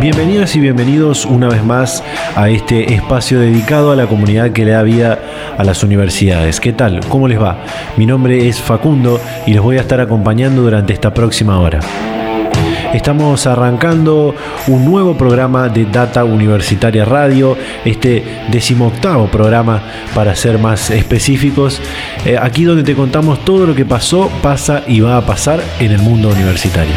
Bienvenidos 0.00 0.56
y 0.56 0.60
bienvenidos 0.60 1.26
una 1.26 1.48
vez 1.50 1.62
más 1.62 2.02
a 2.34 2.48
este 2.48 2.94
espacio 2.94 3.38
dedicado 3.38 3.92
a 3.92 3.96
la 3.96 4.06
comunidad 4.06 4.50
que 4.50 4.64
le 4.64 4.70
da 4.70 4.82
vida 4.82 5.18
a 5.58 5.62
las 5.62 5.84
universidades. 5.84 6.58
¿Qué 6.58 6.72
tal? 6.72 7.00
¿Cómo 7.10 7.28
les 7.28 7.38
va? 7.38 7.58
Mi 7.98 8.06
nombre 8.06 8.48
es 8.48 8.58
Facundo 8.58 9.20
y 9.46 9.52
les 9.52 9.60
voy 9.60 9.76
a 9.76 9.82
estar 9.82 10.00
acompañando 10.00 10.62
durante 10.62 10.94
esta 10.94 11.12
próxima 11.12 11.60
hora. 11.60 11.80
Estamos 12.94 13.46
arrancando 13.46 14.34
un 14.68 14.86
nuevo 14.86 15.18
programa 15.18 15.68
de 15.68 15.84
Data 15.84 16.24
Universitaria 16.24 17.04
Radio, 17.04 17.58
este 17.84 18.24
decimoctavo 18.50 19.26
programa 19.26 19.82
para 20.14 20.34
ser 20.34 20.58
más 20.58 20.90
específicos, 20.90 21.78
eh, 22.24 22.38
aquí 22.40 22.64
donde 22.64 22.84
te 22.84 22.94
contamos 22.94 23.44
todo 23.44 23.66
lo 23.66 23.74
que 23.74 23.84
pasó, 23.84 24.30
pasa 24.42 24.82
y 24.86 25.00
va 25.00 25.18
a 25.18 25.26
pasar 25.26 25.60
en 25.78 25.92
el 25.92 25.98
mundo 25.98 26.30
universitario. 26.30 26.94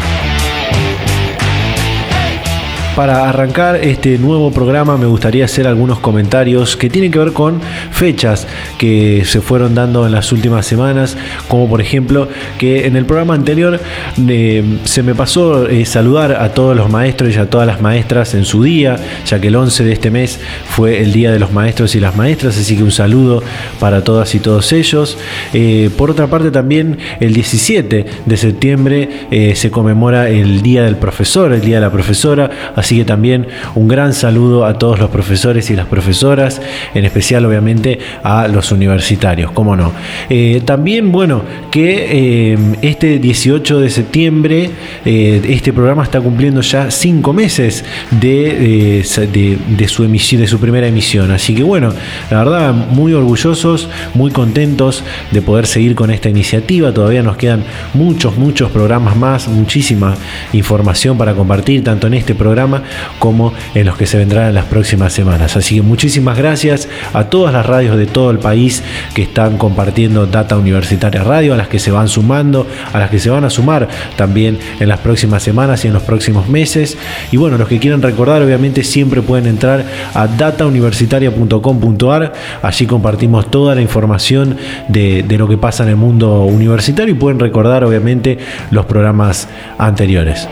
Para 2.96 3.28
arrancar 3.28 3.74
este 3.74 4.18
nuevo 4.18 4.52
programa 4.52 4.96
me 4.96 5.06
gustaría 5.06 5.46
hacer 5.46 5.66
algunos 5.66 5.98
comentarios 5.98 6.76
que 6.76 6.88
tienen 6.88 7.10
que 7.10 7.18
ver 7.18 7.32
con 7.32 7.60
fechas 7.90 8.46
que 8.78 9.24
se 9.24 9.40
fueron 9.40 9.74
dando 9.74 10.06
en 10.06 10.12
las 10.12 10.30
últimas 10.30 10.64
semanas, 10.64 11.16
como 11.48 11.68
por 11.68 11.80
ejemplo 11.80 12.28
que 12.56 12.86
en 12.86 12.94
el 12.94 13.04
programa 13.04 13.34
anterior 13.34 13.80
eh, 14.28 14.78
se 14.84 15.02
me 15.02 15.16
pasó 15.16 15.68
eh, 15.68 15.84
saludar 15.86 16.40
a 16.40 16.54
todos 16.54 16.76
los 16.76 16.88
maestros 16.88 17.34
y 17.34 17.38
a 17.40 17.50
todas 17.50 17.66
las 17.66 17.80
maestras 17.80 18.32
en 18.34 18.44
su 18.44 18.62
día, 18.62 18.96
ya 19.26 19.40
que 19.40 19.48
el 19.48 19.56
11 19.56 19.82
de 19.82 19.92
este 19.92 20.12
mes 20.12 20.38
fue 20.68 21.02
el 21.02 21.12
Día 21.12 21.32
de 21.32 21.40
los 21.40 21.50
Maestros 21.52 21.96
y 21.96 22.00
las 22.00 22.14
Maestras, 22.14 22.56
así 22.56 22.76
que 22.76 22.84
un 22.84 22.92
saludo 22.92 23.42
para 23.80 24.04
todas 24.04 24.32
y 24.36 24.38
todos 24.38 24.72
ellos. 24.72 25.18
Eh, 25.52 25.90
por 25.98 26.12
otra 26.12 26.28
parte 26.28 26.52
también 26.52 26.98
el 27.18 27.34
17 27.34 28.06
de 28.24 28.36
septiembre 28.36 29.54
se 29.56 29.70
conmemora 29.72 30.28
el 30.28 30.62
Día 30.62 30.84
del 30.84 30.96
Profesor, 30.96 31.52
el 31.52 31.60
Día 31.60 31.76
de 31.76 31.80
la 31.80 31.90
Profesora, 31.90 32.50
Así 32.84 32.98
que 32.98 33.06
también 33.06 33.46
un 33.76 33.88
gran 33.88 34.12
saludo 34.12 34.66
a 34.66 34.74
todos 34.78 34.98
los 34.98 35.08
profesores 35.08 35.70
y 35.70 35.74
las 35.74 35.86
profesoras, 35.86 36.60
en 36.92 37.06
especial 37.06 37.46
obviamente 37.46 37.98
a 38.22 38.46
los 38.46 38.72
universitarios, 38.72 39.52
cómo 39.52 39.74
no. 39.74 39.90
Eh, 40.28 40.60
también, 40.66 41.10
bueno, 41.10 41.40
que 41.70 42.52
eh, 42.52 42.58
este 42.82 43.18
18 43.18 43.80
de 43.80 43.88
septiembre 43.88 44.70
eh, 45.06 45.40
este 45.48 45.72
programa 45.72 46.02
está 46.02 46.20
cumpliendo 46.20 46.60
ya 46.60 46.90
cinco 46.90 47.32
meses 47.32 47.86
de, 48.10 49.02
de, 49.02 49.88
su 49.88 50.04
emisión, 50.04 50.42
de 50.42 50.46
su 50.46 50.60
primera 50.60 50.86
emisión. 50.86 51.30
Así 51.30 51.54
que 51.54 51.62
bueno, 51.62 51.90
la 52.30 52.44
verdad, 52.44 52.74
muy 52.74 53.14
orgullosos, 53.14 53.88
muy 54.12 54.30
contentos 54.30 55.04
de 55.30 55.40
poder 55.40 55.66
seguir 55.66 55.94
con 55.94 56.10
esta 56.10 56.28
iniciativa. 56.28 56.92
Todavía 56.92 57.22
nos 57.22 57.38
quedan 57.38 57.64
muchos, 57.94 58.36
muchos 58.36 58.70
programas 58.70 59.16
más, 59.16 59.48
muchísima 59.48 60.14
información 60.52 61.16
para 61.16 61.32
compartir, 61.32 61.82
tanto 61.82 62.08
en 62.08 62.12
este 62.12 62.34
programa 62.34 62.73
como 63.18 63.52
en 63.74 63.86
los 63.86 63.96
que 63.96 64.06
se 64.06 64.18
vendrán 64.18 64.48
en 64.48 64.54
las 64.54 64.66
próximas 64.66 65.12
semanas. 65.12 65.56
Así 65.56 65.76
que 65.76 65.82
muchísimas 65.82 66.38
gracias 66.38 66.88
a 67.12 67.24
todas 67.24 67.52
las 67.52 67.66
radios 67.66 67.96
de 67.96 68.06
todo 68.06 68.30
el 68.30 68.38
país 68.38 68.82
que 69.14 69.22
están 69.22 69.58
compartiendo 69.58 70.26
Data 70.26 70.56
Universitaria 70.56 71.22
Radio, 71.22 71.54
a 71.54 71.56
las 71.56 71.68
que 71.68 71.78
se 71.78 71.90
van 71.90 72.08
sumando, 72.08 72.66
a 72.92 72.98
las 72.98 73.10
que 73.10 73.18
se 73.18 73.30
van 73.30 73.44
a 73.44 73.50
sumar 73.50 73.88
también 74.16 74.58
en 74.80 74.88
las 74.88 75.00
próximas 75.00 75.42
semanas 75.42 75.84
y 75.84 75.88
en 75.88 75.94
los 75.94 76.02
próximos 76.02 76.48
meses. 76.48 76.96
Y 77.32 77.36
bueno, 77.36 77.58
los 77.58 77.68
que 77.68 77.78
quieran 77.78 78.02
recordar, 78.02 78.42
obviamente 78.42 78.84
siempre 78.84 79.22
pueden 79.22 79.46
entrar 79.46 79.84
a 80.14 80.26
datauniversitaria.com.ar. 80.26 82.32
Allí 82.62 82.86
compartimos 82.86 83.50
toda 83.50 83.74
la 83.74 83.82
información 83.82 84.56
de, 84.88 85.22
de 85.22 85.38
lo 85.38 85.48
que 85.48 85.56
pasa 85.56 85.84
en 85.84 85.90
el 85.90 85.96
mundo 85.96 86.44
universitario 86.44 87.14
y 87.14 87.18
pueden 87.18 87.38
recordar, 87.38 87.84
obviamente, 87.84 88.38
los 88.70 88.86
programas 88.86 89.48
anteriores. 89.78 90.48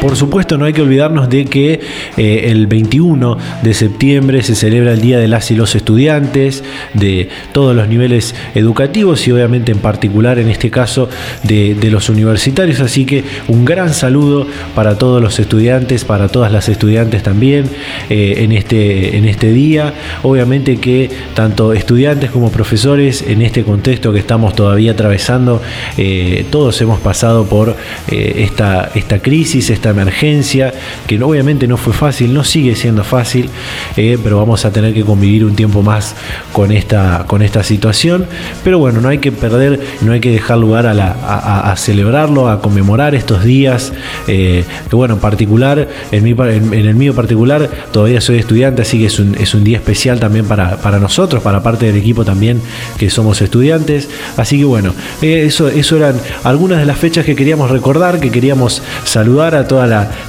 Por 0.00 0.16
supuesto, 0.16 0.56
no 0.56 0.64
hay 0.64 0.72
que 0.72 0.80
olvidarnos 0.80 1.28
de 1.28 1.44
que 1.44 1.78
eh, 2.16 2.46
el 2.46 2.66
21 2.66 3.36
de 3.62 3.74
septiembre 3.74 4.42
se 4.42 4.54
celebra 4.54 4.92
el 4.92 5.02
Día 5.02 5.18
de 5.18 5.28
las 5.28 5.50
y 5.50 5.54
los 5.54 5.74
estudiantes 5.74 6.64
de 6.94 7.28
todos 7.52 7.76
los 7.76 7.86
niveles 7.86 8.34
educativos 8.54 9.28
y 9.28 9.32
obviamente 9.32 9.72
en 9.72 9.78
particular 9.78 10.38
en 10.38 10.48
este 10.48 10.70
caso 10.70 11.10
de, 11.42 11.76
los 11.90 12.08
universitarios. 12.08 12.80
Así 12.80 13.04
que 13.04 13.24
un 13.48 13.66
gran 13.66 13.92
saludo 13.92 14.46
para 14.74 14.96
todos 14.96 15.20
los 15.20 15.38
estudiantes, 15.38 16.04
para 16.04 16.28
todas 16.28 16.50
las 16.50 16.70
estudiantes 16.70 17.22
también 17.22 17.66
eh, 18.08 18.36
en, 18.38 18.52
este, 18.52 19.18
en 19.18 19.26
este 19.26 19.52
día. 19.52 19.92
Obviamente 20.22 20.78
que 20.78 21.10
tanto 21.34 21.74
estudiantes 21.74 22.30
como 22.30 22.50
profesores 22.50 23.22
en 23.26 23.42
este 23.42 23.64
contexto 23.64 24.12
que 24.14 24.20
estamos 24.20 24.54
todavía 24.54 24.92
atravesando, 24.92 25.60
eh, 25.98 26.46
todos 26.50 26.80
hemos 26.80 27.00
pasado 27.00 27.44
por 27.44 27.76
esta, 28.08 28.90
esta 28.94 29.18
crisis, 29.18 29.68
esta 29.68 29.89
emergencia, 29.90 30.72
que 31.06 31.22
obviamente 31.22 31.66
no 31.66 31.76
fue 31.76 31.92
fácil, 31.92 32.32
no 32.34 32.44
sigue 32.44 32.74
siendo 32.74 33.04
fácil, 33.04 33.48
eh, 33.96 34.18
pero 34.22 34.38
vamos 34.38 34.64
a 34.64 34.72
tener 34.72 34.94
que 34.94 35.04
convivir 35.04 35.44
un 35.44 35.54
tiempo 35.54 35.82
más 35.82 36.14
con 36.52 36.72
esta, 36.72 37.24
con 37.26 37.42
esta 37.42 37.62
situación. 37.62 38.26
Pero 38.64 38.78
bueno, 38.78 39.00
no 39.00 39.08
hay 39.08 39.18
que 39.18 39.32
perder, 39.32 39.80
no 40.02 40.12
hay 40.12 40.20
que 40.20 40.30
dejar 40.30 40.58
lugar 40.58 40.86
a, 40.86 40.94
la, 40.94 41.10
a, 41.10 41.76
celebrarlo, 41.76 42.48
a 42.48 42.60
conmemorar 42.60 43.14
estos 43.14 43.44
días, 43.44 43.92
eh, 44.26 44.64
que 44.88 44.96
bueno, 44.96 45.14
en 45.14 45.20
particular, 45.20 45.88
en, 46.10 46.24
mi, 46.24 46.30
en, 46.30 46.72
el 46.74 46.94
mío 46.94 47.14
particular, 47.14 47.68
todavía 47.92 48.20
soy 48.20 48.38
estudiante, 48.38 48.82
así 48.82 48.98
que 48.98 49.06
es 49.06 49.18
un, 49.18 49.34
es 49.36 49.54
un 49.54 49.64
día 49.64 49.78
especial 49.78 50.20
también 50.20 50.46
para, 50.46 50.76
para, 50.76 50.98
nosotros, 50.98 51.42
para 51.42 51.62
parte 51.62 51.86
del 51.86 51.96
equipo 51.96 52.24
también 52.24 52.60
que 52.98 53.10
somos 53.10 53.40
estudiantes. 53.40 54.08
Así 54.36 54.58
que 54.58 54.64
bueno, 54.64 54.94
eh, 55.22 55.44
eso, 55.46 55.68
eso 55.68 55.96
eran 55.96 56.16
algunas 56.44 56.78
de 56.78 56.86
las 56.86 56.98
fechas 56.98 57.24
que 57.24 57.34
queríamos 57.34 57.70
recordar, 57.70 58.20
que 58.20 58.30
queríamos 58.30 58.82
saludar 59.04 59.54
a 59.54 59.66
todas 59.66 59.79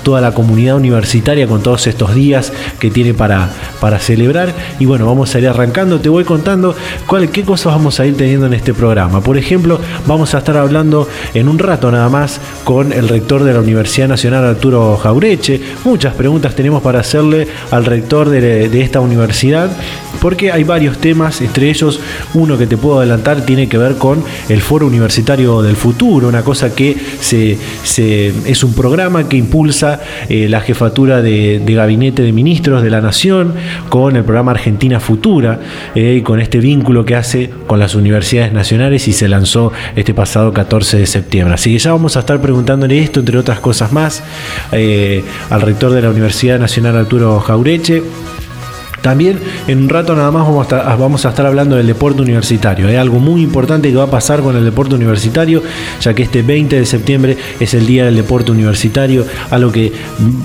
toda 0.03 0.21
la, 0.21 0.31
comunidad 0.33 0.75
universitaria 0.75 1.47
con 1.47 1.61
todos 1.61 1.87
estos 1.87 2.15
días 2.15 2.53
que 2.79 2.89
tiene 2.89 3.13
para, 3.13 3.49
para 3.79 3.99
celebrar. 3.99 4.53
Y 4.79 4.85
bueno, 4.85 5.05
vamos 5.05 5.33
a 5.35 5.39
ir 5.39 5.47
arrancando. 5.47 5.99
Te 5.99 6.09
voy 6.09 6.23
contando 6.23 6.75
cuál, 7.05 7.29
qué 7.29 7.43
cosas 7.43 7.73
vamos 7.73 7.99
a 7.99 8.05
ir 8.05 8.15
teniendo 8.15 8.45
en 8.45 8.53
este 8.53 8.73
programa. 8.73 9.21
Por 9.21 9.37
ejemplo, 9.37 9.79
vamos 10.07 10.33
a 10.33 10.39
estar 10.39 10.57
hablando 10.57 11.07
en 11.33 11.49
un 11.49 11.59
rato 11.59 11.91
nada 11.91 12.09
más 12.09 12.39
con 12.63 12.93
el 12.93 13.09
rector 13.09 13.43
de 13.43 13.53
la 13.53 13.59
Universidad 13.59 14.07
Nacional, 14.07 14.45
Arturo 14.45 14.97
Jaureche. 14.97 15.61
Muchas 15.83 16.13
preguntas 16.13 16.55
tenemos 16.55 16.81
para 16.81 16.99
hacerle 16.99 17.47
al 17.71 17.85
rector 17.85 18.29
de, 18.29 18.69
de 18.69 18.81
esta 18.81 18.99
universidad, 18.99 19.69
porque 20.21 20.51
hay 20.51 20.63
varios 20.63 20.99
temas, 20.99 21.41
entre 21.41 21.69
ellos 21.69 21.99
uno 22.35 22.57
que 22.57 22.67
te 22.67 22.77
puedo 22.77 22.99
adelantar 22.99 23.41
tiene 23.41 23.67
que 23.67 23.77
ver 23.77 23.95
con 23.95 24.23
el 24.47 24.61
Foro 24.61 24.85
Universitario 24.85 25.61
del 25.63 25.75
Futuro, 25.75 26.27
una 26.27 26.43
cosa 26.43 26.73
que 26.75 26.95
se, 27.19 27.57
es 28.45 28.63
un 28.63 28.73
programa 28.73 29.27
que 29.27 29.35
impulsa 29.35 29.99
eh, 30.29 30.47
la 30.47 30.61
jefatura 30.61 31.21
de, 31.21 31.61
gabinete 31.71 32.21
de 32.21 32.31
ministros 32.33 32.83
de 32.83 32.89
la 32.89 33.01
Nación 33.01 33.55
con 33.89 34.15
el 34.15 34.23
programa 34.23 34.51
Argentina 34.51 34.99
Futura 34.99 35.59
eh, 35.95 36.17
y 36.19 36.21
con 36.21 36.39
este 36.39 36.59
vínculo 36.59 37.05
que 37.05 37.15
hace 37.15 37.49
con 37.65 37.79
las 37.79 37.95
universidades 37.95 38.53
nacionales 38.53 39.07
y 39.07 39.13
se 39.13 39.27
lanzó 39.27 39.71
este 39.95 40.13
pasado 40.13 40.53
14 40.53 40.97
de 40.97 41.07
septiembre. 41.07 41.55
Así 41.55 41.71
que 41.73 41.79
ya 41.79 41.93
vamos 41.93 42.17
a 42.17 42.19
estar 42.19 42.39
preguntándole 42.41 42.99
esto, 42.99 43.21
entre 43.21 43.37
otras 43.37 43.59
cosas 43.59 43.91
más, 43.91 44.21
eh, 44.71 45.23
al 45.49 45.61
rector 45.61 45.91
de 45.91 46.01
la 46.01 46.09
Universidad 46.09 46.59
Nacional 46.59 46.97
Arturo 46.97 47.39
Jaureche. 47.39 48.03
También 49.01 49.39
en 49.67 49.83
un 49.83 49.89
rato 49.89 50.15
nada 50.15 50.31
más 50.31 50.43
vamos 50.43 50.59
a 50.59 50.63
estar, 50.63 50.97
vamos 50.97 51.25
a 51.25 51.29
estar 51.29 51.45
hablando 51.45 51.75
del 51.75 51.87
deporte 51.87 52.21
universitario. 52.21 52.87
Hay 52.87 52.95
algo 52.95 53.19
muy 53.19 53.41
importante 53.41 53.89
que 53.89 53.95
va 53.95 54.03
a 54.03 54.11
pasar 54.11 54.41
con 54.41 54.55
el 54.55 54.63
deporte 54.63 54.95
universitario, 54.95 55.63
ya 55.99 56.13
que 56.13 56.23
este 56.23 56.41
20 56.41 56.79
de 56.79 56.85
septiembre 56.85 57.37
es 57.59 57.73
el 57.73 57.85
Día 57.85 58.05
del 58.05 58.15
Deporte 58.15 58.51
Universitario, 58.51 59.25
algo 59.49 59.71
que 59.71 59.91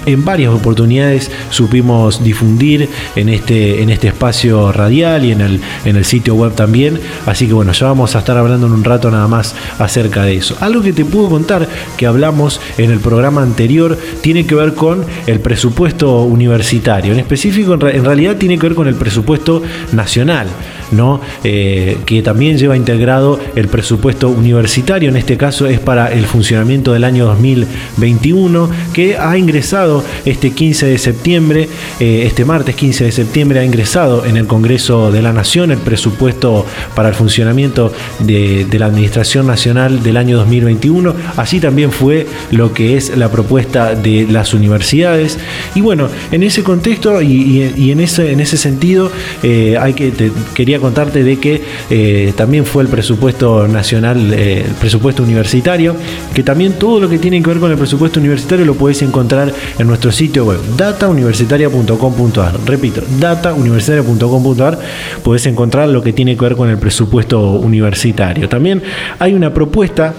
en 0.07 0.25
varias 0.25 0.53
oportunidades 0.53 1.31
supimos 1.51 2.23
difundir 2.23 2.89
en 3.15 3.29
este, 3.29 3.83
en 3.83 3.91
este 3.91 4.09
espacio 4.09 4.73
radial 4.73 5.25
y 5.25 5.33
en 5.33 5.41
el, 5.41 5.61
en 5.85 5.97
el 5.97 6.05
sitio 6.05 6.35
web 6.35 6.55
también. 6.55 6.99
Así 7.27 7.47
que 7.47 7.53
bueno, 7.53 7.73
ya 7.73 7.87
vamos 7.87 8.17
a 8.17 8.21
estar 8.21 8.37
hablando 8.37 8.67
en 8.67 8.73
un 8.73 8.85
rato 8.85 9.11
nada 9.11 9.29
más 9.29 9.55
acerca 9.79 10.23
de 10.23 10.37
eso. 10.37 10.57
Algo 10.61 10.83
que 10.83 10.93
te 10.93 11.05
puedo 11.05 11.29
contar 11.29 11.69
que 11.97 12.07
hablamos 12.07 12.61
en 12.79 12.91
el 12.91 13.01
programa 13.01 13.43
anterior 13.43 13.99
tiene 14.21 14.47
que 14.47 14.55
ver 14.55 14.75
con 14.75 15.05
el 15.27 15.41
presupuesto 15.41 16.23
universitario. 16.23 17.13
En 17.13 17.19
específico, 17.19 17.75
en, 17.75 18.05
realidad 18.05 18.37
tiene 18.37 18.46
que 18.55 18.69
ver 18.69 18.77
con 18.77 18.87
el 18.87 18.95
presupuesto 18.95 19.63
nacional. 19.93 20.49
¿No? 20.91 21.21
Eh, 21.45 21.99
que 22.07 22.23
también 22.23 22.59
lleva 22.59 22.77
integrado 22.77 23.39
el 23.55 23.69
presupuesto 23.69 24.29
universitario, 24.29 25.09
en 25.09 25.17
este 25.17 25.37
caso 25.37 25.67
es 25.67 25.81
para 25.81 26.13
el 26.13 26.27
funcionamiento 26.27 26.93
del 26.93 27.05
año 27.05 27.27
2021, 27.27 28.71
que 28.93 29.17
ha 29.17 29.37
ingresado 29.37 30.05
este 30.25 30.51
15 30.51 30.87
de 30.87 30.99
septiembre, 30.99 31.69
eh, 32.01 32.25
este 32.27 32.45
martes 32.45 32.75
15 32.75 33.05
de 33.05 33.13
septiembre 33.13 33.61
ha 33.61 33.65
ingresado 33.65 34.25
en 34.25 34.37
el 34.37 34.47
Congreso 34.47 35.11
de 35.11 35.23
la 35.23 35.33
Nación 35.33 35.71
el 35.71 35.79
presupuesto 35.79 36.67
para 36.95 37.09
el 37.09 37.15
funcionamiento 37.15 37.93
de, 38.21 38.67
la 38.77 38.87
Administración 38.87 39.47
Nacional 39.47 40.03
del 40.03 40.19
año 40.19 40.37
2021, 40.37 41.15
así 41.37 41.61
también 41.61 41.91
fue 41.91 42.27
lo 42.51 42.75
que 42.75 42.97
es 42.97 43.17
la 43.17 43.31
propuesta 43.31 43.95
de 43.95 44.27
las 44.31 44.53
universidades. 44.53 45.39
Y 45.75 45.81
bueno, 45.81 46.09
en 46.31 46.43
ese 46.43 46.63
contexto 46.63 47.23
y, 47.23 47.91
en, 47.91 48.01
ese, 48.01 48.33
en 48.33 48.41
ese 48.41 48.59
sentido, 48.59 49.11
eh, 49.43 49.79
hay 49.81 49.95
que, 49.95 50.13
quería 50.55 50.76
contarte 50.79 51.23
de 51.23 51.39
que 51.39 51.63
eh, 51.91 52.33
también 52.37 52.65
fue 52.65 52.83
el 52.83 52.89
presupuesto 52.89 53.69
nacional, 53.69 54.33
eh, 54.33 54.65
el 54.67 54.75
presupuesto 54.75 55.23
universitario, 55.23 55.97
que 56.35 56.43
también 56.43 56.75
todo 56.75 57.01
lo 57.01 57.09
que 57.09 57.19
tiene 57.19 57.43
que 57.43 57.49
ver 57.49 57.59
con 57.59 57.71
el 57.71 57.79
presupuesto 57.79 58.21
universitario 58.21 58.65
lo 58.65 58.75
puedes 58.75 59.03
encontrar 59.03 59.53
en 59.79 59.87
nuestro 59.87 60.13
sitio 60.13 60.45
web, 60.45 60.61
datauniversitaria.com.ar. 60.77 62.55
Repito, 62.67 63.03
datauniversitaria.com.ar 63.21 64.79
puedes 65.23 65.47
encontrar 65.47 65.89
lo 65.89 66.03
que 66.03 66.13
tiene 66.13 66.37
que 66.37 66.43
ver 66.43 66.57
con 66.57 66.69
el 66.69 66.79
presupuesto 66.79 67.41
universitario. 67.53 68.49
También 68.49 68.83
hay 69.19 69.35
una 69.35 69.53
propuesta 69.53 70.15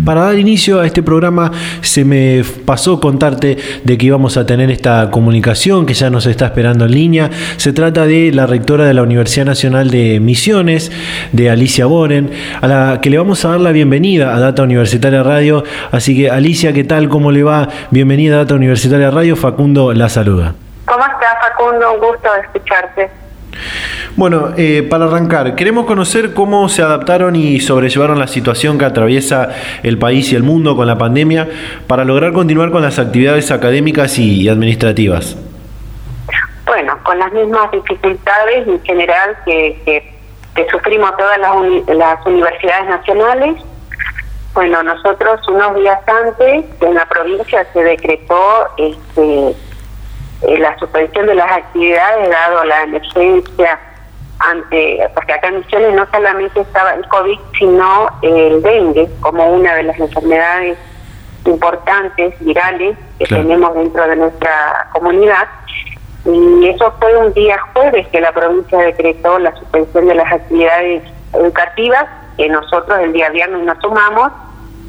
Para 0.06 0.22
dar 0.22 0.38
inicio 0.38 0.80
a 0.82 0.86
este 0.86 1.02
programa 1.02 1.52
se 1.82 2.06
me 2.06 2.44
pasó 2.66 3.00
contarte 3.00 3.58
de 3.84 3.98
que 3.98 4.06
íbamos 4.06 4.38
a 4.38 4.46
tener 4.46 4.70
esta 4.70 5.10
comunicación 5.10 5.88
que 5.88 5.96
ya 5.96 6.12
nos 6.12 6.28
está 6.28 6.46
esperando 6.46 6.86
en 6.86 6.92
línea. 6.92 7.32
Se 7.58 7.74
trata 7.74 8.06
de 8.06 8.32
la 8.32 8.46
rectora 8.46 8.86
de 8.86 8.94
la 8.94 9.02
Universidad 9.02 9.48
Nacional 9.48 9.90
de 9.90 10.20
Misiones, 10.20 10.92
de 11.32 11.50
Alicia 11.50 11.88
Boren, 11.88 12.30
a 12.62 12.68
la 12.68 13.00
que 13.02 13.10
le 13.10 13.18
vamos 13.18 13.44
a 13.46 13.50
dar 13.50 13.60
la 13.60 13.72
bienvenida 13.72 14.36
a 14.36 14.40
Data 14.40 14.62
Universitaria 14.62 15.24
Radio. 15.24 15.64
Así 15.92 16.16
que 16.16 16.30
Alicia, 16.30 16.72
¿qué 16.72 16.84
tal? 16.84 17.10
¿Cómo 17.10 17.32
le 17.32 17.42
va? 17.42 17.68
Bienvenida 17.90 18.36
a 18.36 18.38
Data 18.40 18.54
Universitaria 18.54 19.10
Radio. 19.10 19.36
Facundo 19.36 19.92
la 19.92 20.08
saluda. 20.10 20.54
¿Cómo 20.86 21.04
estás, 21.04 21.36
Facundo? 21.50 21.94
Un 21.94 22.00
gusto 22.00 22.30
escucharte. 22.44 23.25
Bueno, 24.16 24.54
eh, 24.58 24.86
para 24.90 25.06
arrancar, 25.06 25.56
queremos 25.56 25.86
conocer 25.86 26.34
cómo 26.34 26.70
se 26.70 26.82
adaptaron 26.82 27.36
y 27.36 27.60
sobrellevaron 27.60 28.18
la 28.18 28.28
situación 28.28 28.78
que 28.78 28.86
atraviesa 28.86 29.50
el 29.84 29.98
país 29.98 30.32
y 30.32 30.36
el 30.36 30.44
mundo 30.44 30.76
con 30.76 30.88
la 30.88 30.98
pandemia 30.98 31.50
para 31.88 32.06
lograr 32.06 32.32
continuar 32.32 32.72
con 32.72 32.82
las 32.82 32.98
actividades 32.98 33.52
académicas 33.52 34.18
y 34.18 34.48
administrativas. 34.48 35.38
Bueno, 36.66 36.98
con 37.04 37.20
las 37.20 37.32
mismas 37.32 37.72
dificultades 37.72 38.68
en 38.68 38.82
general 38.84 39.38
que, 39.46 40.14
sufrimos 40.72 41.16
todas 41.18 41.38
las, 41.38 41.98
las 41.98 42.26
universidades 42.26 42.88
nacionales. 42.88 43.56
Bueno, 44.54 44.82
nosotros 44.84 45.42
unos 45.50 45.76
días 45.76 46.00
antes 46.08 46.66
en 46.80 46.94
la 46.94 47.06
provincia 47.08 47.68
se 47.74 47.84
decretó 47.84 48.68
este, 48.78 49.56
eh, 50.42 50.58
la 50.58 50.78
suspensión 50.78 51.28
de 51.28 51.36
las 51.36 51.52
actividades 51.52 52.30
dado 52.30 52.64
la 52.66 52.84
emergencia 52.84 53.80
ante, 54.40 55.10
porque 55.14 55.34
acá 55.34 55.48
en 55.48 55.60
Misiones 55.60 55.94
no 55.94 56.06
solamente 56.12 56.60
estaba 56.60 56.94
el 56.94 57.08
COVID, 57.08 57.40
sino 57.58 58.10
el 58.22 58.62
dengue 58.62 59.10
como 59.22 59.48
una 59.48 59.76
de 59.76 59.84
las 59.84 60.00
enfermedades 60.00 60.78
importantes, 61.46 62.34
virales, 62.40 62.98
que 63.20 63.26
tenemos 63.26 63.74
dentro 63.76 64.08
de 64.08 64.16
nuestra 64.16 64.90
comunidad. 64.94 65.48
Y 66.26 66.68
eso 66.70 66.94
fue 67.00 67.16
un 67.18 67.34
día 67.34 67.58
jueves 67.74 68.08
que 68.08 68.20
la 68.20 68.32
provincia 68.32 68.80
decretó 68.80 69.38
la 69.40 69.56
suspensión 69.56 70.08
de 70.08 70.16
las 70.16 70.32
actividades 70.32 71.04
educativas, 71.34 72.06
que 72.36 72.50
nosotros 72.50 73.00
el 73.00 73.14
día 73.14 73.30
viernes 73.30 73.64
nos 73.64 73.78
sumamos, 73.80 74.32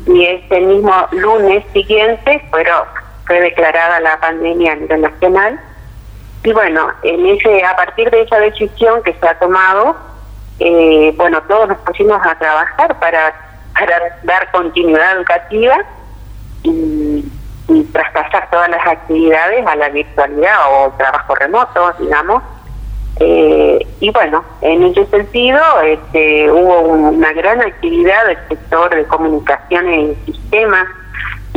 y 0.06 0.24
ese 0.24 0.60
mismo 0.60 0.92
lunes 1.12 1.64
siguiente 1.72 2.42
fueron 2.50 2.84
fue 3.26 3.40
declarada 3.40 4.00
la 4.00 4.18
pandemia 4.20 4.72
a 4.72 4.76
nivel 4.76 5.00
nacional. 5.00 5.60
Y 6.44 6.52
bueno, 6.52 6.88
en 7.02 7.26
ese, 7.26 7.64
a 7.64 7.74
partir 7.76 8.10
de 8.10 8.22
esa 8.22 8.38
decisión 8.38 9.02
que 9.02 9.12
se 9.14 9.28
ha 9.28 9.38
tomado, 9.38 9.96
eh, 10.58 11.12
bueno, 11.16 11.42
todos 11.42 11.68
nos 11.68 11.78
pusimos 11.78 12.18
a 12.24 12.38
trabajar 12.38 12.98
para, 12.98 13.34
para 13.74 14.18
dar 14.22 14.50
continuidad 14.52 15.16
educativa 15.16 15.76
y, 16.62 17.24
traspasar 17.92 18.48
todas 18.50 18.70
las 18.70 18.86
actividades 18.86 19.66
a 19.66 19.74
la 19.74 19.88
virtualidad 19.88 20.56
o 20.70 20.92
trabajo 20.92 21.34
remoto, 21.34 21.92
digamos. 21.98 22.42
Eh, 23.18 23.84
y 23.98 24.10
bueno, 24.10 24.44
en 24.60 24.84
ese 24.84 25.04
sentido 25.06 25.58
este, 25.82 26.50
hubo 26.50 26.80
una 26.80 27.32
gran 27.32 27.60
actividad 27.60 28.26
del 28.26 28.38
sector 28.48 28.94
de 28.94 29.04
comunicaciones 29.06 30.16
y 30.26 30.32
sistemas, 30.32 30.86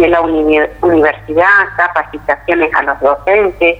de 0.01 0.07
la 0.07 0.21
universidad, 0.21 1.67
capacitaciones 1.77 2.73
a 2.73 2.83
los 2.83 2.99
docentes 2.99 3.77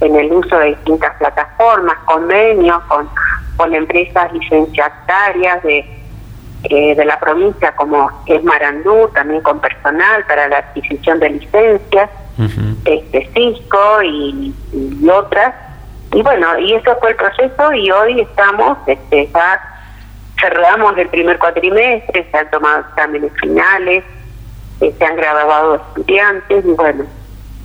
en 0.00 0.16
el 0.16 0.32
uso 0.32 0.58
de 0.58 0.66
distintas 0.68 1.14
plataformas, 1.16 1.96
convenios 2.04 2.82
con, 2.84 3.08
con 3.56 3.74
empresas 3.74 4.32
licenciatarias 4.32 5.62
de, 5.62 5.84
eh, 6.64 6.94
de 6.96 7.04
la 7.04 7.20
provincia 7.20 7.72
como 7.76 8.10
es 8.26 8.42
Marandú, 8.42 9.08
también 9.14 9.40
con 9.42 9.60
personal 9.60 10.24
para 10.26 10.48
la 10.48 10.58
adquisición 10.58 11.20
de 11.20 11.30
licencias, 11.30 12.10
este 12.84 13.30
Cisco 13.34 14.02
y, 14.02 14.54
otras. 15.08 15.54
Y 16.12 16.22
bueno, 16.22 16.58
y 16.58 16.74
eso 16.74 16.96
fue 17.00 17.10
el 17.10 17.16
proceso 17.16 17.72
y 17.72 17.90
hoy 17.90 18.20
estamos, 18.20 18.78
este, 18.86 19.28
ya 19.32 19.60
cerramos 20.40 20.96
el 20.98 21.08
primer 21.08 21.38
cuatrimestre, 21.38 22.26
se 22.30 22.36
han 22.36 22.50
tomado 22.50 22.80
exámenes 22.80 23.32
finales, 23.40 24.04
se 24.78 25.04
han 25.04 25.16
graduado 25.16 25.76
estudiantes 25.76 26.64
y 26.64 26.72
bueno, 26.72 27.04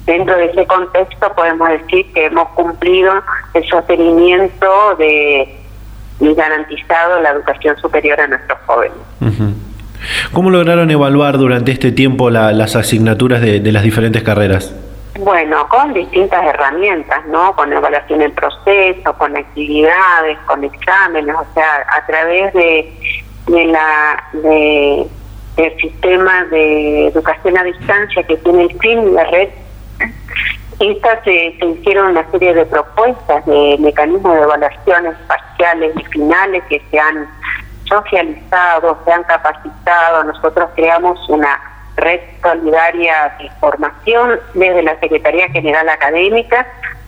dentro 0.05 0.35
de 0.37 0.45
ese 0.45 0.65
contexto 0.65 1.33
podemos 1.35 1.69
decir 1.69 2.11
que 2.13 2.25
hemos 2.25 2.49
cumplido 2.49 3.13
el 3.53 3.67
sostenimiento 3.67 4.95
de 4.97 5.57
y 6.21 6.35
garantizado 6.35 7.19
la 7.19 7.31
educación 7.31 7.75
superior 7.77 8.19
a 8.21 8.27
nuestros 8.27 8.59
jóvenes. 8.65 8.97
¿Cómo 10.31 10.49
lograron 10.49 10.89
evaluar 10.91 11.37
durante 11.37 11.71
este 11.71 11.91
tiempo 11.91 12.29
las 12.29 12.75
asignaturas 12.75 13.41
de, 13.41 13.59
las 13.71 13.83
diferentes 13.83 14.21
carreras? 14.23 14.73
Bueno, 15.19 15.67
con 15.67 15.93
distintas 15.93 16.43
herramientas, 16.45 17.25
¿no? 17.27 17.53
Con 17.55 17.73
evaluación 17.73 18.21
en 18.21 18.31
proceso, 18.31 19.13
con 19.17 19.35
actividades, 19.35 20.37
con 20.45 20.63
exámenes, 20.63 21.35
o 21.35 21.53
sea, 21.53 21.85
a 21.95 22.05
través 22.05 22.53
de, 22.53 22.93
de 23.47 23.65
la 23.65 24.23
de 24.33 25.07
el 25.57 25.77
sistema 25.77 26.45
de 26.45 27.07
educación 27.07 27.57
a 27.57 27.63
distancia 27.63 28.23
que 28.23 28.37
tiene 28.37 28.63
el 28.63 28.77
CRIM, 28.77 29.13
la 29.13 29.23
red, 29.25 29.49
estas 30.79 31.23
se, 31.23 31.55
se, 31.59 31.65
hicieron 31.65 32.07
una 32.07 32.29
serie 32.31 32.53
de 32.55 32.65
propuestas 32.65 33.45
de 33.45 33.77
mecanismos 33.79 34.35
de 34.35 34.41
evaluaciones 34.41 35.15
parciales 35.27 35.93
y 35.95 36.03
finales 36.05 36.63
que 36.69 36.81
se 36.89 36.99
han 36.99 37.27
socializado, 37.85 38.97
se 39.05 39.11
han 39.11 39.23
capacitado. 39.23 40.23
Nosotros 40.23 40.69
creamos 40.75 41.19
una 41.29 41.59
red 41.97 42.19
solidaria 42.41 43.35
de 43.39 43.49
formación 43.59 44.39
desde 44.53 44.81
la 44.81 44.99
Secretaría 44.99 45.49
General 45.49 45.87
Académica, 45.89 46.65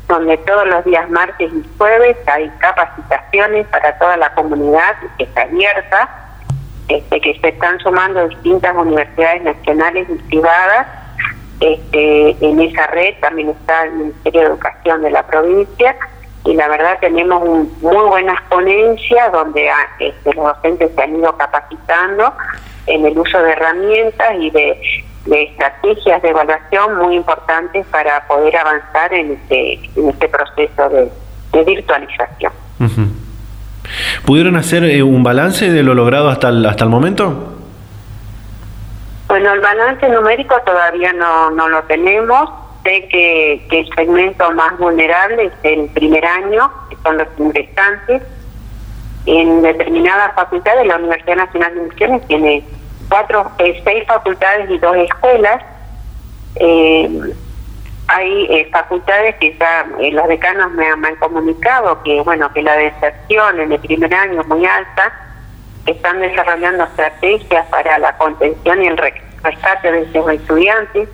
donde 0.08 0.38
todos 0.40 0.68
los 0.68 0.86
días 0.86 1.10
martes 1.10 1.52
y 1.52 1.78
jueves 1.78 2.18
hay 2.28 2.50
capacitaciones 2.60 3.66
para 3.68 3.98
toda 3.98 4.18
la 4.18 4.34
comunidad 4.34 4.96
que 5.18 5.24
está 5.24 5.44
abierta, 5.44 6.23
este, 6.94 7.22
que 7.22 7.40
se 7.40 7.50
están 7.50 7.80
sumando 7.80 8.28
distintas 8.28 8.76
universidades 8.76 9.44
nacionales 9.44 10.08
y 10.10 10.16
privadas. 10.30 10.88
Este, 11.60 12.36
en 12.46 12.60
esa 12.60 12.88
red 12.88 13.16
también 13.22 13.50
está 13.50 13.86
el 13.86 13.94
Ministerio 13.94 14.42
de 14.42 14.48
Educación 14.48 15.02
de 15.02 15.12
la 15.12 15.26
provincia 15.26 15.96
y 16.46 16.54
la 16.56 16.68
verdad 16.68 16.98
tenemos 17.00 17.42
muy 17.82 18.10
buenas 18.10 18.42
ponencias 18.50 19.32
donde 19.32 19.70
ah, 19.70 19.88
este, 20.00 20.34
los 20.34 20.46
docentes 20.46 20.92
se 20.94 21.02
han 21.02 21.16
ido 21.16 21.36
capacitando 21.38 22.34
en 22.88 23.06
el 23.06 23.18
uso 23.18 23.42
de 23.42 23.52
herramientas 23.54 24.36
y 24.40 24.50
de, 24.50 24.82
estrategias 25.26 26.22
de 26.22 26.30
evaluación 26.30 26.98
muy 26.98 27.16
importantes 27.16 27.88
para 27.88 28.28
poder 28.28 28.58
avanzar 28.58 29.14
en 29.14 29.32
este, 29.32 29.80
en 29.96 30.10
este 30.10 30.28
proceso 30.28 30.90
de, 30.90 31.64
virtualización. 31.64 32.52
¿Pudieron 34.26 34.56
hacer 34.56 34.84
eh, 34.84 35.04
un 35.04 35.24
balance 35.24 35.70
de 35.72 35.84
lo 35.84 35.94
logrado 35.94 36.30
hasta 36.30 36.50
el, 36.50 36.66
hasta 36.66 36.84
el 36.84 36.90
momento? 36.90 37.58
Bueno, 39.28 39.54
el 39.54 39.62
balance 39.62 40.08
numérico 40.10 40.56
todavía 40.66 41.14
no, 41.14 41.52
no 41.52 41.68
lo 41.70 41.84
tenemos 41.84 42.50
sé 42.84 43.08
que, 43.08 43.66
el 43.70 43.96
segmento 43.96 44.52
más 44.52 44.78
vulnerable 44.78 45.46
es 45.46 45.54
el 45.64 45.90
primer 45.90 46.26
año, 46.26 46.72
que 46.90 46.98
son 47.04 47.18
los 47.18 47.28
ingresantes. 47.38 48.22
En 49.26 49.62
determinadas 49.62 50.36
facultades, 50.36 50.86
la 50.86 50.98
Universidad 50.98 51.38
Nacional 51.38 51.76
de 51.76 51.82
Misiones 51.82 52.28
tiene 52.28 52.64
cuatro, 53.10 53.50
eh, 53.60 53.82
seis 53.86 54.04
facultades 54.06 54.70
y 54.70 54.78
dos 54.80 54.96
escuelas. 54.98 55.62
Eh, 56.56 57.34
hay 58.14 58.46
eh, 58.50 58.70
facultades 58.72 59.36
que 59.36 59.58
ya 59.58 59.86
los 60.12 60.28
decanos 60.28 60.72
me, 60.72 60.88
han 60.88 61.16
comunicado 61.18 62.02
que 62.04 62.22
bueno 62.22 62.52
que 62.54 62.62
la 62.62 62.76
deserción 62.78 63.60
en 63.60 63.72
el 63.72 63.80
primer 63.80 64.14
año 64.14 64.42
es 64.42 64.48
muy 64.48 64.66
alta, 64.66 65.12
están 65.86 66.20
desarrollando 66.20 66.84
estrategias 66.84 67.66
para 67.68 67.98
la 67.98 68.16
contención 68.18 68.84
y 68.84 68.88
el 68.88 68.98
rescate 68.98 69.92
de 69.92 70.02
esos 70.04 70.30
estudiantes. 70.32 71.10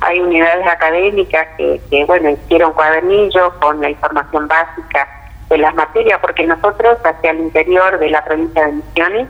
Hay 0.00 0.20
unidades 0.20 0.66
académicas 0.66 1.46
que, 1.56 1.80
que, 1.90 2.04
bueno, 2.04 2.30
hicieron 2.30 2.72
cuadernillos 2.72 3.52
con 3.54 3.80
la 3.80 3.90
información 3.90 4.48
básica 4.48 5.08
de 5.48 5.58
las 5.58 5.74
materias, 5.74 6.18
porque 6.20 6.46
nosotros 6.46 6.98
hacia 7.04 7.30
el 7.30 7.40
interior 7.40 7.98
de 7.98 8.10
la 8.10 8.24
provincia 8.24 8.66
de 8.66 8.72
Misiones 8.72 9.28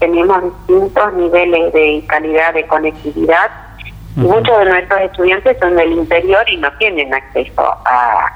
tenemos 0.00 0.42
distintos 0.66 1.12
niveles 1.14 1.72
de 1.72 2.04
calidad 2.08 2.54
de 2.54 2.66
conectividad. 2.66 3.50
Muchos 4.16 4.58
de 4.58 4.64
nuestros 4.64 5.00
estudiantes 5.02 5.56
son 5.60 5.76
del 5.76 5.92
interior 5.92 6.48
y 6.48 6.56
no 6.56 6.70
tienen 6.78 7.14
acceso 7.14 7.62
a, 7.62 8.26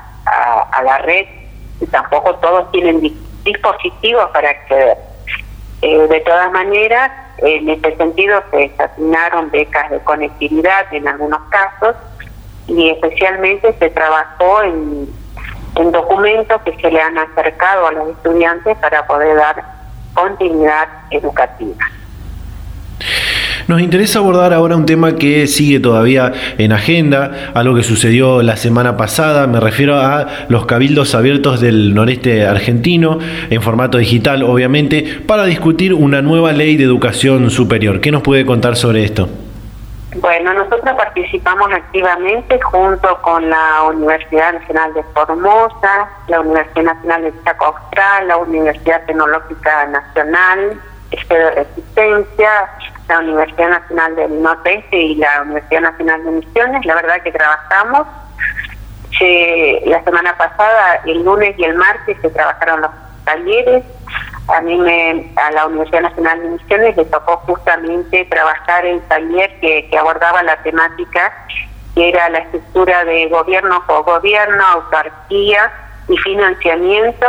a, 0.73 0.83
la 0.83 0.99
red 0.99 1.27
y 1.81 1.87
tampoco 1.87 2.35
todos 2.37 2.71
tienen 2.71 3.01
dispositivos 3.45 4.31
para 4.31 4.51
acceder. 4.51 4.97
Eh, 5.83 6.07
de 6.09 6.21
todas 6.21 6.51
maneras, 6.53 7.11
en 7.39 7.69
este 7.69 7.97
sentido 7.97 8.43
se 8.51 8.71
asignaron 8.79 9.51
becas 9.51 9.91
de 9.91 9.99
conectividad 10.01 10.93
en 10.93 11.09
algunos 11.09 11.41
casos 11.51 11.97
y 12.67 12.91
especialmente 12.91 13.75
se 13.79 13.91
trabajó 13.91 14.63
en, 14.63 15.09
en 15.75 15.93
documentos 15.93 16.63
que 16.63 16.75
se 16.77 16.91
le 16.91 17.01
han 17.01 17.19
acercado 17.19 17.89
a 17.89 17.93
los 17.93 18.09
estudiantes 18.11 18.79
para 18.79 19.07
poder 19.07 19.37
dar 19.37 19.63
continuidad 20.15 20.89
educativa. 21.11 21.85
Nos 23.67 23.81
interesa 23.81 24.19
abordar 24.19 24.53
ahora 24.53 24.77
un 24.77 24.85
tema 24.85 25.17
que 25.17 25.47
sigue 25.47 25.81
todavía 25.81 26.33
en 26.59 26.73
agenda, 26.73 27.51
algo 27.55 27.75
que 27.75 27.83
sucedió 27.83 28.43
la 28.43 28.57
semana 28.57 28.99
pasada, 28.99 29.47
me 29.47 29.59
refiero 29.59 29.97
a 29.97 30.27
los 30.49 30.67
cabildos 30.67 31.15
abiertos 31.15 31.63
del 31.63 31.95
noreste 31.95 32.47
argentino, 32.47 33.19
en 33.49 33.63
formato 33.63 33.97
digital 33.97 34.43
obviamente, 34.43 35.21
para 35.27 35.45
discutir 35.47 35.95
una 35.95 36.21
nueva 36.21 36.53
ley 36.53 36.77
de 36.77 36.85
educación 36.85 37.51
superior. 37.51 38.01
¿Qué 38.03 38.13
nos 38.13 38.21
puede 38.21 38.45
contar 38.45 38.77
sobre 38.77 39.03
esto? 39.05 39.31
Bueno, 40.17 40.53
nosotros 40.53 40.95
participamos 40.97 41.73
activamente 41.73 42.61
junto 42.61 43.21
con 43.23 43.49
la 43.49 43.83
Universidad 43.95 44.53
Nacional 44.53 44.93
de 44.95 45.03
Formosa, 45.15 46.09
la 46.29 46.41
Universidad 46.41 46.83
Nacional 46.83 47.23
de 47.23 47.33
Chaco 47.45 47.65
Austral, 47.65 48.29
la 48.29 48.37
Universidad 48.37 49.05
Tecnológica 49.07 49.87
Nacional, 49.87 50.81
este 51.11 51.35
de 51.35 51.51
Resistencia, 51.51 52.51
la 53.09 53.19
Universidad 53.19 53.69
Nacional 53.69 54.17
del 54.17 54.43
Nordeste 54.43 54.97
y 54.97 55.15
la 55.17 55.43
Universidad 55.43 55.81
Nacional 55.83 56.25
de 56.25 56.31
Misiones. 56.31 56.87
La 56.87 56.95
verdad 56.95 57.23
que 57.23 57.33
trabajamos. 57.33 58.07
la 59.87 60.05
semana 60.05 60.37
pasada, 60.37 61.01
el 61.05 61.23
lunes 61.23 61.55
y 61.59 61.65
el 61.65 61.75
martes, 61.75 62.17
se 62.21 62.31
trabajaron 62.31 62.81
los 62.81 62.91
talleres. 63.25 63.85
A 64.49 64.61
mí, 64.61 64.77
me, 64.77 65.33
a 65.37 65.51
la 65.53 65.67
Universidad 65.67 66.03
Nacional 66.03 66.43
de 66.43 66.49
Misiones, 66.51 66.97
le 66.97 67.05
tocó 67.07 67.37
justamente 67.47 68.25
trabajar 68.27 68.85
el 68.85 69.01
taller 69.03 69.59
que, 69.61 69.89
que 69.89 69.99
abordaba 69.99 70.43
la 70.43 70.57
temática 70.63 71.33
que 71.95 72.09
era 72.09 72.29
la 72.29 72.39
estructura 72.39 73.05
de 73.05 73.29
gobierno 73.29 73.83
gobierno, 73.87 74.65
autarquía 74.67 75.73
y 76.09 76.17
financiamiento. 76.19 77.27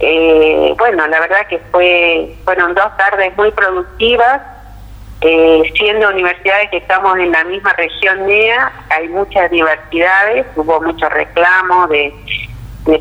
Eh, 0.00 0.74
bueno, 0.78 1.06
la 1.08 1.20
verdad 1.20 1.46
que 1.48 1.58
fue 1.72 2.36
fueron 2.44 2.74
dos 2.74 2.96
tardes 2.96 3.36
muy 3.36 3.50
productivas 3.50 4.40
eh, 5.20 5.72
siendo 5.76 6.10
universidades 6.10 6.70
que 6.70 6.76
estamos 6.76 7.18
en 7.18 7.32
la 7.32 7.42
misma 7.44 7.72
región 7.72 8.26
NEA, 8.26 8.72
hay 8.90 9.08
muchas 9.08 9.50
diversidades, 9.50 10.46
hubo 10.54 10.80
muchos 10.80 11.10
reclamos 11.10 11.88
de, 11.90 12.14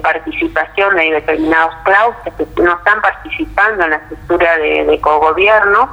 participación 0.01 0.95
de 0.97 1.11
determinados 1.11 1.73
claustros 1.85 2.35
que 2.35 2.61
no 2.61 2.73
están 2.73 3.01
participando 3.01 3.85
en 3.85 3.91
la 3.91 3.95
estructura 3.97 4.57
de, 4.57 4.83
de 4.85 4.99
cogobierno. 4.99 5.89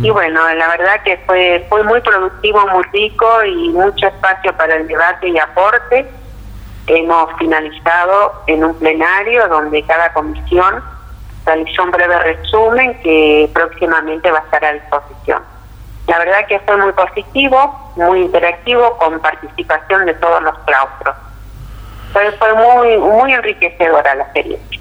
Y 0.00 0.08
bueno, 0.10 0.40
la 0.54 0.68
verdad 0.68 1.02
que 1.02 1.16
fue, 1.26 1.66
fue 1.68 1.82
muy 1.82 2.00
productivo, 2.00 2.64
muy 2.68 2.84
rico 2.92 3.26
y 3.44 3.70
mucho 3.70 4.06
espacio 4.06 4.56
para 4.56 4.76
el 4.76 4.86
debate 4.86 5.28
y 5.28 5.38
aporte. 5.38 6.06
Hemos 6.86 7.36
finalizado 7.38 8.44
en 8.46 8.64
un 8.64 8.78
plenario 8.78 9.48
donde 9.48 9.82
cada 9.82 10.12
comisión 10.12 10.82
realizó 11.44 11.82
un 11.82 11.90
breve 11.90 12.18
resumen 12.20 13.00
que 13.02 13.50
próximamente 13.52 14.30
va 14.30 14.38
a 14.38 14.42
estar 14.42 14.64
a 14.64 14.72
disposición. 14.74 15.53
La 16.06 16.18
verdad 16.18 16.46
que 16.46 16.58
fue 16.60 16.76
muy 16.76 16.92
positivo, 16.92 17.92
muy 17.96 18.20
interactivo, 18.20 18.96
con 18.98 19.20
participación 19.20 20.06
de 20.06 20.14
todos 20.14 20.42
los 20.42 20.58
claustros. 20.60 21.16
Fue, 22.12 22.30
fue 22.32 22.54
muy, 22.54 22.98
muy 22.98 23.32
enriquecedora 23.32 24.14
la 24.14 24.24
experiencia. 24.24 24.80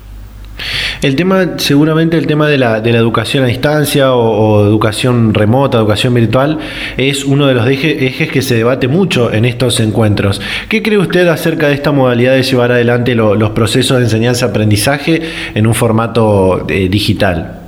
El 1.01 1.17
tema, 1.17 1.57
seguramente 1.57 2.17
el 2.17 2.27
tema 2.27 2.47
de 2.47 2.57
la, 2.57 2.79
de 2.79 2.93
la 2.93 2.97
educación 2.97 3.43
a 3.43 3.47
distancia 3.47 4.13
o, 4.13 4.65
educación 4.65 5.33
remota, 5.33 5.77
educación 5.77 6.13
virtual, 6.13 6.59
es 6.95 7.25
uno 7.25 7.47
de 7.47 7.55
los 7.55 7.67
ejes 7.67 8.31
que 8.31 8.41
se 8.41 8.55
debate 8.55 8.87
mucho 8.87 9.33
en 9.33 9.43
estos 9.43 9.81
encuentros. 9.81 10.41
¿Qué 10.69 10.81
cree 10.81 10.97
usted 10.97 11.27
acerca 11.27 11.67
de 11.67 11.73
esta 11.73 11.91
modalidad 11.91 12.33
de 12.33 12.43
llevar 12.43 12.71
adelante 12.71 13.15
los 13.15 13.49
procesos 13.49 13.97
de 13.97 14.03
enseñanza-aprendizaje 14.03 15.21
en 15.55 15.67
un 15.67 15.73
formato 15.73 16.65
eh, 16.69 16.87
digital? 16.87 17.59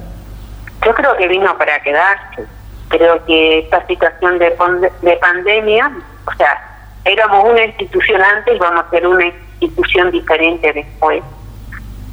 Yo 0.85 0.93
creo 0.93 1.17
que 1.17 1.27
vino 1.27 1.57
para 1.57 1.77
quedarse 1.81 2.45
Creo 2.89 3.23
que 3.25 3.59
esta 3.59 3.85
situación 3.87 4.37
de, 4.39 4.55
de 5.01 5.17
pandemia, 5.17 5.91
o 6.27 6.31
sea, 6.33 6.61
éramos 7.03 7.45
una 7.45 7.65
institución 7.65 8.21
antes 8.21 8.55
y 8.55 8.59
vamos 8.59 8.85
a 8.85 8.89
ser 8.89 9.07
una 9.07 9.25
institución 9.59 10.11
diferente 10.11 10.71
después. 10.73 11.23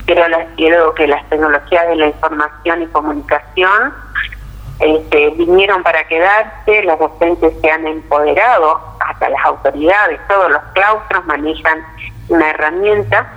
Pero 0.06 0.26
las, 0.28 0.46
quiero 0.56 0.94
que 0.94 1.06
las 1.06 1.28
tecnologías 1.28 1.88
de 1.88 1.96
la 1.96 2.06
información 2.06 2.82
y 2.82 2.86
comunicación 2.86 3.94
este, 4.80 5.30
vinieron 5.30 5.82
para 5.82 6.04
quedarse, 6.08 6.82
los 6.84 6.98
docentes 6.98 7.52
se 7.60 7.70
han 7.70 7.86
empoderado, 7.86 8.80
hasta 9.00 9.28
las 9.28 9.44
autoridades, 9.44 10.18
todos 10.28 10.50
los 10.50 10.62
claustros 10.74 11.24
manejan 11.26 11.84
una 12.28 12.50
herramienta. 12.50 13.30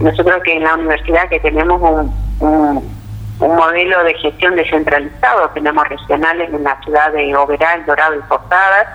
Nosotros 0.00 0.42
que 0.42 0.56
en 0.56 0.64
la 0.64 0.74
universidad 0.74 1.28
que 1.28 1.40
tenemos 1.40 1.80
un 1.80 2.12
un 2.40 2.99
modelo 3.48 4.04
de 4.04 4.14
gestión 4.14 4.56
descentralizado. 4.56 5.50
Tenemos 5.50 5.88
regionales 5.88 6.52
en 6.52 6.64
la 6.64 6.78
ciudad 6.82 7.12
de 7.12 7.34
Oberal, 7.34 7.84
Dorado 7.86 8.14
y 8.16 8.22
Posadas. 8.22 8.86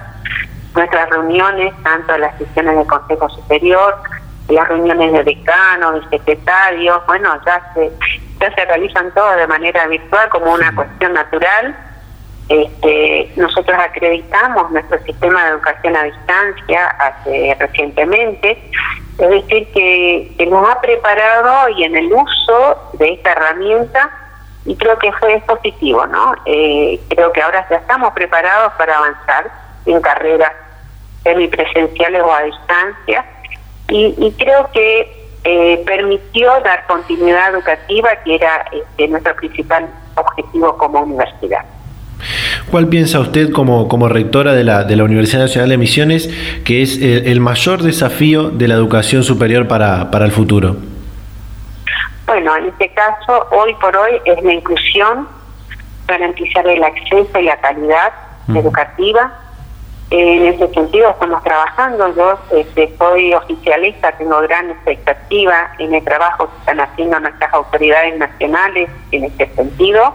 Nuestras 0.76 1.10
reuniones, 1.10 1.74
tanto 1.84 2.18
las 2.18 2.38
sesiones 2.38 2.78
del 2.78 2.88
Consejo 2.88 3.30
Superior, 3.30 3.96
las 4.50 4.68
reuniones 4.68 5.14
de 5.14 5.24
decanos, 5.24 6.10
de 6.10 6.18
secretarios, 6.18 7.02
bueno, 7.08 7.34
ya 7.46 7.72
se, 7.74 7.92
ya 8.40 8.54
se 8.54 8.66
realizan 8.66 9.12
todas 9.14 9.38
de 9.38 9.48
manera 9.48 9.88
virtual 9.88 10.30
como 10.30 10.54
una 10.54 10.74
cuestión 10.76 11.14
natural. 11.14 11.76
Este, 12.50 13.32
nosotros 13.38 13.76
acreditamos 13.80 14.70
nuestro 14.70 15.02
sistema 15.04 15.44
de 15.46 15.50
educación 15.52 15.96
a 15.96 16.04
distancia 16.04 16.88
hace 17.00 17.58
recientemente, 17.60 18.70
es 19.18 19.30
decir, 19.30 19.68
que, 19.74 20.32
que 20.38 20.46
nos 20.46 20.70
ha 20.70 20.80
preparado 20.80 21.70
y 21.70 21.86
en 21.86 21.96
el 21.96 22.14
uso 22.14 22.92
de 23.00 23.14
esta 23.14 23.32
herramienta 23.32 24.12
y 24.66 24.76
creo 24.76 24.98
que 24.98 25.12
fue 25.14 25.42
positivo, 25.46 26.06
¿no? 26.08 26.34
Eh, 26.46 27.00
creo 27.10 27.32
que 27.32 27.42
ahora 27.42 27.66
ya 27.70 27.78
estamos 27.78 28.14
preparados 28.14 28.74
para 28.74 28.98
avanzar 28.98 29.52
en 29.86 30.02
carreras 30.02 30.52
semipresenciales 31.24 32.22
o 32.24 32.34
a 32.34 32.44
distancia. 32.44 33.26
Y, 33.90 34.32
creo 34.40 34.68
que 34.74 35.28
eh, 35.44 35.84
permitió 35.86 36.50
dar 36.64 36.88
continuidad 36.88 37.54
educativa, 37.54 38.10
que 38.24 38.36
era 38.36 38.66
este, 38.72 39.08
nuestro 39.08 39.36
principal 39.36 39.88
objetivo 40.16 40.76
como 40.78 41.02
universidad. 41.02 41.64
¿Cuál 42.72 42.88
piensa 42.88 43.20
usted 43.20 43.52
como, 43.52 43.88
como 43.88 44.10
rectora 44.10 44.54
de 44.54 44.64
la, 44.64 44.84
de 44.84 44.96
la 44.96 45.04
Universidad 45.04 45.42
Nacional 45.42 45.70
de 45.70 45.78
Misiones 45.78 46.30
que 46.64 46.82
es 46.82 47.00
el, 47.00 47.40
mayor 47.42 47.84
desafío 47.84 48.50
de 48.50 48.68
la 48.68 48.74
educación 48.74 49.24
superior 49.24 49.68
para, 49.68 50.10
para 50.10 50.26
el 50.26 50.32
futuro? 50.32 50.78
Bueno, 52.26 52.56
en 52.56 52.66
este 52.68 52.90
caso, 52.90 53.48
hoy 53.52 53.74
por 53.76 53.96
hoy 53.96 54.20
es 54.26 54.42
la 54.44 54.54
inclusión, 54.54 55.28
garantizar 56.08 56.68
el 56.68 56.84
acceso 56.84 57.40
y 57.40 57.44
la 57.44 57.58
calidad 57.58 58.14
educativa. 58.48 59.32
En 60.10 60.46
ese 60.46 60.68
sentido 60.74 61.10
estamos 61.10 61.44
trabajando. 61.44 62.16
Yo 62.16 62.40
este, 62.52 62.96
soy 62.98 63.34
oficialista, 63.34 64.12
tengo 64.14 64.40
gran 64.42 64.72
expectativa 64.72 65.72
en 65.80 65.94
el 65.94 66.04
trabajo 66.04 66.50
que 66.50 66.58
están 66.60 66.80
haciendo 66.80 67.20
nuestras 67.20 67.54
autoridades 67.54 68.18
nacionales 68.18 68.90
en 69.12 69.26
este 69.26 69.48
sentido. 69.56 70.14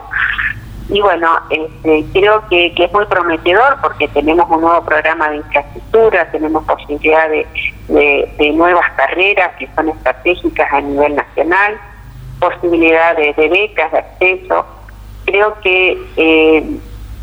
Y 0.88 1.00
bueno, 1.00 1.38
este, 1.50 2.04
creo 2.12 2.42
que, 2.48 2.72
es 2.76 2.92
muy 2.92 3.06
prometedor 3.06 3.78
porque 3.80 4.08
tenemos 4.08 4.50
un 4.50 4.62
nuevo 4.62 4.84
programa 4.84 5.30
de 5.30 5.36
infraestructura, 5.36 6.28
tenemos 6.32 6.64
posibilidad 6.64 7.28
de, 7.28 7.46
de, 8.36 8.52
nuevas 8.52 8.90
carreras 8.96 9.52
que 9.56 9.68
son 9.76 9.88
estratégicas 9.90 10.72
a 10.72 10.80
nivel 10.80 11.14
nacional, 11.14 11.78
posibilidades 12.40 13.36
de, 13.36 13.48
becas, 13.48 13.92
de 13.92 13.98
acceso. 13.98 14.66
Creo 15.26 15.54
que, 15.60 16.02
eh, 16.16 16.64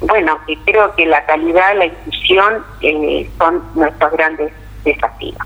bueno, 0.02 0.38
creo 0.66 0.96
que 0.96 1.06
la 1.06 1.26
calidad, 1.26 1.76
la 1.78 1.86
inclusión 1.88 2.64
eh, 2.82 3.30
son 3.38 3.62
nuestros 3.76 4.12
grandes 4.14 4.54
desafíos. 4.86 5.38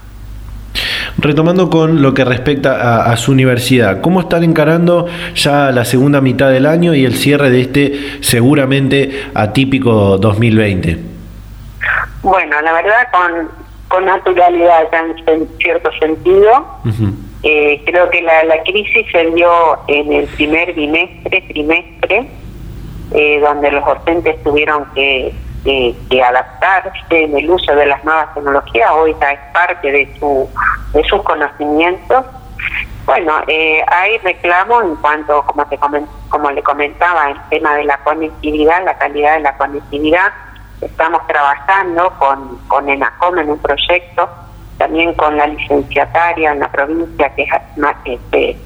Retomando 1.18 1.70
con 1.70 2.02
lo 2.02 2.14
que 2.14 2.24
respecta 2.24 3.04
a, 3.04 3.18
su 3.18 3.32
universidad, 3.32 4.02
¿cómo 4.02 4.22
están 4.22 4.44
encarando 4.44 5.08
ya 5.36 5.72
la 5.72 5.86
segunda 5.86 6.22
mitad 6.22 6.50
del 6.50 6.66
año 6.66 6.94
y 6.94 7.06
el 7.06 7.16
cierre 7.16 7.50
de 7.50 7.62
este 7.62 8.22
seguramente 8.22 9.30
atípico 9.34 10.18
2020? 10.18 10.98
Bueno, 12.24 12.62
la 12.62 12.74
verdad 12.74 13.08
con, 13.12 13.50
con 13.88 14.06
naturalidad 14.06 14.88
en 15.28 15.48
cierto 15.58 15.92
sentido. 16.00 16.66
Eh, 17.44 17.82
creo 17.86 18.10
que 18.10 18.22
la, 18.22 18.44
la 18.44 18.62
crisis 18.64 19.06
se 19.12 19.26
dio 19.32 19.52
en 19.88 20.12
el 20.14 20.28
primer 20.28 20.74
bimestre, 20.74 21.42
trimestre, 21.42 22.28
eh, 23.14 23.40
donde 23.40 23.72
los 23.72 23.84
docentes 23.84 24.42
tuvieron 24.44 24.86
que 24.94 25.34
adaptarse 26.24 26.94
en 27.10 27.38
el 27.38 27.50
uso 27.50 27.76
de 27.76 27.86
las 27.86 28.04
nuevas 28.04 28.34
tecnologías, 28.34 28.92
hoy 28.92 29.16
ya 29.20 29.32
es 29.32 29.40
parte 29.54 29.92
de, 29.92 30.08
su, 30.20 30.50
de 30.94 31.04
sus 31.04 31.22
conocimientos. 31.24 32.26
Bueno, 33.06 33.34
eh, 33.48 33.84
hay 33.88 34.18
reclamos 34.20 34.84
en 34.84 34.96
cuanto, 34.98 35.44
como, 35.44 35.66
te 35.66 35.78
como 36.30 36.52
le 36.52 36.62
comentaba, 36.64 37.32
el 37.32 37.42
tema 37.50 37.76
de 37.76 37.86
la 37.86 37.98
conectividad, 38.04 38.86
la 38.86 38.98
calidad 38.98 39.34
de 39.34 39.40
la 39.42 39.58
conectividad. 39.58 40.32
Estamos 40.80 41.26
trabajando 41.28 42.12
con, 42.20 42.60
con 42.68 42.88
ENACOM 42.88 43.40
en 43.40 43.50
un 43.50 43.60
proyecto, 43.60 44.30
también 44.82 45.14
con 45.14 45.38
la 45.38 45.46
licenciataria 45.46 46.54
en 46.54 46.60
la 46.60 46.72
provincia, 46.72 47.30
que 47.36 47.44
es 47.44 47.50
este, 48.06 48.58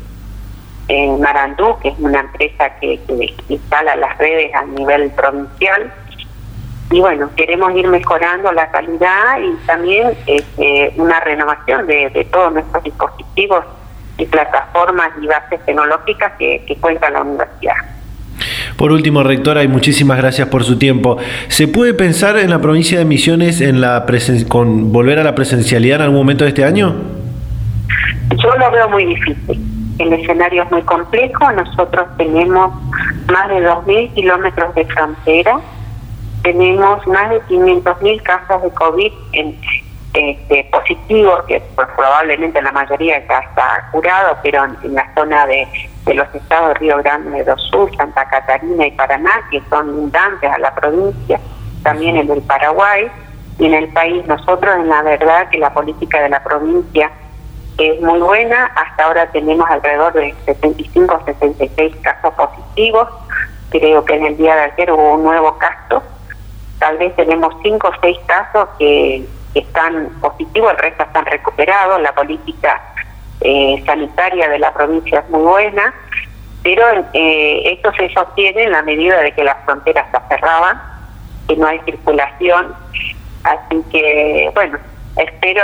en 0.87 1.19
Marandú, 1.19 1.77
que 1.81 1.89
es 1.89 1.99
una 1.99 2.21
empresa 2.21 2.69
que, 2.79 2.97
instala 3.49 3.97
las 3.97 4.17
redes 4.17 4.55
a 4.55 4.63
nivel 4.63 5.11
provincial 5.11 5.91
y 6.89 7.01
bueno, 7.01 7.29
queremos 7.35 7.75
ir 7.75 7.85
mejorando 7.89 8.49
la 8.53 8.71
calidad 8.71 9.39
y 9.41 9.53
también 9.65 10.17
este, 10.25 10.93
una 10.95 11.19
renovación 11.19 11.85
de, 11.85 12.25
todos 12.31 12.53
nuestros 12.53 12.81
dispositivos 12.85 13.65
y 14.17 14.25
plataformas 14.25 15.09
y 15.21 15.27
bases 15.27 15.65
tecnológicas 15.65 16.31
que, 16.39 16.77
cuenta 16.79 17.09
la 17.09 17.23
universidad. 17.23 17.75
Por 18.77 18.91
último, 18.91 19.23
rectora, 19.23 19.63
y 19.63 19.67
muchísimas 19.67 20.17
gracias 20.17 20.47
por 20.49 20.63
su 20.63 20.77
tiempo. 20.77 21.17
¿Se 21.47 21.67
puede 21.67 21.93
pensar 21.93 22.37
en 22.37 22.49
la 22.49 22.59
provincia 22.59 22.99
de 22.99 23.05
Misiones 23.05 23.61
en 23.61 23.81
la 23.81 24.05
con 24.47 24.91
volver 24.91 25.19
a 25.19 25.23
la 25.23 25.35
presencialidad 25.35 25.97
en 25.97 26.01
algún 26.03 26.17
momento 26.17 26.43
de 26.43 26.49
este 26.49 26.65
año? 26.65 26.95
Yo 28.37 28.55
lo 28.57 28.71
veo 28.71 28.89
muy 28.89 29.05
difícil. 29.05 29.61
El 29.97 30.13
escenario 30.13 30.63
es 30.63 30.71
muy 30.71 30.81
complejo. 30.81 31.51
Nosotros 31.53 32.05
tenemos 32.17 32.73
más 33.31 33.47
de 33.47 33.65
2.000 33.65 34.13
kilómetros 34.13 34.75
de 34.75 34.85
frontera 34.85 35.61
tenemos 36.45 37.05
más 37.07 37.31
de 37.31 37.41
500.000 37.47 38.21
casos 38.21 38.61
de 38.61 38.69
COVID 38.69 39.11
en, 39.31 39.57
este, 40.15 40.63
positivos, 40.71 41.43
que 41.43 41.61
pues, 41.75 41.87
probablemente 41.95 42.61
la 42.61 42.71
mayoría 42.71 43.17
está 43.17 43.89
curado, 43.91 44.37
pero 44.41 44.63
en, 44.63 44.95
la 44.95 45.13
zona 45.13 45.45
de, 45.45 45.67
los 46.13 46.33
estados 46.33 46.69
de 46.69 46.73
Río 46.75 46.97
Grande 46.97 47.43
do 47.43 47.57
Sur, 47.57 47.93
Santa 47.97 48.25
Catarina 48.29 48.87
y 48.87 48.91
Paraná, 48.91 49.31
que 49.51 49.61
son 49.69 49.89
abundantes 49.89 50.49
a 50.49 50.57
la 50.59 50.73
provincia, 50.73 51.39
también 51.83 52.15
en 52.15 52.31
el 52.31 52.41
Paraguay 52.43 53.11
y 53.59 53.65
en 53.65 53.73
el 53.73 53.87
país. 53.89 54.25
Nosotros, 54.25 54.75
en 54.75 54.87
la 54.87 55.01
verdad, 55.01 55.49
que 55.49 55.57
la 55.57 55.73
política 55.73 56.21
de 56.21 56.29
la 56.29 56.43
provincia 56.43 57.11
es 57.77 57.99
muy 58.01 58.19
buena. 58.19 58.71
Hasta 58.75 59.05
ahora 59.05 59.27
tenemos 59.31 59.69
alrededor 59.69 60.13
de 60.13 60.33
75 60.45 61.13
o 61.13 61.25
76 61.25 61.95
casos 62.01 62.33
positivos. 62.35 63.09
Creo 63.69 64.05
que 64.05 64.15
en 64.15 64.25
el 64.27 64.37
día 64.37 64.55
de 64.55 64.61
ayer 64.61 64.91
hubo 64.91 65.15
un 65.15 65.23
nuevo 65.23 65.57
caso 65.57 66.01
tal 66.79 66.97
vez 66.97 67.15
tenemos 67.15 67.53
cinco 67.63 67.87
o 67.87 67.91
seis 68.01 68.17
casos 68.25 68.67
que, 68.77 69.25
están 69.59 70.09
positivos, 70.21 70.71
el 70.71 70.77
resto 70.77 71.03
están 71.03 71.25
recuperados, 71.25 72.01
la 72.01 72.13
política 72.13 72.81
eh, 73.41 73.81
sanitaria 73.85 74.49
de 74.49 74.59
la 74.59 74.73
provincia 74.73 75.19
es 75.19 75.29
muy 75.29 75.41
buena, 75.41 75.93
pero 76.63 76.83
eh, 77.13 77.73
esto 77.73 77.91
se 77.93 78.09
sostiene 78.13 78.63
en 78.63 78.71
la 78.71 78.81
medida 78.81 79.21
de 79.21 79.31
que 79.33 79.43
las 79.43 79.57
fronteras 79.65 80.05
se 80.11 80.17
cerraban, 80.29 80.81
que 81.47 81.55
no 81.55 81.67
hay 81.67 81.79
circulación, 81.81 82.73
así 83.43 83.83
que 83.91 84.51
bueno, 84.53 84.77
espero, 85.15 85.61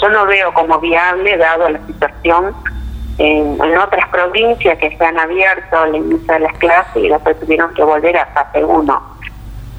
yo, 0.00 0.08
no 0.08 0.26
veo 0.26 0.52
como 0.52 0.78
viable, 0.78 1.36
dado 1.36 1.68
la 1.68 1.78
situación 1.86 2.54
en, 3.18 3.60
otras 3.78 4.08
provincias 4.08 4.78
que 4.78 4.96
se 4.96 5.04
han 5.04 5.18
abierto 5.18 5.78
al 5.78 5.94
inicio 5.94 6.34
de 6.34 6.40
las 6.40 6.56
clases 6.58 7.04
y 7.04 7.08
después 7.08 7.38
tuvieron 7.40 7.72
que 7.74 7.84
volver 7.84 8.16
a 8.16 8.26
fase 8.26 8.64
1 8.64 9.12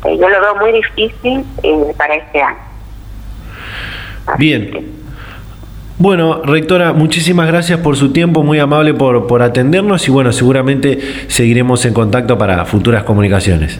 eh, 0.05 0.17
yo 0.17 0.27
lo 0.27 0.41
veo 0.41 0.55
muy 0.55 0.71
difícil 0.73 1.45
eh, 1.63 1.93
para 1.97 2.15
este 2.15 2.41
año. 2.41 2.72
Bien. 4.37 5.03
Bueno, 5.99 6.41
rectora, 6.43 6.91
muchísimas 6.91 7.47
gracias 7.47 7.79
por 7.79 7.95
su 7.95 8.11
tiempo, 8.11 8.43
muy 8.43 8.59
amable 8.59 8.93
por, 8.93 9.27
por 9.27 9.41
atendernos 9.41 10.07
y 10.07 10.11
bueno, 10.11 10.31
seguramente 10.31 10.99
seguiremos 11.27 11.85
en 11.85 11.93
contacto 11.93 12.37
para 12.37 12.65
futuras 12.65 13.03
comunicaciones. 13.03 13.79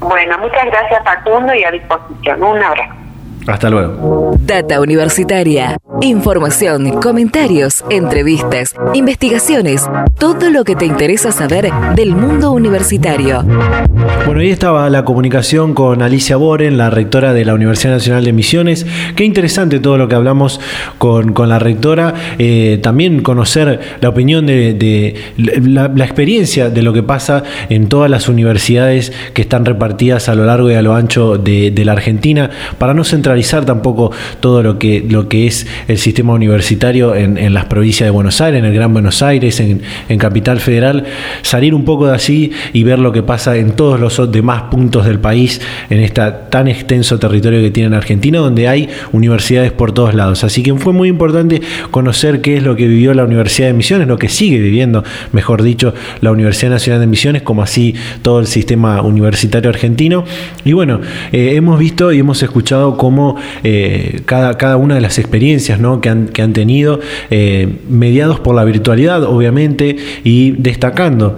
Bueno, 0.00 0.38
muchas 0.38 0.66
gracias 0.66 1.02
Facundo 1.04 1.54
y 1.54 1.62
a 1.64 1.70
disposición. 1.70 2.42
Un 2.42 2.62
abrazo. 2.62 3.05
Hasta 3.46 3.70
luego. 3.70 4.36
Data 4.40 4.80
Universitaria. 4.80 5.76
Información, 6.02 7.00
comentarios, 7.00 7.84
entrevistas, 7.90 8.74
investigaciones, 8.92 9.88
todo 10.18 10.50
lo 10.50 10.64
que 10.64 10.76
te 10.76 10.84
interesa 10.84 11.32
saber 11.32 11.70
del 11.94 12.14
mundo 12.14 12.52
universitario. 12.52 13.44
Bueno, 14.26 14.40
ahí 14.40 14.50
estaba 14.50 14.90
la 14.90 15.04
comunicación 15.04 15.72
con 15.72 16.02
Alicia 16.02 16.36
Boren, 16.36 16.76
la 16.76 16.90
rectora 16.90 17.32
de 17.32 17.44
la 17.44 17.54
Universidad 17.54 17.94
Nacional 17.94 18.24
de 18.24 18.32
Misiones. 18.32 18.86
Qué 19.14 19.24
interesante 19.24 19.78
todo 19.78 19.96
lo 19.96 20.08
que 20.08 20.16
hablamos 20.16 20.60
con, 20.98 21.34
la 21.48 21.58
rectora. 21.58 22.14
Eh, 22.38 22.78
también 22.82 23.22
conocer 23.22 23.80
la 24.00 24.08
opinión 24.08 24.46
de, 24.46 25.14
la, 25.36 25.86
experiencia 26.04 26.68
de 26.70 26.82
lo 26.82 26.92
que 26.92 27.02
pasa 27.02 27.44
en 27.68 27.88
todas 27.88 28.10
las 28.10 28.28
universidades 28.28 29.12
que 29.32 29.42
están 29.42 29.64
repartidas 29.64 30.28
a 30.28 30.34
lo 30.34 30.44
largo 30.44 30.70
y 30.70 30.74
a 30.74 30.82
lo 30.82 30.94
ancho 30.94 31.38
de, 31.38 31.72
la 31.84 31.92
Argentina, 31.92 32.50
para 32.78 32.94
no 32.94 33.04
tampoco 33.64 34.10
todo 34.40 34.62
lo 34.62 34.78
que, 34.78 35.04
lo 35.08 35.28
que 35.28 35.46
es 35.46 35.66
el 35.88 35.98
sistema 35.98 36.34
universitario 36.34 37.14
en, 37.14 37.54
las 37.54 37.66
provincias 37.66 38.06
de 38.06 38.10
Buenos 38.10 38.40
Aires, 38.40 38.58
en 38.58 38.64
el 38.64 38.74
Gran 38.74 38.92
Buenos 38.92 39.22
Aires, 39.22 39.60
en, 39.60 39.80
Capital 40.18 40.60
Federal, 40.60 41.04
salir 41.42 41.74
un 41.74 41.84
poco 41.84 42.06
de 42.06 42.14
allí 42.14 42.50
y 42.72 42.82
ver 42.82 42.98
lo 42.98 43.12
que 43.12 43.22
pasa 43.22 43.56
en 43.56 43.72
todos 43.72 44.00
los 44.00 44.32
demás 44.32 44.62
puntos 44.70 45.04
del 45.04 45.20
país, 45.20 45.60
en 45.90 46.00
este 46.00 46.22
tan 46.50 46.68
extenso 46.68 47.18
territorio 47.18 47.60
que 47.60 47.70
tiene 47.70 47.94
Argentina, 47.94 48.38
donde 48.38 48.68
hay 48.68 48.88
universidades 49.12 49.72
por 49.72 49.92
todos 49.92 50.14
lados. 50.14 50.44
Así 50.44 50.62
que 50.62 50.74
fue 50.74 50.92
muy 50.92 51.08
importante 51.08 51.60
conocer 51.90 52.40
qué 52.40 52.56
es 52.56 52.62
lo 52.62 52.76
que 52.76 52.86
vivió 52.86 53.14
la 53.14 53.24
Universidad 53.24 53.68
de 53.68 53.74
Misiones, 53.74 54.08
lo 54.08 54.18
que 54.18 54.28
sigue 54.28 54.58
viviendo, 54.58 55.04
mejor 55.32 55.62
dicho, 55.62 55.94
la 56.20 56.32
Universidad 56.32 56.70
Nacional 56.70 57.00
de 57.00 57.06
Misiones, 57.06 57.42
como 57.42 57.62
así 57.62 57.94
todo 58.22 58.40
el 58.40 58.46
sistema 58.46 59.02
universitario 59.02 59.70
argentino. 59.70 60.24
Y 60.64 60.72
bueno, 60.72 61.00
eh, 61.32 61.52
hemos 61.54 61.78
visto 61.78 62.12
y 62.12 62.18
hemos 62.18 62.42
escuchado 62.42 62.96
cómo 62.96 63.25
eh, 63.64 64.20
cada, 64.24 64.56
cada 64.56 64.76
una 64.76 64.94
de 64.94 65.00
las 65.00 65.18
experiencias 65.18 65.80
que, 66.00 66.08
han, 66.08 66.28
que 66.28 66.42
han 66.42 66.52
tenido, 66.52 67.00
eh, 67.30 67.68
mediados 67.88 68.40
por 68.40 68.54
la 68.54 68.64
virtualidad, 68.64 69.24
obviamente, 69.24 69.96
y 70.24 70.52
destacando 70.52 71.36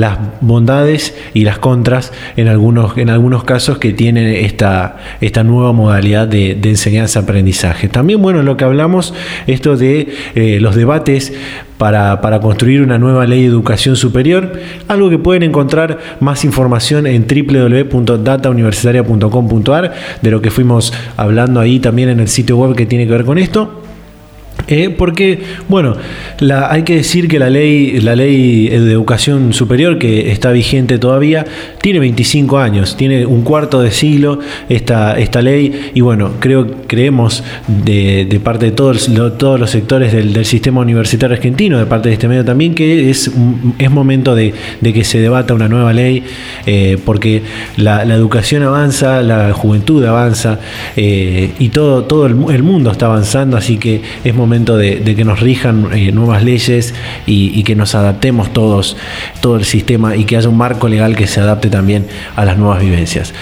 las 0.00 0.18
bondades 0.40 1.14
y 1.34 1.44
las 1.44 1.58
contras 1.58 2.12
en 2.36 2.48
algunos, 2.48 2.98
en 2.98 3.10
algunos 3.10 3.44
casos 3.44 3.78
que 3.78 3.92
tiene 3.92 4.44
esta, 4.44 4.96
esta 5.20 5.44
nueva 5.44 5.72
modalidad 5.72 6.26
de, 6.28 6.58
enseñanza-aprendizaje. 6.62 7.88
También, 7.88 8.20
bueno, 8.22 8.42
lo 8.42 8.56
que 8.56 8.64
hablamos, 8.64 9.12
esto 9.46 9.76
de 9.76 10.08
eh, 10.34 10.58
los 10.60 10.74
debates 10.74 11.32
para, 11.78 12.20
para, 12.20 12.40
construir 12.40 12.82
una 12.82 12.98
nueva 12.98 13.24
ley 13.26 13.42
de 13.42 13.46
educación 13.46 13.94
superior, 13.96 14.52
algo 14.88 15.08
que 15.10 15.18
pueden 15.18 15.42
encontrar 15.42 15.98
más 16.20 16.44
información 16.44 17.06
en 17.06 17.26
www.datauniversitaria.com.ar, 17.26 19.94
de 20.22 20.30
lo 20.30 20.40
que 20.40 20.50
fuimos 20.50 20.94
hablando 21.16 21.60
ahí 21.60 21.80
también 21.80 22.08
en 22.08 22.20
el 22.20 22.28
sitio 22.28 22.56
web 22.56 22.74
que 22.74 22.86
tiene 22.86 23.04
que 23.06 23.12
ver 23.12 23.24
con 23.24 23.38
esto. 23.38 23.82
Eh, 24.68 24.90
porque, 24.90 25.38
bueno, 25.68 25.96
la, 26.40 26.72
hay 26.72 26.82
que 26.82 26.96
decir 26.96 27.28
que 27.28 27.38
la 27.38 27.50
ley, 27.50 28.00
la 28.00 28.16
ley 28.16 28.68
de 28.68 28.92
educación 28.92 29.52
superior, 29.52 29.98
que 29.98 30.32
está 30.32 30.50
vigente 30.50 30.98
todavía, 30.98 31.44
tiene 31.80 32.00
25 32.00 32.58
años, 32.58 32.96
tiene 32.96 33.26
un 33.26 33.42
cuarto 33.42 33.80
de 33.80 33.92
siglo 33.92 34.40
esta, 34.68 35.18
esta 35.18 35.40
ley, 35.40 35.92
y 35.94 36.00
bueno, 36.00 36.32
creo, 36.40 36.66
creemos 36.88 37.44
de, 37.68 38.40
parte 38.42 38.66
de 38.66 38.72
todos, 38.72 39.08
todos 39.38 39.60
los 39.60 39.70
sectores 39.70 40.12
del, 40.12 40.44
sistema 40.46 40.80
universitario 40.80 41.34
argentino, 41.36 41.78
de 41.78 41.86
parte 41.86 42.08
de 42.08 42.14
este 42.14 42.28
medio 42.28 42.44
también, 42.44 42.74
que 42.74 43.10
es, 43.10 43.30
es 43.78 43.90
momento 43.90 44.34
de, 44.34 44.52
que 44.82 45.04
se 45.04 45.18
debata 45.18 45.54
una 45.54 45.68
nueva 45.68 45.92
ley, 45.92 46.24
eh, 46.66 46.98
porque 47.04 47.42
la, 47.76 48.02
educación 48.02 48.62
avanza, 48.62 49.22
la 49.22 49.52
juventud 49.52 50.04
avanza, 50.04 50.58
eh, 50.96 51.52
y 51.58 51.68
todo, 51.68 52.04
todo 52.04 52.26
el, 52.26 52.36
el 52.52 52.62
mundo 52.62 52.90
está 52.90 53.06
avanzando, 53.06 53.56
así 53.56 53.76
que 53.76 54.00
es 54.24 54.34
momento 54.34 54.55
de, 54.64 55.14
que 55.16 55.24
nos 55.24 55.40
rijan 55.40 55.88
eh, 55.92 56.12
nuevas 56.12 56.42
leyes 56.42 56.94
y, 57.26 57.62
que 57.64 57.74
nos 57.74 57.94
adaptemos 57.94 58.52
todos, 58.52 58.96
todo 59.40 59.56
el 59.56 59.64
sistema 59.64 60.16
y 60.16 60.24
que 60.24 60.36
haya 60.36 60.48
un 60.48 60.56
marco 60.56 60.88
legal 60.88 61.16
que 61.16 61.26
se 61.26 61.40
adapte 61.40 61.68
también 61.68 62.06
a 62.36 62.44
las 62.44 62.56
nuevas 62.56 62.80
vivencias. 62.80 63.34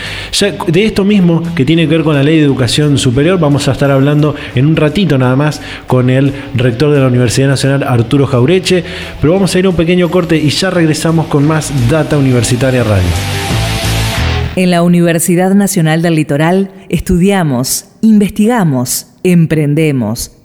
de 0.66 0.85
esto 0.85 1.05
mismo 1.05 1.42
que 1.55 1.64
tiene 1.64 1.83
que 1.83 1.96
ver 1.96 2.05
con 2.05 2.14
la 2.14 2.22
ley 2.22 2.38
de 2.38 2.44
educación 2.44 2.98
superior, 2.98 3.38
vamos 3.38 3.68
a 3.68 3.72
estar 3.72 3.90
hablando 3.90 4.35
en 4.55 4.66
un 4.66 4.77
ratito 4.77 5.18
nada 5.18 5.37
más 5.37 5.61
con 5.87 6.11
el 6.11 6.33
rector 6.55 6.92
de 6.92 7.00
la 7.00 7.07
Universidad 7.07 7.48
Nacional, 7.48 7.83
Arturo 7.83 8.27
Jaureche, 8.27 8.83
pero 9.20 9.35
vamos 9.35 9.55
a 9.55 9.59
ir 9.59 9.66
a 9.66 9.70
un 9.70 9.77
pequeño 9.77 10.11
corte 10.11 10.37
y 10.37 10.48
ya 10.48 10.70
regresamos 10.70 11.27
con 11.27 11.46
más 11.46 11.72
Data 11.90 12.16
Universitaria 12.16 12.83
Radio. 12.83 13.03
En 14.57 14.70
la 14.70 14.83
Universidad 14.83 15.53
Nacional 15.55 16.00
del 16.00 16.14
Litoral 16.14 16.70
estudiamos, 16.88 17.87
investigamos, 18.03 19.09
emprendemos 19.24 20.31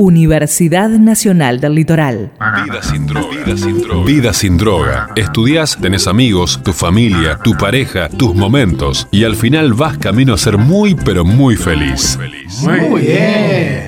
Universidad 0.00 0.90
Nacional 0.90 1.58
del 1.58 1.74
Litoral. 1.74 2.30
Vida 2.64 2.80
sin 2.84 3.04
droga. 3.08 3.44
Vida 3.44 3.56
sin 3.56 3.80
droga. 3.80 4.06
Vida 4.06 4.32
sin 4.32 4.56
droga. 4.56 5.08
Estudias, 5.16 5.76
tenés 5.76 6.06
amigos, 6.06 6.60
tu 6.62 6.72
familia, 6.72 7.36
tu 7.42 7.56
pareja, 7.56 8.08
tus 8.08 8.32
momentos. 8.32 9.08
Y 9.10 9.24
al 9.24 9.34
final 9.34 9.74
vas 9.74 9.98
camino 9.98 10.34
a 10.34 10.38
ser 10.38 10.56
muy, 10.56 10.94
pero 10.94 11.24
muy 11.24 11.56
feliz. 11.56 12.16
Muy 12.62 13.00
bien. 13.00 13.87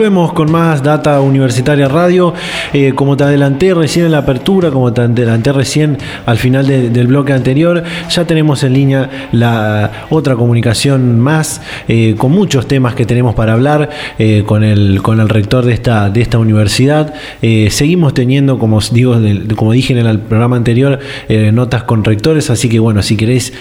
Volvemos 0.00 0.32
con 0.32 0.50
más 0.50 0.82
Data 0.82 1.20
Universitaria 1.20 1.86
Radio. 1.86 2.32
Eh, 2.72 2.92
como 2.94 3.18
te 3.18 3.24
adelanté 3.24 3.74
recién 3.74 4.06
en 4.06 4.12
la 4.12 4.18
apertura, 4.18 4.70
como 4.70 4.94
te 4.94 5.02
adelanté 5.02 5.52
recién 5.52 5.98
al 6.24 6.38
final 6.38 6.66
del 6.66 7.06
bloque 7.06 7.34
anterior, 7.34 7.84
ya 8.08 8.24
tenemos 8.24 8.62
en 8.62 8.72
línea 8.72 9.28
la 9.32 10.06
otra 10.08 10.36
comunicación 10.36 11.20
más, 11.20 11.60
eh, 11.86 12.14
con 12.16 12.32
muchos 12.32 12.66
temas 12.66 12.94
que 12.94 13.04
tenemos 13.04 13.34
para 13.34 13.52
hablar 13.52 13.90
eh, 14.18 14.42
con, 14.46 14.64
el, 14.64 15.02
con 15.02 15.20
el 15.20 15.28
rector 15.28 15.66
de 15.66 15.74
esta, 15.74 16.08
de 16.08 16.22
esta 16.22 16.38
universidad. 16.38 17.12
seguimos 17.68 18.14
teniendo, 18.14 18.58
como, 18.58 18.80
digo, 18.80 19.18
como 19.54 19.72
dije 19.72 19.92
en 19.92 20.06
el 20.06 20.18
programa 20.20 20.56
anterior, 20.56 20.98
notas 21.52 21.82
con 21.82 22.04
rectores, 22.04 22.48
así 22.48 22.70
que 22.70 22.78
bueno, 22.78 23.02
si 23.02 23.18
queréis 23.18 23.52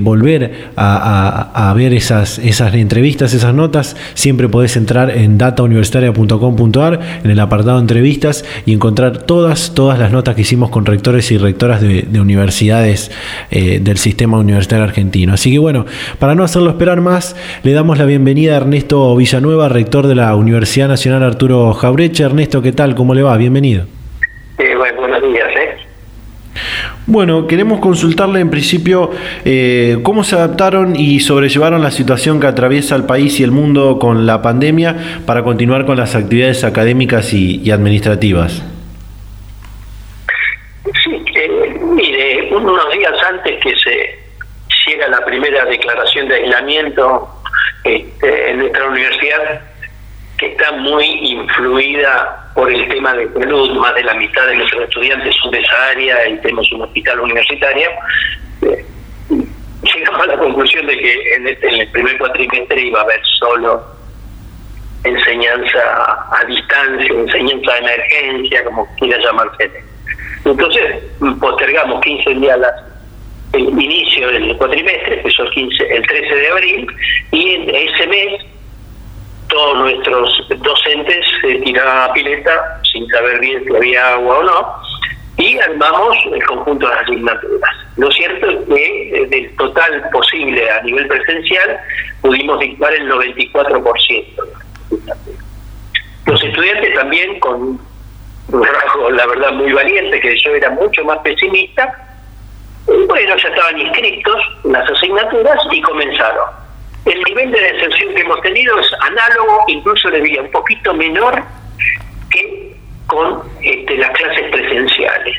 volver 0.00 0.68
a, 0.76 1.72
ver 1.74 1.94
esas, 1.94 2.38
esas 2.38 2.74
entrevistas, 2.74 3.32
esas 3.32 3.54
notas, 3.54 3.96
siempre 4.12 4.50
podés 4.50 4.76
entrar 4.76 5.10
en 5.10 5.38
datauniversitaria.com.ar 5.62 7.00
en 7.24 7.30
el 7.30 7.40
apartado 7.40 7.78
entrevistas 7.78 8.44
y 8.66 8.72
encontrar 8.72 9.18
todas, 9.18 9.74
todas 9.74 9.98
las 9.98 10.12
notas 10.12 10.34
que 10.34 10.42
hicimos 10.42 10.70
con 10.70 10.86
rectores 10.86 11.30
y 11.30 11.38
rectoras 11.38 11.80
de, 11.80 12.20
universidades 12.20 13.10
eh, 13.50 13.80
del 13.80 13.98
sistema 13.98 14.38
universitario 14.38 14.84
argentino. 14.84 15.34
Así 15.34 15.50
que 15.50 15.58
bueno, 15.58 15.86
para 16.18 16.34
no 16.34 16.44
hacerlo 16.44 16.70
esperar 16.70 17.00
más, 17.00 17.36
le 17.62 17.72
damos 17.72 17.98
la 17.98 18.04
bienvenida 18.04 18.54
a 18.54 18.56
Ernesto 18.58 19.16
Villanueva, 19.16 19.68
rector 19.68 20.06
de 20.06 20.14
la 20.14 20.36
Universidad 20.36 20.88
Nacional 20.88 21.22
Arturo 21.22 21.72
Jaureche. 21.74 22.24
Ernesto, 22.24 22.62
¿qué 22.62 22.72
tal? 22.72 22.94
¿Cómo 22.94 23.14
le 23.14 23.22
va? 23.22 23.36
Bienvenido. 23.36 23.86
Eh, 24.58 24.74
bueno. 24.76 24.91
Bueno, 27.06 27.48
queremos 27.48 27.80
consultarle 27.80 28.38
en 28.38 28.48
principio 28.48 29.10
eh, 29.44 29.98
cómo 30.04 30.22
se 30.22 30.36
adaptaron 30.36 30.94
y 30.94 31.18
sobrellevaron 31.18 31.82
la 31.82 31.90
situación 31.90 32.38
que 32.38 32.46
atraviesa 32.46 32.94
el 32.94 33.06
país 33.06 33.40
y 33.40 33.42
el 33.42 33.50
mundo 33.50 33.98
con 33.98 34.24
la 34.24 34.40
pandemia 34.40 35.20
para 35.26 35.42
continuar 35.42 35.84
con 35.84 35.96
las 35.96 36.14
actividades 36.14 36.62
académicas 36.62 37.34
y, 37.34 37.70
administrativas. 37.72 38.62
Sí, 41.02 41.24
eh, 41.34 41.80
mire, 41.82 42.54
unos 42.54 42.92
días 42.92 43.14
antes 43.28 43.60
que 43.60 43.74
se 43.76 44.18
llega 44.86 45.08
la 45.08 45.24
primera 45.24 45.64
declaración 45.64 46.28
de 46.28 46.36
aislamiento 46.36 47.28
este, 47.82 48.50
en 48.50 48.58
nuestra 48.58 48.88
universidad, 48.88 49.60
está 50.46 50.72
muy 50.72 51.04
influida 51.04 52.50
por 52.54 52.70
el 52.72 52.88
tema 52.88 53.14
de 53.14 53.32
salud, 53.32 53.70
más 53.78 53.94
de 53.94 54.04
la 54.04 54.14
mitad 54.14 54.46
de 54.46 54.56
nuestros 54.56 54.84
estudiantes 54.84 55.34
son 55.42 55.50
de 55.50 55.60
esa 55.60 55.88
área 55.88 56.28
y 56.28 56.38
tenemos 56.38 56.70
un 56.72 56.82
hospital 56.82 57.20
universitario, 57.20 57.88
eh, 58.62 58.84
llegamos 59.82 60.22
a 60.22 60.26
la 60.26 60.38
conclusión 60.38 60.86
de 60.86 60.98
que 60.98 61.34
en, 61.34 61.46
el 61.46 61.88
primer 61.90 62.18
cuatrimestre 62.18 62.80
iba 62.80 63.00
a 63.00 63.02
haber 63.04 63.20
solo 63.38 63.84
enseñanza 65.04 65.78
a 66.30 66.44
distancia, 66.46 67.12
enseñanza 67.12 67.72
de 67.72 67.78
emergencia, 67.78 68.64
como 68.64 68.88
quiera 68.96 69.18
llamarse. 69.18 69.70
Entonces 70.44 71.02
postergamos 71.40 72.00
15 72.02 72.34
días 72.34 72.58
el 73.52 73.68
inicio 73.68 74.28
del 74.28 74.56
cuatrimestre, 74.56 75.22
que 75.22 75.28
el, 75.28 75.50
15, 75.50 75.96
el 75.96 76.06
13 76.06 76.34
de 76.34 76.48
abril, 76.48 76.86
y 77.32 77.50
en 77.50 77.74
ese 77.74 78.06
mes 78.06 78.42
todos 79.48 79.78
nuestros 79.78 80.48
docentes 80.58 81.26
se 81.40 81.54
tiraban 81.56 82.10
a 82.10 82.12
pileta 82.12 82.80
sin 82.90 83.06
saber 83.08 83.40
bien 83.40 83.64
si 83.64 83.76
había 83.76 84.14
agua 84.14 84.38
o 84.38 84.42
no 84.42 84.82
y 85.38 85.58
armamos 85.58 86.16
el 86.32 86.42
conjunto 86.44 86.86
de 86.86 86.94
las 86.94 87.02
asignaturas. 87.04 87.70
Lo 87.96 88.10
cierto 88.10 88.50
es 88.50 88.66
que 88.66 89.22
eh, 89.22 89.26
del 89.26 89.56
total 89.56 90.08
posible 90.12 90.70
a 90.70 90.82
nivel 90.82 91.06
presencial 91.08 91.78
pudimos 92.20 92.58
dictar 92.60 92.92
el 92.94 93.10
94%. 93.10 94.24
Los 96.26 96.44
estudiantes 96.44 96.94
también 96.94 97.40
con 97.40 97.80
un 98.48 98.64
rasgo, 98.64 99.10
la 99.10 99.26
verdad, 99.26 99.52
muy 99.52 99.72
valiente, 99.72 100.20
que 100.20 100.38
yo 100.38 100.54
era 100.54 100.70
mucho 100.70 101.04
más 101.04 101.18
pesimista, 101.18 101.92
bueno, 102.86 103.36
ya 103.36 103.48
estaban 103.48 103.78
inscritos 103.78 104.42
las 104.64 104.88
asignaturas 104.90 105.58
y 105.70 105.80
comenzaron 105.82 106.61
el 107.04 107.22
nivel 107.24 107.50
de 107.50 107.60
deserción 107.60 108.14
que 108.14 108.20
hemos 108.20 108.40
tenido 108.42 108.78
es 108.78 108.86
análogo, 109.00 109.64
incluso 109.68 110.08
le 110.10 110.20
diría 110.20 110.42
un 110.42 110.50
poquito 110.50 110.94
menor 110.94 111.42
que 112.30 112.76
con 113.06 113.42
este, 113.60 113.96
las 113.98 114.10
clases 114.10 114.50
presenciales. 114.50 115.36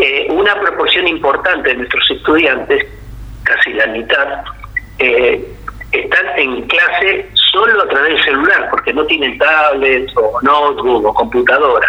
Eh, 0.00 0.26
una 0.30 0.58
proporción 0.60 1.06
importante 1.06 1.68
de 1.68 1.76
nuestros 1.76 2.10
estudiantes, 2.10 2.86
casi 3.42 3.72
la 3.74 3.86
mitad, 3.88 4.44
eh, 4.98 5.44
están 5.92 6.26
en 6.36 6.62
clase 6.62 7.28
solo 7.52 7.82
a 7.82 7.88
través 7.88 8.14
del 8.14 8.24
celular, 8.24 8.68
porque 8.70 8.92
no 8.92 9.04
tienen 9.06 9.38
tablet 9.38 10.10
o 10.16 10.40
notebook 10.42 11.04
o 11.04 11.14
computadora. 11.14 11.86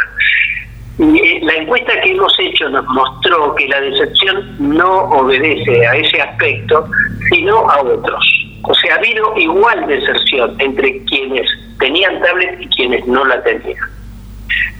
Eh, 0.99 1.39
la 1.41 1.53
encuesta 1.55 1.99
que 2.01 2.11
hemos 2.11 2.33
hecho 2.39 2.69
nos 2.69 2.85
mostró 2.87 3.55
que 3.55 3.67
la 3.67 3.81
deserción 3.81 4.55
no 4.59 5.05
obedece 5.05 5.87
a 5.87 5.95
ese 5.95 6.21
aspecto, 6.21 6.87
sino 7.31 7.69
a 7.69 7.81
otros. 7.81 8.34
O 8.67 8.73
sea, 8.73 8.95
ha 8.95 8.97
habido 8.97 9.33
igual 9.37 9.87
deserción 9.87 10.55
entre 10.59 11.03
quienes 11.05 11.47
tenían 11.79 12.21
tablet 12.21 12.59
y 12.61 12.67
quienes 12.69 13.05
no 13.05 13.23
la 13.25 13.41
tenían. 13.43 13.77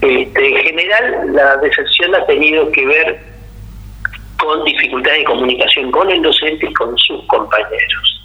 Este, 0.01 0.47
en 0.47 0.63
general, 0.63 1.33
la 1.33 1.57
deserción 1.57 2.15
ha 2.15 2.25
tenido 2.25 2.71
que 2.71 2.85
ver 2.85 3.19
con 4.39 4.63
dificultades 4.63 5.19
de 5.19 5.25
comunicación 5.25 5.91
con 5.91 6.09
el 6.09 6.21
docente 6.21 6.67
y 6.67 6.73
con 6.73 6.97
sus 6.97 7.23
compañeros. 7.27 8.21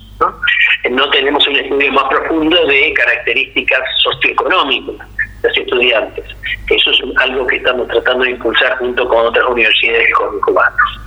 ¿no? 0.90 1.10
tenemos 1.10 1.46
un 1.48 1.56
estudio 1.56 1.92
más 1.92 2.04
profundo 2.04 2.66
de 2.66 2.92
características 2.92 3.80
socioeconómicas 4.02 4.96
de 5.42 5.48
los 5.48 5.56
estudiantes. 5.56 6.24
Eso 6.68 6.90
es 6.90 6.98
algo 7.18 7.46
que 7.46 7.56
estamos 7.56 7.88
tratando 7.88 8.24
de 8.24 8.32
impulsar 8.32 8.76
junto 8.78 9.08
con 9.08 9.26
otras 9.26 9.46
universidades 9.46 10.08
y 10.10 10.40
cubanos. 10.40 11.00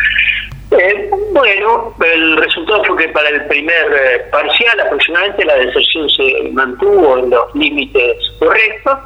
Eh, 0.80 1.10
bueno, 1.32 1.94
el 2.04 2.38
resultado 2.38 2.84
fue 2.86 2.98
que 2.98 3.10
para 3.10 3.30
el 3.30 3.46
primer 3.46 3.86
eh, 3.94 4.26
parcial 4.32 4.80
aproximadamente 4.80 5.46
la 5.46 5.56
deserción 5.56 6.10
se 6.10 6.50
mantuvo 6.52 7.20
en 7.20 7.30
los 7.30 7.54
límites 7.54 8.18
correctos, 8.40 8.98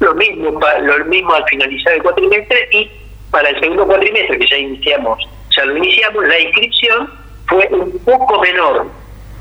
lo 0.00 0.14
mismo, 0.14 0.58
lo 0.80 1.04
mismo 1.04 1.34
al 1.34 1.44
finalizar 1.48 1.94
el 1.94 2.02
cuatrimestre 2.02 2.68
y 2.72 2.90
para 3.30 3.50
el 3.50 3.60
segundo 3.60 3.86
cuatrimestre 3.86 4.38
que 4.38 4.46
ya 4.46 4.56
iniciamos, 4.56 5.18
ya 5.56 5.64
lo 5.66 5.76
iniciamos, 5.76 6.24
la 6.26 6.40
inscripción 6.40 7.10
fue 7.46 7.68
un 7.70 7.98
poco 8.04 8.40
menor 8.40 8.86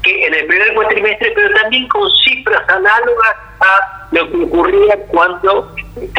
que 0.03 0.25
en 0.25 0.33
el 0.33 0.45
primer 0.47 0.73
cuatrimestre, 0.73 1.31
pero 1.35 1.53
también 1.61 1.87
con 1.87 2.09
cifras 2.17 2.67
análogas 2.69 3.35
a 3.59 4.07
lo 4.11 4.29
que 4.29 4.37
ocurría 4.43 4.97
cuando 5.07 5.73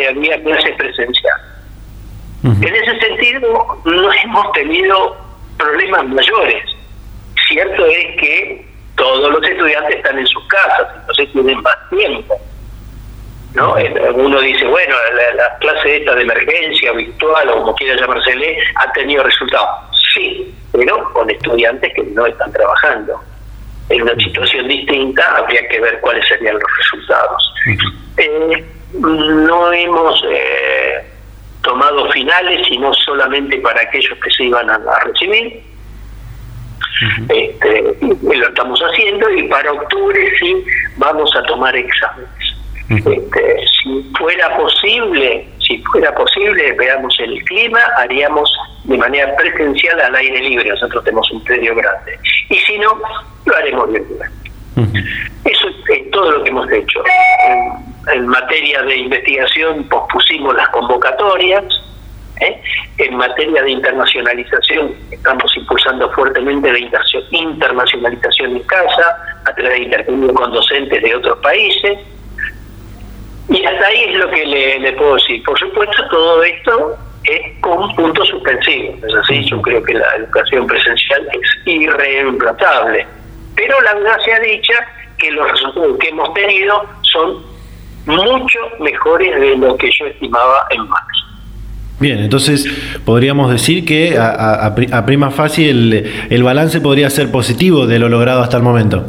había 0.09 0.43
clases 0.43 0.77
presenciales. 0.77 1.47
En 2.45 2.75
ese 2.75 2.99
sentido, 2.99 3.81
no 3.85 4.12
hemos 4.12 4.53
tenido 4.53 5.17
problemas 5.59 6.07
mayores. 6.09 6.65
Cierto 7.49 7.87
es 7.87 8.21
que 8.21 8.67
todos 8.97 9.31
los 9.31 9.43
estudiantes 9.43 9.97
están 9.97 10.19
en 10.19 10.27
sus 10.27 10.47
casas, 10.49 10.88
entonces 11.01 11.33
tienen 11.33 11.61
más 11.62 11.77
tiempo. 11.91 12.41
¿no? 13.55 13.75
Uno 14.15 14.41
dice, 14.41 14.65
bueno, 14.67 14.95
la, 15.37 15.59
clase 15.59 15.97
esta 15.97 16.15
de 16.15 16.23
emergencia 16.23 16.93
virtual 16.93 17.49
o 17.51 17.57
como 17.59 17.75
quiera 17.75 18.01
llamársele 18.01 18.59
ha 18.77 18.93
tenido 18.93 19.23
resultados. 19.23 19.91
Sí, 20.15 20.55
pero 20.73 21.12
con 21.12 21.29
estudiantes 21.31 21.93
que 21.95 22.03
no 22.03 22.27
están 22.27 22.53
trabajando. 22.53 23.21
En 23.88 24.03
una 24.03 24.15
situación 24.15 24.69
distinta 24.69 25.37
habría 25.37 25.67
que 25.69 25.81
ver 25.81 26.01
cuáles 26.01 26.27
serían 26.29 26.55
los 26.55 26.77
resultados. 26.79 27.55
Eh, 28.17 28.65
no 28.95 29.73
hemos 29.73 30.25
eh, 30.31 31.12
tomado 31.62 32.11
finales, 32.11 32.66
sino 32.68 32.92
solamente 32.94 33.59
para 33.59 33.81
aquellos 33.83 34.18
que 34.18 34.31
se 34.31 34.44
iban 34.44 34.68
a, 34.68 34.79
recibir. 35.05 35.62
este, 37.29 37.96
lo 38.01 38.48
estamos 38.48 38.81
haciendo 38.81 39.31
y 39.31 39.44
para 39.44 39.72
octubre 39.72 40.33
sí 40.38 40.64
vamos 40.96 41.35
a 41.37 41.42
tomar 41.44 41.75
exámenes. 41.75 42.29
Este, 42.90 43.64
si 43.83 44.12
fuera 44.18 44.55
posible, 44.57 45.48
si 45.66 45.79
fuera 45.79 46.14
posible, 46.14 46.72
veamos 46.72 47.18
el 47.20 47.42
clima, 47.44 47.81
haríamos 47.98 48.53
de 48.85 48.98
manera 48.98 49.35
presencial 49.37 50.01
al 50.01 50.14
aire 50.14 50.40
libre. 50.40 50.68
Nosotros 50.68 51.03
tenemos 51.05 51.31
un 51.31 51.42
predio 51.44 51.75
grande. 51.75 52.18
Y 52.51 52.57
si 52.57 52.79
no, 52.79 53.01
lo 53.46 53.57
haremos 53.57 53.90
virtual. 53.90 54.31
Eso 55.44 55.68
es 55.68 56.11
todo 56.11 56.33
lo 56.33 56.44
que 56.44 56.51
hemos 56.51 56.70
hecho. 56.70 57.03
En, 58.09 58.27
materia 58.27 58.83
de 58.83 58.97
investigación 58.97 59.85
pospusimos 59.88 60.55
las 60.55 60.69
convocatorias. 60.71 61.65
¿eh? 62.41 62.61
En 62.99 63.17
materia 63.17 63.62
de 63.62 63.71
internacionalización 63.71 64.95
estamos 65.11 65.57
impulsando 65.57 66.11
fuertemente 66.11 66.73
la 66.73 66.79
internacionalización 67.31 68.57
en 68.57 68.62
casa 68.65 69.17
a 69.45 69.55
través 69.55 69.73
de 69.73 69.85
intercambio 69.85 70.35
con 70.35 70.53
docentes 70.53 71.03
de 71.03 71.15
otros 71.15 71.38
países. 71.38 71.99
Y 73.49 73.65
hasta 73.65 73.87
ahí 73.87 74.05
es 74.09 74.19
lo 74.19 74.31
que 74.31 74.47
le, 74.47 74.93
puedo 74.93 75.15
decir. 75.17 75.43
Por 75.43 75.59
supuesto, 75.59 76.09
todo 76.09 76.43
esto 76.43 76.97
es 77.25 77.61
con 77.61 77.95
punto 77.95 78.25
suspensivo. 78.25 78.97
Es 79.07 79.15
así, 79.15 79.45
yo 79.45 79.61
creo 79.62 79.83
que 79.83 79.95
la 79.95 80.17
educación 80.17 80.67
presencial 80.67 81.29
es 81.33 81.67
irreemplazable. 81.67 83.07
Pero 83.55 83.77
la 83.83 84.19
sea 84.25 84.41
dicha 84.41 84.75
que 85.19 85.31
los 85.31 85.51
resultados 85.51 85.99
que 85.99 86.09
hemos 86.09 86.33
tenido 86.35 86.85
son 87.12 87.52
mucho 88.07 88.59
mejores 88.81 89.41
de 89.41 89.57
lo 89.57 89.77
que 89.77 89.91
yo 89.99 90.07
estimaba 90.07 90.67
en 90.71 90.88
marzo. 90.88 91.27
Bien, 92.01 92.19
entonces 92.19 92.67
podríamos 93.05 93.51
decir 93.51 93.85
que 93.85 94.19
a, 94.19 94.75
prima 95.07 95.31
facie 95.31 95.71
el, 95.71 96.27
el 96.31 96.43
balance 96.43 96.81
podría 96.81 97.09
ser 97.11 97.31
positivo 97.31 97.87
de 97.87 97.99
lo 97.99 98.09
logrado 98.09 98.43
hasta 98.43 98.57
el 98.57 98.62
momento. 98.62 99.05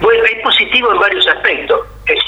Bueno, 0.00 0.24
es 0.24 0.42
positivo 0.42 0.92
en 0.92 0.98
varios 0.98 1.26
aspectos. 1.26 1.80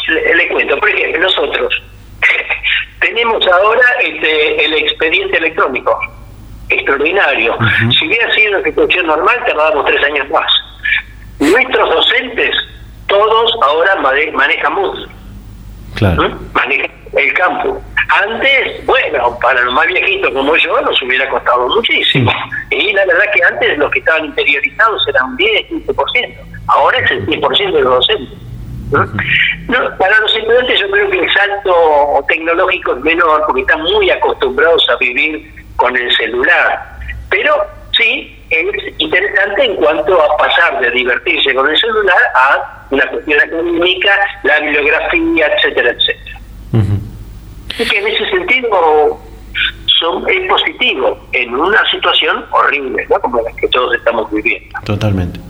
Le, 0.08 0.48
cuento, 0.48 0.76
por 0.78 0.90
ejemplo, 0.90 1.20
nosotros 1.20 1.82
tenemos 3.00 3.46
ahora 3.46 3.84
este, 4.02 4.64
el 4.64 4.74
expediente 4.74 5.38
electrónico 5.38 5.98
extraordinario. 6.68 7.56
Si 7.98 8.06
hubiera 8.06 8.32
sido 8.34 8.50
una 8.50 8.60
ejecución 8.60 9.06
normal, 9.06 9.36
tardábamos 9.46 9.86
tres 9.86 10.04
años 10.04 10.28
más. 10.30 10.52
Nuestros 11.38 11.90
docentes, 11.90 12.56
todos 13.10 13.52
ahora 13.62 13.96
manejan 14.32 14.72
Moodle. 14.72 15.06
Claro. 15.96 16.22
¿Mm? 16.22 16.52
Manejan 16.54 16.90
el 17.12 17.34
campo. 17.34 17.82
Antes, 18.24 18.86
bueno, 18.86 19.38
para 19.40 19.60
los 19.62 19.74
más 19.74 19.86
viejitos 19.86 20.32
como 20.32 20.56
yo, 20.56 20.80
nos 20.80 21.02
hubiera 21.02 21.28
costado 21.28 21.68
muchísimo. 21.68 22.32
Y 22.70 22.92
la 22.92 23.04
verdad 23.06 23.24
que 23.32 23.42
antes 23.44 23.78
los 23.78 23.90
que 23.90 23.98
estaban 23.98 24.24
interiorizados 24.26 25.06
eran 25.08 25.30
un 25.30 25.36
10, 25.36 25.68
15%. 25.70 26.36
Ahora 26.68 26.98
es 26.98 27.10
el 27.10 27.26
100% 27.26 27.72
de 27.72 27.80
los 27.80 27.94
docentes. 27.94 28.38
¿no? 29.68 29.96
para 29.98 30.18
los 30.18 30.34
estudiantes 30.34 30.80
yo 30.80 30.90
creo 30.90 31.10
que 31.10 31.18
el 31.20 31.32
salto 31.32 32.24
tecnológico 32.26 32.92
es 32.96 33.00
menor 33.02 33.44
porque 33.46 33.60
están 33.60 33.82
muy 33.82 34.10
acostumbrados 34.10 34.84
a 34.90 34.96
vivir 34.96 35.54
con 35.76 35.96
el 35.96 36.16
celular. 36.16 36.98
Pero 37.28 37.54
sí, 38.00 38.36
es 38.50 38.94
interesante 38.98 39.64
en 39.64 39.76
cuanto 39.76 40.20
a 40.20 40.36
pasar 40.36 40.80
de 40.80 40.90
divertirse 40.90 41.54
con 41.54 41.68
el 41.68 41.78
celular 41.78 42.18
a 42.34 42.86
una 42.90 43.06
cuestión 43.08 43.40
académica, 43.40 44.10
la 44.44 44.60
bibliografía, 44.60 45.46
etcétera, 45.54 45.90
etcétera. 45.90 46.40
Y 47.78 47.88
que 47.88 47.98
en 47.98 48.06
ese 48.08 48.28
sentido 48.30 49.20
son, 50.00 50.28
es 50.28 50.48
positivo 50.48 51.18
en 51.32 51.54
una 51.54 51.82
situación 51.90 52.44
horrible, 52.50 53.06
¿no? 53.08 53.20
como 53.20 53.40
la 53.40 53.52
que 53.52 53.68
todos 53.68 53.94
estamos 53.94 54.30
viviendo. 54.30 54.78
Totalmente. 54.84 55.40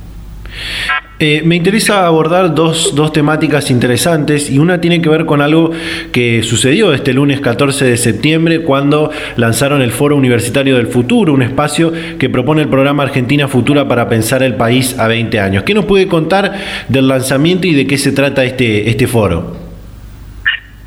Eh, 1.23 1.43
me 1.45 1.55
interesa 1.55 2.07
abordar 2.07 2.55
dos, 2.55 2.95
dos, 2.95 3.13
temáticas 3.13 3.71
interesantes 3.71 4.49
y 4.49 4.59
una 4.59 4.81
tiene 4.81 5.03
que 5.03 5.11
ver 5.11 5.27
con 5.27 5.43
algo 5.43 5.71
que 6.15 6.43
sucedió 6.43 6.95
este 6.95 7.13
lunes 7.13 7.43
14 7.43 7.85
de 7.85 7.99
septiembre 7.99 8.63
cuando 8.63 9.11
lanzaron 9.37 9.83
el 9.83 9.93
Foro 9.93 10.17
Universitario 10.17 10.79
del 10.79 10.87
Futuro, 10.87 11.35
un 11.35 11.43
espacio 11.43 11.93
que 12.19 12.31
propone 12.31 12.63
el 12.63 12.71
programa 12.71 13.03
Argentina 13.03 13.49
Futura 13.49 13.87
para 13.87 14.09
pensar 14.09 14.43
el 14.43 14.55
país 14.55 14.99
a 14.99 15.09
20 15.09 15.39
años. 15.41 15.63
¿Qué 15.65 15.75
nos 15.75 15.85
puede 15.85 16.09
contar 16.09 16.55
del 16.89 17.07
lanzamiento 17.07 17.67
y 17.67 17.75
de 17.75 17.87
qué 17.87 17.99
se 17.99 18.13
trata 18.13 18.43
este, 18.43 18.89
este 18.89 19.07
foro? 19.07 19.59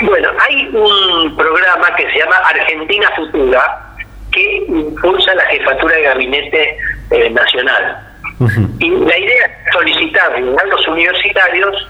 Bueno, 0.01 0.29
hay 0.49 0.65
un 0.65 1.37
programa 1.37 1.95
que 1.95 2.09
se 2.11 2.17
llama 2.17 2.37
Argentina 2.37 3.07
Futura 3.15 3.61
que 4.31 4.65
impulsa 4.67 5.35
la 5.35 5.45
jefatura 5.45 5.95
de 5.95 6.01
gabinete 6.01 6.77
eh, 7.11 7.29
nacional 7.29 8.12
y 8.79 8.89
la 8.89 9.17
idea 9.17 9.45
es 9.45 9.73
solicitar 9.73 10.34
a 10.34 10.39
los 10.39 10.88
universitarios 10.88 11.88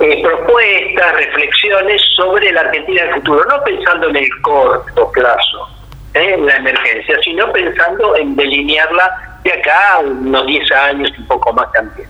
eh, 0.00 0.22
propuestas, 0.22 1.12
reflexiones 1.14 2.00
sobre 2.16 2.50
la 2.52 2.62
Argentina 2.62 3.02
del 3.02 3.14
futuro, 3.16 3.44
no 3.44 3.62
pensando 3.64 4.08
en 4.08 4.16
el 4.16 4.30
corto 4.40 5.12
plazo, 5.12 5.68
eh, 6.14 6.34
en 6.34 6.46
la 6.46 6.56
emergencia, 6.56 7.18
sino 7.22 7.52
pensando 7.52 8.16
en 8.16 8.34
delinearla 8.34 9.38
de 9.44 9.52
acá 9.52 9.94
a 9.94 9.98
unos 10.00 10.46
10 10.46 10.72
años 10.72 11.12
y 11.16 11.20
un 11.20 11.28
poco 11.28 11.52
más 11.52 11.70
también. 11.72 12.08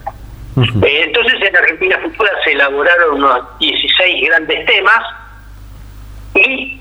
Eh, 0.56 1.02
entonces 1.06 1.34
en 1.40 1.56
Argentina 1.56 1.98
Futura 2.02 2.30
se 2.44 2.52
elaboraron 2.52 3.16
unos 3.16 3.58
16 3.58 4.28
grandes 4.28 4.66
temas 4.66 5.02
y 6.34 6.80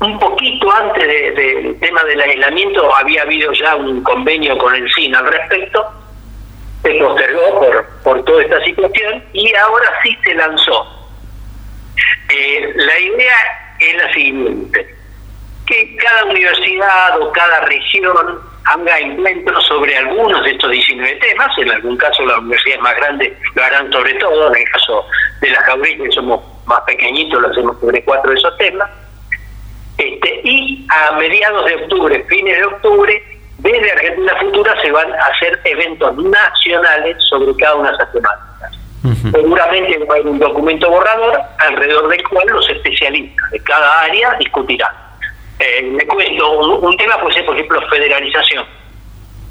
un 0.00 0.18
poquito 0.18 0.70
antes 0.72 1.06
del 1.36 1.78
tema 1.80 2.02
del 2.04 2.20
aislamiento 2.20 2.94
había 2.96 3.22
habido 3.22 3.52
ya 3.52 3.76
un 3.76 4.02
convenio 4.02 4.56
con 4.58 4.74
el 4.74 4.86
CIN 4.94 5.14
al 5.14 5.26
respecto, 5.26 5.86
se 6.82 6.94
postergó 6.94 7.60
por, 7.60 7.86
por 8.04 8.24
toda 8.24 8.42
esta 8.42 8.62
situación 8.62 9.24
y 9.32 9.54
ahora 9.54 9.86
sí 10.02 10.16
se 10.22 10.34
lanzó. 10.34 10.86
Eh, 12.28 12.72
la 12.74 13.00
idea 13.00 13.36
es 13.80 13.96
la 13.96 14.12
siguiente, 14.12 14.94
que 15.66 15.96
cada 15.96 16.24
universidad 16.24 17.20
o 17.20 17.32
cada 17.32 17.60
región 17.60 18.14
haga 18.64 18.98
encuentros 18.98 19.64
sobre 19.66 19.96
algunos 19.96 20.44
de 20.44 20.50
estos 20.50 20.70
19 20.70 21.14
temas, 21.16 21.48
en 21.58 21.70
algún 21.70 21.96
caso 21.96 22.24
las 22.26 22.38
universidades 22.38 22.82
más 22.82 22.96
grandes 22.96 23.32
lo 23.54 23.64
harán 23.64 23.92
sobre 23.92 24.14
todo, 24.14 24.54
en 24.54 24.60
el 24.60 24.68
caso 24.70 25.06
de 25.40 25.50
las 25.50 25.64
Jauría, 25.64 25.96
que 25.96 26.10
somos 26.10 26.42
más 26.66 26.80
pequeñitos 26.80 27.40
lo 27.40 27.48
hacemos 27.48 27.80
sobre 27.80 28.04
cuatro 28.04 28.30
de 28.30 28.36
esos 28.36 28.58
temas. 28.58 28.90
Este, 29.98 30.40
y 30.44 30.86
a 30.90 31.12
mediados 31.16 31.64
de 31.64 31.74
octubre, 31.76 32.24
fines 32.28 32.58
de 32.58 32.64
octubre, 32.64 33.22
desde 33.58 33.92
Argentina 33.92 34.36
Futura 34.40 34.80
se 34.82 34.90
van 34.90 35.10
a 35.12 35.22
hacer 35.22 35.58
eventos 35.64 36.16
nacionales 36.18 37.16
sobre 37.28 37.56
cada 37.56 37.76
una 37.76 37.90
de 37.90 37.96
esas 37.96 38.12
temáticas. 38.12 38.46
Seguramente 39.32 39.98
va 39.98 40.14
a 40.14 40.18
haber 40.18 40.26
un 40.26 40.38
documento 40.38 40.90
borrador 40.90 41.40
alrededor 41.58 42.08
del 42.08 42.22
cual 42.28 42.46
los 42.48 42.68
especialistas 42.68 43.50
de 43.50 43.60
cada 43.60 44.00
área 44.02 44.34
discutirán. 44.38 44.92
Eh, 45.58 45.82
me 45.82 46.06
cuento, 46.06 46.58
un, 46.58 46.96
tema 46.96 47.18
puede 47.20 47.34
ser, 47.34 47.46
por 47.46 47.54
ejemplo, 47.54 47.80
federalización 47.88 48.64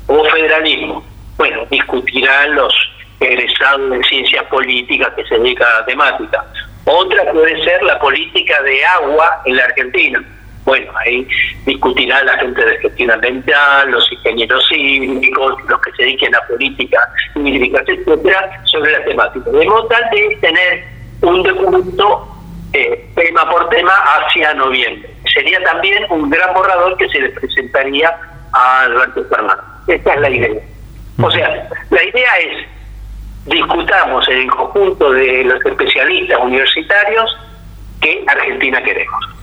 o 0.07 0.23
federalismo. 0.25 1.03
Bueno, 1.37 1.65
discutirán 1.71 2.55
los 2.55 2.73
egresados 3.19 3.89
de 3.89 4.03
ciencias 4.03 4.43
políticas 4.45 5.13
que 5.15 5.25
se 5.25 5.39
dedican 5.39 5.67
a 5.67 5.79
la 5.79 5.85
temática. 5.85 6.45
Otra 6.85 7.31
puede 7.31 7.63
ser 7.63 7.81
la 7.83 7.97
política 7.99 8.61
de 8.61 8.85
agua 8.85 9.41
en 9.45 9.55
la 9.55 9.63
Argentina. 9.63 10.23
Bueno, 10.65 10.91
ahí 10.97 11.27
discutirá 11.65 12.23
la 12.23 12.37
gente 12.39 12.65
de 12.65 12.77
gestión 12.79 13.11
ambiental, 13.11 13.91
los 13.91 14.11
ingenieros 14.11 14.67
cívicos, 14.67 15.53
los 15.67 15.79
que 15.81 15.91
se 15.91 16.03
dediquen 16.03 16.35
a 16.35 16.41
política 16.41 16.99
hídrica, 17.35 17.83
etcétera, 17.85 18.61
sobre 18.65 18.91
la 18.91 19.03
temática. 19.05 19.51
De 19.51 19.65
modo 19.65 19.85
tal 19.85 20.09
de 20.09 20.37
tener 20.41 20.83
un 21.21 21.43
documento 21.43 22.27
eh, 22.73 23.07
tema 23.15 23.49
por 23.49 23.69
tema 23.69 23.93
hacia 23.93 24.53
noviembre. 24.55 25.09
Sería 25.31 25.61
también 25.63 26.03
un 26.09 26.29
gran 26.29 26.53
borrador 26.53 26.97
que 26.97 27.07
se 27.09 27.19
le 27.19 27.29
presentaría 27.29 28.15
a 28.51 28.81
Alberto 28.81 29.23
Fernández. 29.25 29.65
Esta 29.87 30.13
es 30.15 30.21
la 30.21 30.29
idea. 30.29 30.61
O 31.21 31.29
sea, 31.29 31.69
la 31.91 32.03
idea 32.03 32.37
es 32.39 32.67
discutamos 33.45 34.27
en 34.29 34.37
el 34.37 34.51
conjunto 34.51 35.11
de 35.11 35.43
los 35.43 35.63
especialistas 35.63 36.39
universitarios 36.41 37.37
que 38.01 38.23
Argentina 38.27 38.81
queremos. 38.81 39.34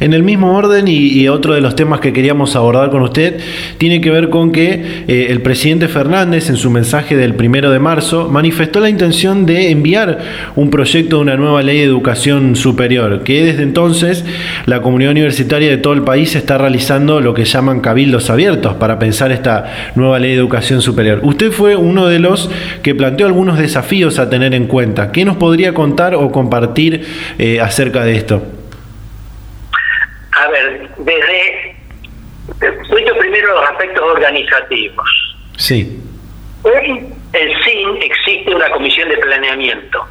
En 0.00 0.12
el 0.12 0.22
mismo 0.22 0.56
orden 0.56 0.86
y, 0.86 1.28
otro 1.28 1.54
de 1.54 1.60
los 1.60 1.74
temas 1.74 2.00
que 2.00 2.12
queríamos 2.12 2.54
abordar 2.54 2.90
con 2.90 3.02
usted 3.02 3.40
tiene 3.78 4.00
que 4.00 4.10
ver 4.10 4.30
con 4.30 4.52
que 4.52 5.04
eh, 5.08 5.26
el 5.30 5.42
presidente 5.42 5.88
Fernández 5.88 6.48
en 6.48 6.56
su 6.56 6.70
mensaje 6.70 7.16
del 7.16 7.34
primero 7.34 7.70
de 7.70 7.80
marzo 7.80 8.28
manifestó 8.28 8.78
la 8.80 8.88
intención 8.88 9.44
de 9.44 9.70
enviar 9.70 10.18
un 10.54 10.70
proyecto 10.70 11.16
de 11.16 11.22
una 11.22 11.36
nueva 11.36 11.62
ley 11.62 11.78
de 11.78 11.84
educación 11.84 12.54
superior, 12.54 13.24
que 13.24 13.44
desde 13.44 13.64
entonces 13.64 14.24
la 14.66 14.80
comunidad 14.82 15.10
universitaria 15.10 15.68
de 15.68 15.78
todo 15.78 15.94
el 15.94 16.02
país 16.02 16.36
está 16.36 16.58
realizando 16.58 17.20
lo 17.20 17.34
que 17.34 17.44
llaman 17.44 17.80
cabildos 17.80 18.30
abiertos 18.30 18.74
para 18.74 18.98
pensar 18.98 19.32
esta 19.32 19.92
nueva 19.96 20.20
ley 20.20 20.30
de 20.30 20.36
educación 20.36 20.80
superior. 20.80 21.20
Usted 21.24 21.50
fue 21.50 21.74
uno 21.74 22.06
de 22.06 22.20
los 22.20 22.50
que 22.82 22.94
planteó 22.94 23.26
algunos 23.26 23.58
desafíos 23.58 24.18
a 24.20 24.30
tener 24.30 24.54
en 24.54 24.66
cuenta. 24.66 25.10
¿Qué 25.10 25.24
nos 25.24 25.36
podría 25.36 25.74
contar 25.74 26.14
o 26.14 26.30
compartir 26.30 27.02
eh, 27.38 27.60
acerca 27.60 28.04
de 28.04 28.16
esto? 28.16 28.57
Desde. 31.08 31.74
Cuento 32.88 33.16
primero 33.16 33.54
los 33.54 33.70
aspectos 33.70 34.02
organizativos. 34.02 35.08
Sí. 35.56 36.02
Hoy 36.62 37.06
el 37.32 37.64
CIN 37.64 38.02
existe 38.02 38.54
una 38.54 38.68
comisión 38.70 39.08
de 39.08 39.16
planeamiento. 39.16 40.06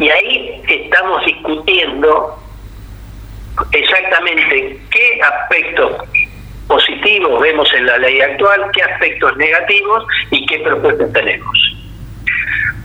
Y 0.00 0.08
ahí 0.08 0.62
estamos 0.68 1.24
discutiendo 1.24 2.38
exactamente 3.72 4.80
qué 4.90 5.20
aspectos 5.22 6.04
positivos 6.68 7.40
vemos 7.40 7.68
en 7.74 7.86
la 7.86 7.98
ley 7.98 8.20
actual, 8.20 8.70
qué 8.72 8.82
aspectos 8.82 9.36
negativos 9.38 10.04
y 10.30 10.46
qué 10.46 10.60
propuestas 10.60 11.12
tenemos. 11.12 11.58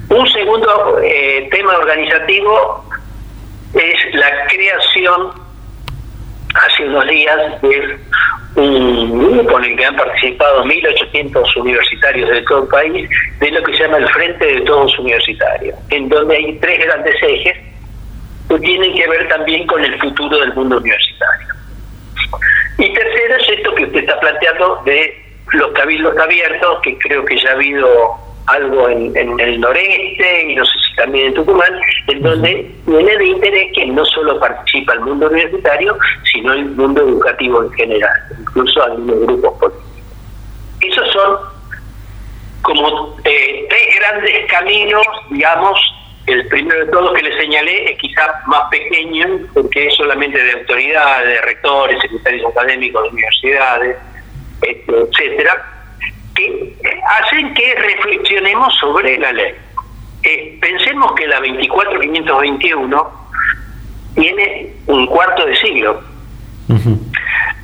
Un 0.10 0.28
segundo 0.30 1.00
eh, 1.04 1.48
tema 1.52 1.78
organizativo 1.78 2.84
es 3.74 4.16
la 4.16 4.48
creación 4.48 5.43
hace 6.54 6.86
unos 6.86 7.08
días 7.08 7.62
de 7.62 7.98
un 8.56 9.20
grupo 9.20 9.60
en 9.60 9.66
el 9.66 9.78
que 9.78 9.86
han 9.86 9.96
participado 9.96 10.64
1.800 10.66 11.58
universitarios 11.58 12.30
de 12.30 12.42
todo 12.44 12.64
el 12.64 12.68
país, 12.70 13.10
de 13.40 13.52
lo 13.52 13.64
que 13.64 13.74
se 13.74 13.84
llama 13.84 13.98
el 13.98 14.10
Frente 14.10 14.46
de 14.46 14.62
Todos 14.62 14.98
Universitarios, 15.00 15.76
en 15.90 16.10
donde 16.10 16.36
hay 16.36 16.60
tres 16.60 16.86
grandes 16.86 17.16
ejes 17.22 17.58
que 18.50 18.60
tienen 18.60 18.94
que 18.94 19.08
ver 19.08 19.28
también 19.30 19.66
con 19.66 19.84
el 19.84 20.00
futuro 20.00 20.38
del 20.40 20.54
mundo 20.54 20.78
universitario. 20.78 21.48
Y 22.78 22.94
tercero 22.94 23.36
es 23.38 23.50
esto 23.50 23.76
que 23.76 23.84
usted 23.86 24.00
está 24.00 24.20
planteando 24.20 24.82
de 24.86 25.24
los 25.54 25.72
cabildos 25.72 26.18
abiertos, 26.18 26.80
que 26.84 26.98
creo 27.00 27.26
que 27.26 27.38
ya 27.38 27.50
ha 27.50 27.54
habido 27.54 28.16
algo 28.48 28.90
en, 28.90 29.16
el 29.40 29.60
noreste 29.60 30.46
y 30.50 30.56
no 30.56 30.66
sé 30.66 30.72
si 30.80 30.96
también 30.96 31.28
en 31.28 31.34
Tucumán, 31.34 31.80
en 32.08 32.22
donde 32.22 32.72
tiene 32.86 33.18
de 33.18 33.26
interés 33.26 33.72
que 33.74 33.86
no 33.88 34.04
solo 34.06 34.40
participa 34.40 34.94
el 34.94 35.02
mundo 35.02 35.28
universitario, 35.28 35.98
sino 36.32 36.54
el 36.54 36.66
mundo 36.66 37.02
educativo 37.02 37.64
en 37.64 37.72
general, 37.72 38.14
incluso 38.40 38.84
algunos 38.84 39.20
grupos 39.22 39.60
políticos. 39.60 39.84
Esos 40.82 41.12
son 41.12 41.38
como 42.62 43.18
eh, 43.24 43.66
tres 43.70 44.00
grandes 44.00 44.46
caminos, 44.50 45.06
digamos, 45.30 45.80
el 46.28 46.48
primero 46.48 46.86
de 46.86 46.92
todos 46.92 47.14
que 47.14 47.24
le 47.24 47.38
señalé 47.38 47.92
es 47.92 48.00
quizá 48.00 48.42
más 48.48 48.70
pequeño, 48.70 49.28
porque 49.54 49.88
es 49.88 49.96
solamente 49.96 50.42
de 50.42 50.54
autoridades, 50.54 51.28
de 51.28 51.42
rectores, 51.42 52.02
secretarios 52.02 52.46
académicos 52.52 53.04
de 53.04 53.10
universidades, 53.10 53.98
este, 54.62 54.94
etcétera 54.94 55.73
que 56.36 56.76
hacen 57.22 57.54
que 57.54 57.76
reflexionemos 57.76 58.74
sobre 58.80 59.18
la 59.18 59.32
ley. 59.32 59.54
Eh, 60.24 60.58
pensemos 60.62 61.12
que 61.14 61.28
la 61.28 61.40
24521 61.40 63.24
tiene 64.16 64.74
un 64.88 65.06
cuarto 65.08 65.46
de 65.46 65.56
siglo. 65.58 66.02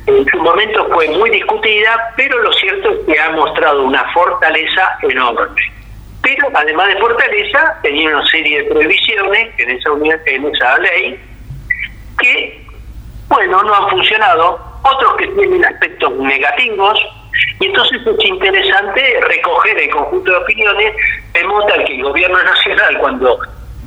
En 0.06 0.26
su 0.26 0.38
momento 0.38 0.88
fue 0.92 1.08
muy 1.10 1.30
discutida, 1.30 2.12
pero 2.16 2.38
lo 2.42 2.52
cierto 2.52 2.90
es 2.90 2.98
que 3.06 3.20
ha 3.20 3.30
mostrado 3.30 3.84
una 3.84 4.04
fortaleza 4.12 4.98
enorme. 5.02 5.62
Pero 6.22 6.48
además 6.54 6.88
de 6.88 6.96
fortaleza, 6.98 7.78
tenía 7.82 8.10
una 8.10 8.26
serie 8.26 8.62
de 8.62 8.70
prohibiciones 8.70 9.48
en 9.58 9.70
esa, 9.70 9.90
en 10.26 10.46
esa 10.46 10.78
ley 10.78 11.20
que, 12.18 12.66
bueno, 13.28 13.62
no 13.62 13.74
han 13.74 13.90
funcionado. 13.90 14.58
Otros 14.82 15.16
que 15.16 15.26
tienen 15.28 15.64
aspectos 15.64 16.12
negativos, 16.16 16.98
y 17.60 17.66
entonces 17.66 18.00
es 18.06 18.24
interesante 18.24 19.20
recoger 19.28 19.78
el 19.78 19.90
conjunto 19.90 20.30
de 20.30 20.36
opiniones 20.38 20.94
de 21.32 21.44
modo 21.44 21.66
tal 21.66 21.84
que 21.84 21.94
el 21.96 22.02
gobierno 22.02 22.42
nacional, 22.42 22.98
cuando 22.98 23.38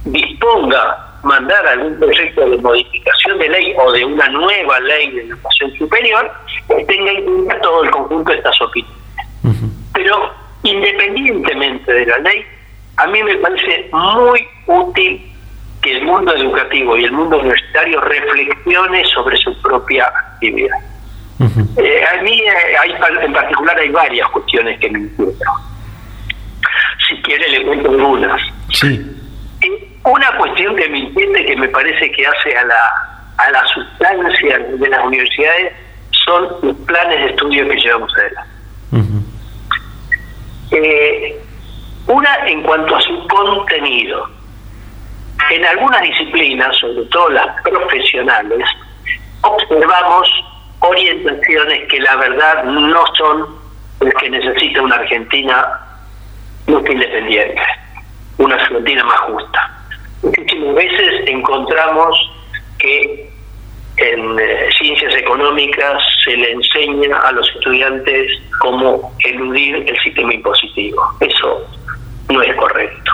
disponga 0.05 1.13
mandar 1.23 1.65
algún 1.67 1.97
proyecto 1.99 2.49
de 2.49 2.57
modificación 2.57 3.39
de 3.39 3.49
ley 3.49 3.73
o 3.77 3.91
de 3.91 4.05
una 4.05 4.27
nueva 4.29 4.79
ley 4.81 5.11
de 5.11 5.21
educación 5.21 5.73
superior, 5.77 6.31
tenga 6.67 7.11
en 7.11 7.23
cuenta 7.23 7.61
todo 7.61 7.83
el 7.83 7.91
conjunto 7.91 8.31
de 8.31 8.37
estas 8.37 8.61
opiniones. 8.61 8.97
Pero 9.93 10.31
independientemente 10.63 11.93
de 11.93 12.05
la 12.05 12.17
ley, 12.19 12.45
a 12.97 13.07
mí 13.07 13.23
me 13.23 13.35
parece 13.37 13.89
muy 13.91 14.47
útil 14.67 15.33
que 15.81 15.91
el 15.91 16.05
mundo 16.05 16.33
educativo 16.35 16.97
y 16.97 17.05
el 17.05 17.11
mundo 17.11 17.39
universitario 17.39 17.99
reflexione 18.01 19.05
sobre 19.05 19.37
su 19.37 19.61
propia 19.61 20.05
actividad. 20.05 20.77
Eh, 21.77 22.03
a 22.05 22.21
mí 22.21 22.41
eh, 22.41 22.77
hay, 22.81 22.91
en 23.25 23.33
particular 23.33 23.77
hay 23.77 23.89
varias 23.89 24.27
cuestiones 24.29 24.79
que 24.79 24.89
me 24.89 24.99
inquietan. 24.99 25.53
Si 27.07 27.21
quiere 27.21 27.49
le 27.49 27.63
cuento 27.65 27.89
algunas. 27.89 28.41
Sí. 28.71 29.19
Una 30.05 30.37
cuestión 30.37 30.75
que 30.75 30.89
me 30.89 30.99
inquieta 30.99 31.45
que 31.45 31.55
me 31.55 31.67
parece 31.69 32.11
que 32.11 32.25
hace 32.25 32.57
a 32.57 32.65
la, 32.65 33.23
a 33.37 33.51
la 33.51 33.65
sustancia 33.67 34.59
de 34.59 34.89
las 34.89 35.05
universidades 35.05 35.73
son 36.25 36.47
los 36.61 36.75
planes 36.85 37.19
de 37.19 37.25
estudio 37.31 37.67
que 37.67 37.75
llevamos 37.75 38.11
adelante. 38.17 38.51
Eh, 40.71 41.41
una 42.07 42.47
en 42.47 42.63
cuanto 42.63 42.95
a 42.95 43.01
su 43.01 43.27
contenido. 43.27 44.29
En 45.51 45.65
algunas 45.65 46.01
disciplinas, 46.01 46.75
sobre 46.77 47.05
todo 47.05 47.29
las 47.29 47.61
profesionales, 47.63 48.65
observamos 49.41 50.29
orientaciones 50.83 51.87
que 51.89 51.99
la 51.99 52.15
verdad 52.17 52.63
no 52.65 53.03
son 53.17 53.45
las 54.01 54.13
que 54.15 54.29
necesita 54.29 54.81
una 54.81 54.95
Argentina 54.95 55.79
independiente, 56.67 57.61
una 58.37 58.55
Argentina 58.55 59.03
más 59.03 59.19
justa. 59.21 59.71
Muchísimas 60.21 60.75
veces 60.75 61.27
encontramos 61.27 62.31
que 62.79 63.29
en 63.97 64.39
eh, 64.39 64.69
ciencias 64.77 65.15
económicas 65.15 66.01
se 66.23 66.35
le 66.35 66.51
enseña 66.51 67.17
a 67.19 67.31
los 67.31 67.47
estudiantes 67.55 68.31
cómo 68.59 69.13
eludir 69.23 69.75
el 69.87 69.99
sistema 69.99 70.33
impositivo. 70.33 71.01
Eso 71.19 71.65
no 72.29 72.41
es 72.41 72.55
correcto. 72.55 73.11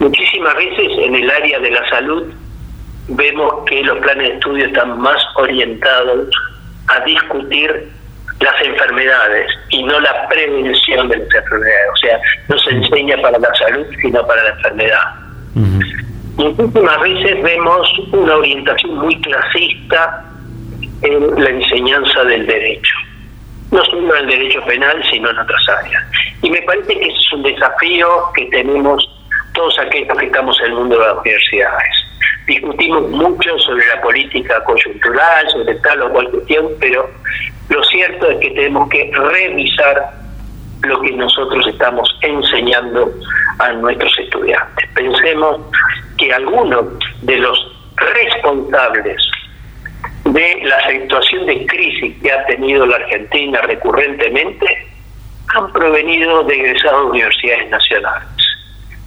Muchísimas 0.00 0.56
veces 0.56 0.88
en 0.98 1.14
el 1.14 1.30
área 1.30 1.58
de 1.60 1.70
la 1.70 1.88
salud 1.88 2.32
vemos 3.08 3.64
que 3.66 3.82
los 3.82 3.98
planes 3.98 4.28
de 4.28 4.34
estudio 4.34 4.66
están 4.66 4.98
más 4.98 5.22
orientados 5.36 6.28
a 6.88 7.00
discutir 7.04 7.90
las 8.40 8.62
enfermedades 8.62 9.50
y 9.70 9.82
no 9.82 10.00
la 10.00 10.28
prevención 10.28 11.08
de 11.08 11.18
las 11.18 11.34
enfermedades. 11.34 11.90
O 11.92 11.96
sea, 11.96 12.20
no 12.48 12.58
se 12.58 12.70
enseña 12.70 13.16
para 13.22 13.38
la 13.38 13.54
salud, 13.54 13.86
sino 14.00 14.26
para 14.26 14.42
la 14.42 14.50
enfermedad. 14.50 15.14
muchísimas 16.36 17.00
veces 17.00 17.42
vemos 17.42 17.98
una 18.12 18.36
orientación 18.36 18.96
muy 18.98 19.20
clasista 19.20 20.24
en 21.02 21.42
la 21.42 21.50
enseñanza 21.50 22.24
del 22.24 22.46
derecho. 22.46 22.96
No 23.70 23.84
solo 23.84 24.16
en 24.16 24.24
el 24.24 24.26
derecho 24.28 24.64
penal, 24.64 25.02
sino 25.10 25.30
en 25.30 25.38
otras 25.38 25.68
áreas. 25.80 26.04
Y 26.42 26.50
me 26.50 26.62
parece 26.62 26.98
que 26.98 27.06
es 27.06 27.32
un 27.32 27.42
desafío 27.42 28.08
que 28.34 28.44
tenemos 28.46 29.08
todos 29.54 29.78
aquellos 29.78 30.18
que 30.18 30.26
estamos 30.26 30.58
en 30.60 30.66
el 30.66 30.74
mundo 30.74 30.98
de 30.98 31.06
las 31.06 31.18
universidades. 31.18 31.94
Discutimos 32.46 33.10
mucho 33.10 33.58
sobre 33.60 33.86
la 33.86 34.00
política 34.02 34.62
coyuntural, 34.64 35.48
sobre 35.50 35.74
tal 35.76 36.02
o 36.02 36.10
cual 36.10 36.28
cuestión, 36.30 36.68
pero 36.78 37.08
lo 37.70 37.82
cierto 37.84 38.30
es 38.30 38.38
que 38.40 38.50
tenemos 38.50 38.88
que 38.90 39.10
revisar 39.14 40.12
lo 40.82 41.00
que 41.00 41.12
nosotros 41.12 41.66
estamos 41.66 42.18
enseñando 42.20 43.10
a 43.58 43.72
nuestros 43.72 44.18
estudiantes. 44.18 44.88
Pensemos 44.94 45.60
que 46.18 46.32
algunos 46.32 46.84
de 47.22 47.36
los 47.38 47.72
responsables 47.96 49.22
de 50.24 50.60
la 50.64 50.90
situación 50.90 51.46
de 51.46 51.66
crisis 51.66 52.16
que 52.22 52.32
ha 52.32 52.44
tenido 52.46 52.86
la 52.86 52.96
Argentina 52.96 53.60
recurrentemente 53.62 54.66
han 55.54 55.72
provenido 55.72 56.42
de 56.44 56.54
egresados 56.54 57.04
de 57.04 57.10
universidades 57.10 57.70
nacionales, 57.70 58.28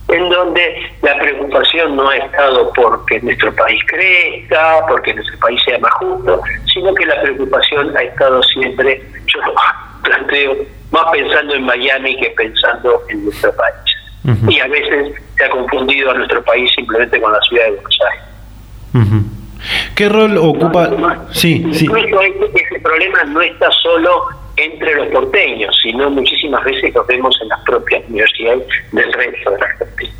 en 0.10 0.30
donde 0.30 0.92
la 1.02 1.18
preocupación 1.18 1.96
no 1.96 2.10
ha 2.10 2.18
estado 2.18 2.72
porque 2.74 3.20
nuestro 3.22 3.54
país 3.56 3.82
crezca, 3.88 4.86
porque 4.88 5.14
nuestro 5.14 5.38
país 5.40 5.60
sea 5.66 5.78
más 5.80 5.94
justo, 5.96 6.42
sino 6.74 6.94
que 6.94 7.06
la 7.06 7.22
preocupación 7.22 7.96
ha 7.96 8.04
estado 8.04 8.42
siempre, 8.44 9.02
yo 9.26 9.42
lo 9.42 9.54
planteo, 10.04 10.56
más 10.92 11.06
pensando 11.12 11.56
en 11.56 11.64
Miami 11.64 12.18
que 12.18 12.30
pensando 12.32 13.02
en 13.10 13.26
nuestro 13.26 13.54
país. 13.56 13.76
Y 14.50 14.60
a 14.60 14.68
veces 14.68 15.14
se 15.38 15.46
ha 15.46 15.50
confundido 15.50 16.12
a 16.12 16.14
nuestro 16.16 16.44
país 16.44 16.70
simplemente 16.76 17.22
con 17.22 17.32
la 17.32 17.40
ciudad 17.42 17.64
de 17.64 17.72
Buenos 17.72 18.00
Aires. 18.12 19.28
¿Qué 19.96 20.10
rol 20.10 20.38
ocupa? 20.38 20.90
Sí, 21.32 21.66
sí. 21.74 21.88
Ese 21.88 22.80
problema 22.82 23.24
no 23.26 23.42
está 23.42 23.70
solo 23.72 24.26
entre 24.58 24.96
los 24.96 25.08
porteños, 25.08 25.78
sino 25.82 26.10
muchísimas 26.10 26.64
veces 26.64 26.94
lo 26.94 27.06
vemos 27.06 27.38
en 27.42 27.48
las 27.50 27.62
propias 27.62 28.04
universidades 28.10 28.68
del 28.92 29.14
resto 29.14 29.52
de 29.52 29.60
la 29.60 29.66
Argentina. 29.66 30.14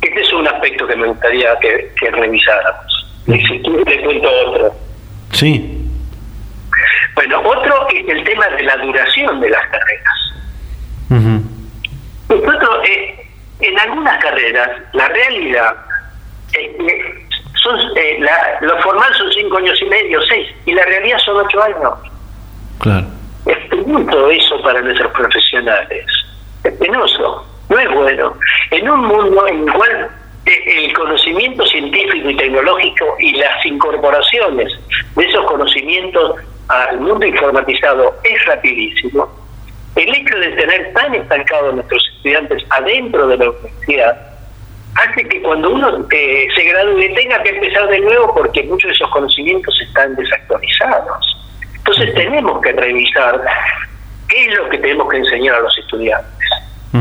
Este 0.00 0.20
es 0.20 0.32
un 0.32 0.46
aspecto 0.46 0.86
que 0.86 0.96
me 0.96 1.08
gustaría 1.08 1.58
que, 1.58 1.92
que 2.00 2.10
revisáramos. 2.10 3.06
Si 3.26 3.32
le 3.32 4.02
cuento 4.04 4.30
otro. 4.46 4.74
Sí. 5.32 5.82
Bueno, 7.16 7.40
otro 7.40 7.88
es 7.88 8.08
el 8.08 8.24
tema 8.24 8.46
de 8.50 8.62
la 8.62 8.76
duración 8.76 9.40
de 9.40 9.50
las 9.50 9.62
carreras. 9.68 10.06
Nosotros, 12.28 12.88
eh, 12.88 13.26
en 13.60 13.78
algunas 13.78 14.22
carreras, 14.22 14.70
la 14.92 15.08
realidad 15.08 15.76
es 16.52 16.68
que 16.76 17.26
son, 17.62 17.78
eh, 17.96 18.18
la, 18.20 18.58
lo 18.60 18.78
formal 18.82 19.12
son 19.14 19.32
cinco 19.32 19.58
años 19.58 19.80
y 19.80 19.86
medio, 19.86 20.20
seis, 20.28 20.48
y 20.66 20.72
la 20.72 20.84
realidad 20.84 21.18
son 21.24 21.36
ocho 21.44 21.62
años. 21.62 21.94
Claro. 22.78 23.06
Es 23.46 23.58
penoso 23.68 24.30
eso 24.30 24.62
para 24.62 24.80
nuestros 24.82 25.12
profesionales. 25.12 26.06
Es 26.64 26.72
penoso, 26.74 27.46
no 27.68 27.78
es 27.78 27.90
bueno. 27.92 28.34
En 28.70 28.88
un 28.88 29.06
mundo 29.06 29.46
en 29.46 29.68
el 29.68 29.72
cual 29.72 30.10
eh, 30.46 30.84
el 30.84 30.92
conocimiento 30.92 31.64
científico 31.66 32.30
y 32.30 32.36
tecnológico 32.36 33.16
y 33.18 33.32
las 33.36 33.64
incorporaciones 33.64 34.72
de 35.14 35.24
esos 35.24 35.44
conocimientos 35.46 36.36
al 36.68 37.00
mundo 37.00 37.24
informatizado 37.26 38.14
es 38.24 38.44
rapidísimo, 38.46 39.28
el 39.96 40.14
hecho 40.14 40.36
de 40.36 40.48
tener 40.50 40.92
tan 40.92 41.14
estancados 41.14 41.74
nuestros 41.74 42.06
estudiantes 42.16 42.62
adentro 42.70 43.26
de 43.28 43.38
la 43.38 43.50
universidad 43.50 44.36
hace 44.94 45.28
que 45.28 45.42
cuando 45.42 45.70
uno 45.70 46.06
eh, 46.10 46.48
se 46.54 46.64
gradúe 46.64 47.14
tenga 47.14 47.42
que 47.42 47.50
empezar 47.50 47.88
de 47.88 48.00
nuevo 48.00 48.34
porque 48.34 48.62
muchos 48.64 48.88
de 48.88 48.94
esos 48.94 49.10
conocimientos 49.10 49.78
están 49.80 50.14
desactualizados. 50.16 51.36
Entonces 51.86 52.14
tenemos 52.14 52.60
que 52.62 52.72
revisar 52.72 53.40
qué 54.28 54.46
es 54.46 54.58
lo 54.58 54.68
que 54.68 54.78
tenemos 54.78 55.08
que 55.08 55.18
enseñar 55.18 55.54
a 55.54 55.60
los 55.60 55.78
estudiantes. 55.78 56.32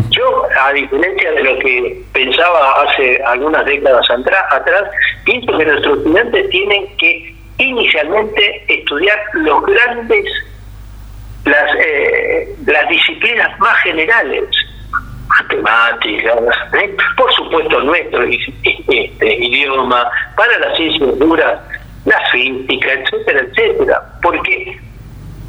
Yo, 0.10 0.44
a 0.62 0.74
diferencia 0.74 1.32
de 1.32 1.44
lo 1.44 1.60
que 1.60 2.04
pensaba 2.12 2.84
hace 2.84 3.22
algunas 3.24 3.66
décadas 3.66 4.06
atrás, 4.10 4.84
pienso 5.24 5.58
que 5.58 5.66
nuestros 5.66 6.00
estudiantes 6.00 6.50
tienen 6.50 6.98
que 6.98 7.34
inicialmente 7.58 8.66
estudiar 8.68 9.18
los 9.34 9.66
grandes 9.66 10.26
las, 11.46 11.76
eh, 11.80 12.56
las 12.66 12.90
disciplinas 12.90 13.58
más 13.60 13.78
generales, 13.80 14.44
matemáticas, 15.28 16.40
¿eh? 16.74 16.96
por 17.16 17.32
supuesto 17.34 17.80
nuestro 17.82 18.24
este, 18.24 19.36
idioma, 19.36 20.10
para 20.36 20.58
las 20.60 20.76
ciencias 20.76 21.18
duras, 21.20 21.60
la 22.06 22.20
física, 22.32 22.93
etcétera, 22.93 23.41
etcétera, 23.41 24.01
porque 24.22 24.80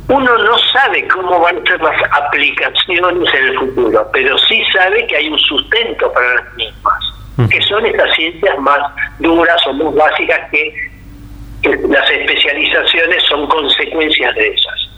uno 0.09 0.39
no 0.39 0.59
sabe 0.73 1.07
cómo 1.09 1.41
van 1.41 1.59
a 1.59 1.63
ser 1.63 1.81
las 1.81 2.03
aplicaciones 2.13 3.35
en 3.35 3.45
el 3.45 3.59
futuro, 3.59 4.09
pero 4.13 4.39
sí 4.39 4.63
sabe 4.73 5.07
que 5.07 5.17
hay 5.17 5.29
un 5.29 5.39
sustento 5.39 6.13
para 6.13 6.35
las 6.35 6.55
mismas, 6.55 6.99
que 7.51 7.61
son 7.63 7.85
estas 7.85 8.15
ciencias 8.15 8.59
más 8.59 8.79
duras 9.19 9.61
o 9.67 9.73
más 9.75 9.95
básicas 9.95 10.41
que 10.51 10.91
las 11.89 12.11
especializaciones 12.11 13.23
son 13.25 13.47
consecuencias 13.49 14.35
de 14.37 14.49
esas. 14.49 14.89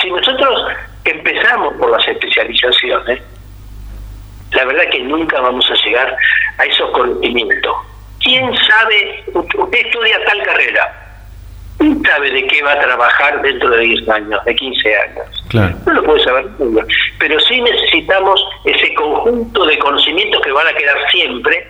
Si 0.00 0.10
nosotros 0.10 0.66
empezamos 1.04 1.74
por 1.74 1.90
las 1.90 2.06
especializaciones, 2.06 3.22
la 4.52 4.64
verdad 4.64 4.84
que 4.90 5.00
nunca 5.00 5.40
vamos 5.40 5.64
a 5.70 5.74
llegar 5.86 6.16
a 6.58 6.64
esos 6.64 6.90
conocimientos. 6.90 7.74
¿Quién 8.22 8.50
sabe? 8.54 9.24
Usted 9.34 9.86
estudia 9.86 10.24
tal 10.26 10.42
carrera. 10.42 11.06
¿Quién 11.78 12.02
sabe 12.02 12.30
de 12.30 12.46
qué 12.46 12.62
va 12.62 12.72
a 12.72 12.80
trabajar 12.80 13.40
dentro 13.40 13.70
de 13.70 13.78
10 13.78 14.08
años, 14.10 14.44
de 14.44 14.54
15 14.54 14.96
años? 14.96 15.44
No 15.86 15.92
lo 15.94 16.02
puede 16.04 16.22
saber 16.22 16.46
nunca. 16.58 16.84
Pero 17.18 17.40
sí 17.40 17.60
necesitamos 17.60 18.44
ese 18.64 18.92
conjunto 18.94 19.64
de 19.64 19.78
conocimientos 19.78 20.42
que 20.42 20.52
van 20.52 20.66
a 20.66 20.74
quedar 20.74 21.10
siempre 21.10 21.66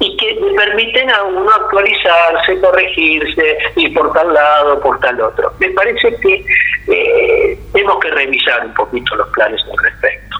y 0.00 0.16
que 0.16 0.34
le 0.34 0.54
permiten 0.54 1.10
a 1.10 1.24
uno 1.24 1.50
actualizarse, 1.50 2.60
corregirse, 2.60 3.58
ir 3.76 3.92
por 3.94 4.12
tal 4.12 4.32
lado, 4.32 4.80
por 4.80 5.00
tal 5.00 5.20
otro. 5.20 5.52
Me 5.58 5.70
parece 5.70 6.14
que 6.20 6.44
eh, 6.86 7.58
tenemos 7.72 7.98
que 7.98 8.10
revisar 8.10 8.64
un 8.64 8.74
poquito 8.74 9.16
los 9.16 9.28
planes 9.30 9.60
al 9.70 9.84
respecto. 9.84 10.36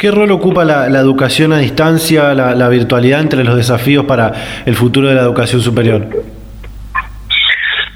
¿Qué 0.00 0.10
rol 0.10 0.30
ocupa 0.30 0.64
la, 0.64 0.86
educación 0.98 1.52
a 1.52 1.58
distancia, 1.58 2.32
la, 2.32 2.68
virtualidad 2.70 3.20
entre 3.20 3.44
los 3.44 3.54
desafíos 3.54 4.06
para 4.06 4.32
el 4.64 4.74
futuro 4.74 5.08
de 5.08 5.14
la 5.14 5.20
educación 5.20 5.60
superior? 5.60 6.06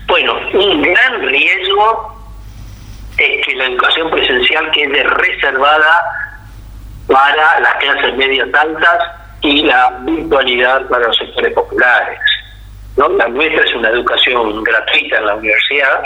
Bueno, 0.07 0.35
un 0.53 0.83
gran 0.83 1.23
riesgo 1.23 2.15
es 3.17 3.47
que 3.47 3.55
la 3.55 3.69
educación 3.69 4.11
presencial 4.11 4.71
quede 4.73 5.03
reservada 5.03 6.03
para 7.07 7.61
las 7.61 7.75
clases 7.77 8.15
medias 8.19 8.49
altas 8.53 8.99
y 9.41 9.63
la 9.63 9.99
virtualidad 10.03 10.87
para 10.89 11.07
los 11.07 11.17
sectores 11.17 11.55
populares. 11.55 12.21
¿no? 12.99 13.09
La 13.09 13.29
nuestra 13.29 13.65
es 13.65 13.75
una 13.77 13.89
educación 13.89 14.63
gratuita 14.63 15.17
en 15.17 15.27
la 15.27 15.37
universidad 15.37 16.03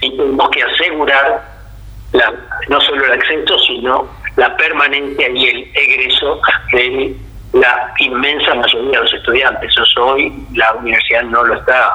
y 0.00 0.16
tenemos 0.16 0.48
que 0.48 0.62
asegurar 0.62 1.42
la, 2.12 2.32
no 2.68 2.80
solo 2.80 3.04
el 3.04 3.12
acceso, 3.12 3.58
sino 3.58 4.19
la 4.40 4.56
permanencia 4.56 5.28
y 5.28 5.48
el 5.48 5.70
egreso 5.74 6.40
de 6.72 7.14
la 7.52 7.92
inmensa 7.98 8.54
mayoría 8.54 8.92
de 8.92 9.04
los 9.04 9.12
estudiantes. 9.12 9.70
Eso 9.70 10.06
hoy 10.06 10.32
la 10.54 10.72
universidad 10.76 11.24
no 11.24 11.44
lo 11.44 11.56
está 11.56 11.90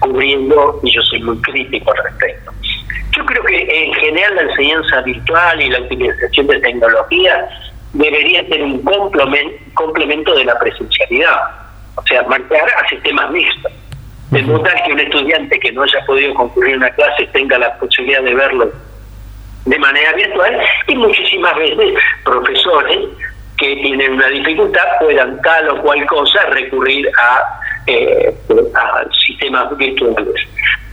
cubriendo 0.00 0.80
y 0.82 0.92
yo 0.92 1.00
soy 1.02 1.22
muy 1.22 1.40
crítico 1.42 1.92
al 1.92 2.02
respecto. 2.02 2.50
Yo 3.16 3.24
creo 3.24 3.44
que 3.44 3.84
en 3.84 3.94
general 3.94 4.34
la 4.34 4.42
enseñanza 4.42 5.02
virtual 5.02 5.60
y 5.60 5.70
la 5.70 5.82
utilización 5.82 6.48
de 6.48 6.58
tecnología 6.58 7.48
debería 7.92 8.44
ser 8.48 8.64
un 8.64 8.82
complemento 9.74 10.34
de 10.34 10.46
la 10.46 10.58
presencialidad, 10.58 11.42
o 11.94 12.02
sea, 12.02 12.24
marcar 12.24 12.68
a 12.76 12.88
sistemas 12.88 13.30
mixtos. 13.30 13.72
De 14.32 14.42
modo 14.42 14.64
que 14.84 14.92
un 14.92 14.98
estudiante 14.98 15.60
que 15.60 15.70
no 15.70 15.84
haya 15.84 16.04
podido 16.06 16.34
concluir 16.34 16.76
una 16.76 16.90
clase 16.90 17.28
tenga 17.32 17.56
la 17.56 17.72
posibilidad 17.78 18.20
de 18.20 18.34
verlo 18.34 18.72
de 19.66 19.78
manera 19.78 20.12
virtual 20.12 20.60
y 20.88 20.94
muchísimas 20.96 21.56
veces 21.56 21.94
profesores 22.24 22.98
que 23.58 23.76
tienen 23.76 24.14
una 24.14 24.28
dificultad 24.28 24.84
puedan 25.00 25.40
tal 25.42 25.68
o 25.70 25.82
cual 25.82 26.04
cosa 26.06 26.44
recurrir 26.50 27.08
a, 27.18 27.60
eh, 27.86 28.34
a 28.74 29.04
sistemas 29.26 29.76
virtuales. 29.76 30.34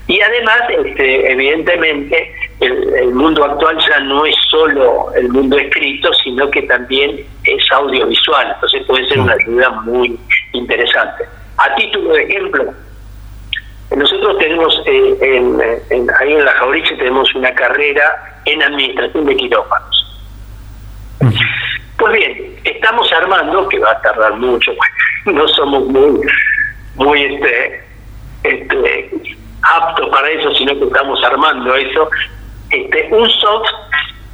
Y 0.07 0.19
además, 0.19 0.61
este, 0.69 1.31
evidentemente, 1.31 2.35
el, 2.59 3.13
mundo 3.13 3.45
actual 3.45 3.77
ya 3.87 3.99
no 4.01 4.25
es 4.25 4.35
solo 4.49 5.13
el 5.15 5.29
mundo 5.29 5.57
escrito, 5.57 6.11
sino 6.23 6.49
que 6.51 6.63
también 6.63 7.25
es 7.45 7.71
audiovisual. 7.71 8.51
Entonces 8.53 8.83
puede 8.87 9.07
ser 9.07 9.19
una 9.19 9.33
ayuda 9.33 9.69
muy 9.81 10.19
interesante. 10.53 11.23
A 11.57 11.73
título 11.75 12.13
de 12.13 12.23
ejemplo, 12.23 12.73
nosotros 13.95 14.37
tenemos 14.37 14.81
eh, 14.85 15.17
en, 15.89 16.09
ahí 16.19 16.33
en 16.33 16.45
la 16.45 16.51
Jauriche 16.53 16.95
tenemos 16.95 17.33
una 17.35 17.53
carrera 17.53 18.39
en 18.45 18.63
administración 18.63 19.25
de 19.25 19.35
quirófanos. 19.35 20.21
Pues 21.97 22.13
bien, 22.13 22.55
estamos 22.63 23.11
armando, 23.11 23.67
que 23.67 23.79
va 23.79 23.91
a 23.91 24.01
tardar 24.01 24.33
mucho, 24.35 24.71
no 25.25 25.47
somos 25.49 25.85
muy, 25.87 26.19
muy 26.95 27.21
este, 27.21 27.83
este, 28.43 29.11
aptos 29.61 30.09
para 30.09 30.29
eso, 30.29 30.53
sino 30.55 30.77
que 30.79 30.85
estamos 30.85 31.23
armando 31.23 31.75
eso, 31.75 32.09
este, 32.71 33.07
un 33.11 33.29
soft 33.29 33.69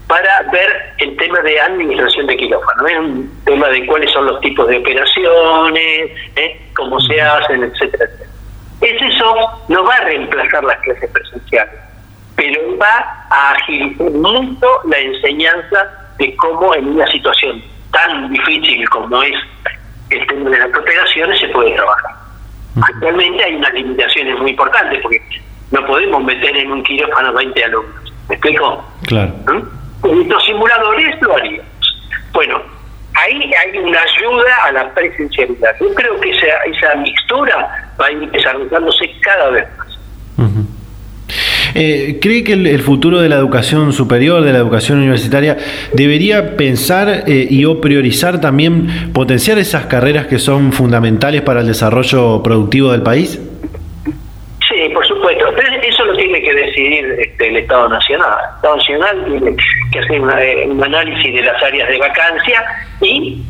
para 0.08 0.43
ver 0.53 0.93
el 0.99 1.18
tema 1.18 1.41
de 1.41 1.60
administración 1.60 2.28
de 2.28 2.38
quirófano, 2.38 2.88
es 2.88 2.99
un 2.99 3.43
tema 3.43 3.68
de 3.68 3.86
cuáles 3.88 4.12
son 4.12 4.28
los 4.28 4.39
tipos 4.39 4.66
de 4.68 4.78
operaciones, 4.78 6.12
¿eh? 6.38 6.62
cómo 6.76 6.99
se 7.01 7.20
hacen, 7.20 7.64
etcétera, 7.64 8.05
etcétera. 8.05 8.36
Ese 8.82 9.11
soft 9.17 9.69
no 9.69 9.84
va 9.84 9.95
a 9.95 10.03
reemplazar 10.03 10.63
las 10.63 10.80
clases 10.82 11.09
presenciales, 11.11 11.80
pero 12.36 12.78
va 12.78 13.25
a 13.30 13.51
agilizar 13.53 14.11
mucho 14.11 14.67
la 14.88 14.97
enseñanza 14.99 16.13
de 16.19 16.36
cómo 16.36 16.75
en 16.75 16.88
una 16.89 17.07
situación 17.07 17.61
tan 17.91 18.32
difícil 18.32 18.88
como 18.89 19.21
es 19.23 19.36
el 20.09 20.28
tema 20.28 20.49
de 20.49 20.59
las 20.59 20.69
operaciones 20.69 21.39
se 21.39 21.47
puede 21.49 21.71
trabajar. 21.75 22.11
Actualmente 22.82 23.43
hay 23.43 23.55
unas 23.55 23.73
limitaciones 23.73 24.39
muy 24.39 24.51
importantes 24.51 24.99
porque 25.01 25.21
no 25.71 25.86
podemos 25.86 26.23
meter 26.23 26.55
en 26.55 26.71
un 26.71 26.84
quirófano 26.84 27.34
20 27.34 27.63
alumnos. 27.63 28.13
¿Me 28.30 28.36
explico? 28.36 28.86
Claro. 29.07 29.34
¿Mm? 29.47 30.01
Con 30.01 30.30
los 30.30 30.45
simuladores 30.45 31.21
lo 31.21 31.36
haríamos. 31.36 31.65
Bueno, 32.32 32.61
ahí 33.18 33.51
hay 33.53 33.78
una 33.80 33.99
ayuda 34.01 34.55
a 34.65 34.72
la 34.72 34.93
presencialidad. 34.93 35.76
Yo 35.80 35.93
creo 35.93 36.20
que 36.20 36.30
esa, 36.30 36.47
esa 36.65 36.95
mixtura 36.95 37.91
va 37.99 38.05
a 38.05 38.11
ir 38.11 38.30
desarrollándose 38.32 39.11
cada 39.22 39.49
vez 39.49 39.65
más. 39.78 39.88
Eh, 41.76 42.18
¿Cree 42.22 42.43
que 42.43 42.53
el, 42.53 42.80
futuro 42.80 43.20
de 43.20 43.30
la 43.30 43.36
educación 43.36 43.91
superior, 43.91 44.41
de 44.41 44.53
la 44.53 44.59
educación 44.59 44.99
universitaria, 44.99 45.57
debería 45.93 46.55
pensar 46.55 47.24
eh, 47.28 47.47
y 47.49 47.65
o 47.65 47.82
priorizar 47.82 48.39
también 48.39 49.11
potenciar 49.13 49.57
esas 49.59 49.86
carreras 49.86 50.28
que 50.28 50.39
son 50.39 50.72
fundamentales 50.72 51.41
para 51.41 51.61
el 51.61 51.68
desarrollo 51.68 52.41
productivo 52.41 52.91
del 52.91 53.03
país? 53.03 53.39
Sí, 54.68 54.89
por 54.93 55.05
supuesto. 55.05 55.45
Pero 55.55 55.82
eso 55.84 56.05
lo 56.05 56.15
tiene 56.15 56.41
que 56.41 56.53
el 57.47 57.57
Estado 57.57 57.89
Nacional. 57.89 58.37
El 58.39 58.55
Estado 58.55 58.75
Nacional 58.77 59.25
tiene 59.25 59.55
que 59.91 59.99
hacer 59.99 60.21
eh, 60.39 60.67
un 60.67 60.83
análisis 60.83 61.33
de 61.33 61.41
las 61.41 61.61
áreas 61.63 61.89
de 61.89 61.97
vacancia 61.97 62.65
y 63.01 63.43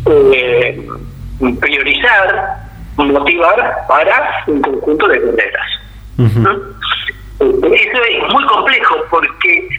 priorizar, 1.59 2.55
motivar 2.97 3.85
para 3.87 4.43
un 4.47 4.61
conjunto 4.61 5.07
de 5.07 5.21
carreras. 5.21 5.67
Eso 7.39 8.03
es 8.03 8.33
muy 8.33 8.45
complejo 8.45 8.95
porque 9.09 9.69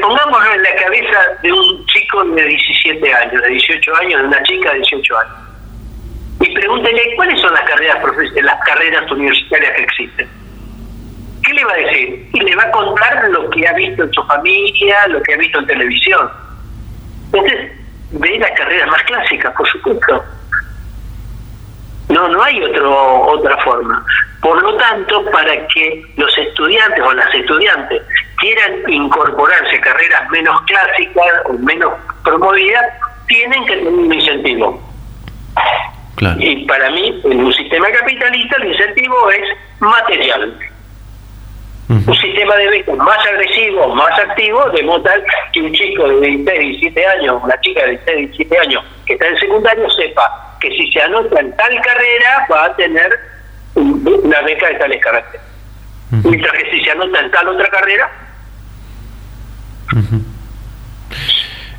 pongámoslo 0.00 0.52
en 0.54 0.62
la 0.62 0.74
cabeza 0.76 1.18
de 1.42 1.52
un 1.52 1.86
chico 1.86 2.24
de 2.24 2.44
17 2.44 3.14
años, 3.14 3.42
de 3.42 3.48
18 3.48 3.96
años, 3.96 4.20
de 4.20 4.26
una 4.28 4.42
chica 4.42 4.72
de 4.72 4.78
18 4.78 5.18
años. 5.18 5.34
Y 6.40 6.54
pregúntele 6.54 7.16
cuáles 7.16 7.40
son 7.40 7.52
las 7.54 7.62
carreras 7.62 7.98
las 8.42 8.60
carreras 8.66 9.10
universitarias 9.10 9.72
que 9.72 9.82
existen. 9.82 10.45
¿Qué 11.46 11.54
le 11.54 11.64
va 11.64 11.72
a 11.72 11.76
decir? 11.76 12.28
Y 12.32 12.40
le 12.40 12.56
va 12.56 12.64
a 12.64 12.70
contar 12.72 13.28
lo 13.30 13.48
que 13.50 13.66
ha 13.68 13.72
visto 13.74 14.02
en 14.02 14.12
su 14.12 14.22
familia, 14.24 15.06
lo 15.06 15.22
que 15.22 15.34
ha 15.34 15.36
visto 15.36 15.60
en 15.60 15.66
televisión. 15.66 16.30
Entonces, 17.32 17.70
ve 18.10 18.38
las 18.40 18.50
carreras 18.58 18.88
más 18.88 19.02
clásicas, 19.04 19.54
por 19.54 19.68
supuesto. 19.68 20.24
No, 22.08 22.28
no 22.28 22.42
hay 22.42 22.60
otro, 22.62 23.22
otra 23.28 23.56
forma. 23.58 24.04
Por 24.40 24.60
lo 24.60 24.76
tanto, 24.76 25.24
para 25.30 25.66
que 25.68 26.04
los 26.16 26.36
estudiantes 26.36 27.00
o 27.00 27.12
las 27.12 27.32
estudiantes 27.32 28.02
quieran 28.38 28.82
incorporarse 28.88 29.76
a 29.76 29.80
carreras 29.80 30.30
menos 30.30 30.60
clásicas 30.62 31.32
o 31.44 31.52
menos 31.52 31.92
promovidas, 32.24 32.86
tienen 33.28 33.64
que 33.66 33.76
tener 33.76 33.92
un 33.92 34.12
incentivo. 34.12 34.82
Y 36.38 36.64
para 36.66 36.90
mí, 36.90 37.20
en 37.24 37.44
un 37.44 37.52
sistema 37.52 37.86
capitalista, 37.90 38.56
el 38.56 38.72
incentivo 38.72 39.30
es 39.30 39.48
material. 39.80 40.58
Un 41.88 42.16
sistema 42.16 42.56
de 42.56 42.68
becas 42.68 42.96
más 42.96 43.26
agresivo, 43.26 43.94
más 43.94 44.18
activo, 44.18 44.68
de 44.70 44.82
modo 44.82 45.02
tal 45.02 45.22
que 45.52 45.62
un 45.62 45.72
chico 45.72 46.08
de 46.08 46.26
16, 46.26 46.80
17 46.80 47.06
años, 47.06 47.40
una 47.44 47.60
chica 47.60 47.82
de 47.82 47.90
16, 47.90 48.30
17 48.30 48.58
años 48.58 48.84
que 49.06 49.12
está 49.12 49.28
en 49.28 49.38
secundario 49.38 49.88
sepa 49.90 50.56
que 50.60 50.68
si 50.70 50.90
se 50.90 51.00
anota 51.02 51.40
en 51.40 51.54
tal 51.56 51.80
carrera 51.82 52.46
va 52.50 52.64
a 52.64 52.76
tener 52.76 53.18
una 53.76 54.40
beca 54.42 54.68
de 54.68 54.74
tales 54.74 55.02
caracteres. 55.02 55.46
Mientras 56.10 56.52
que 56.52 56.70
si 56.70 56.84
se 56.84 56.90
anota 56.90 57.20
en 57.20 57.30
tal 57.30 57.48
otra 57.48 57.68
carrera. 57.68 58.10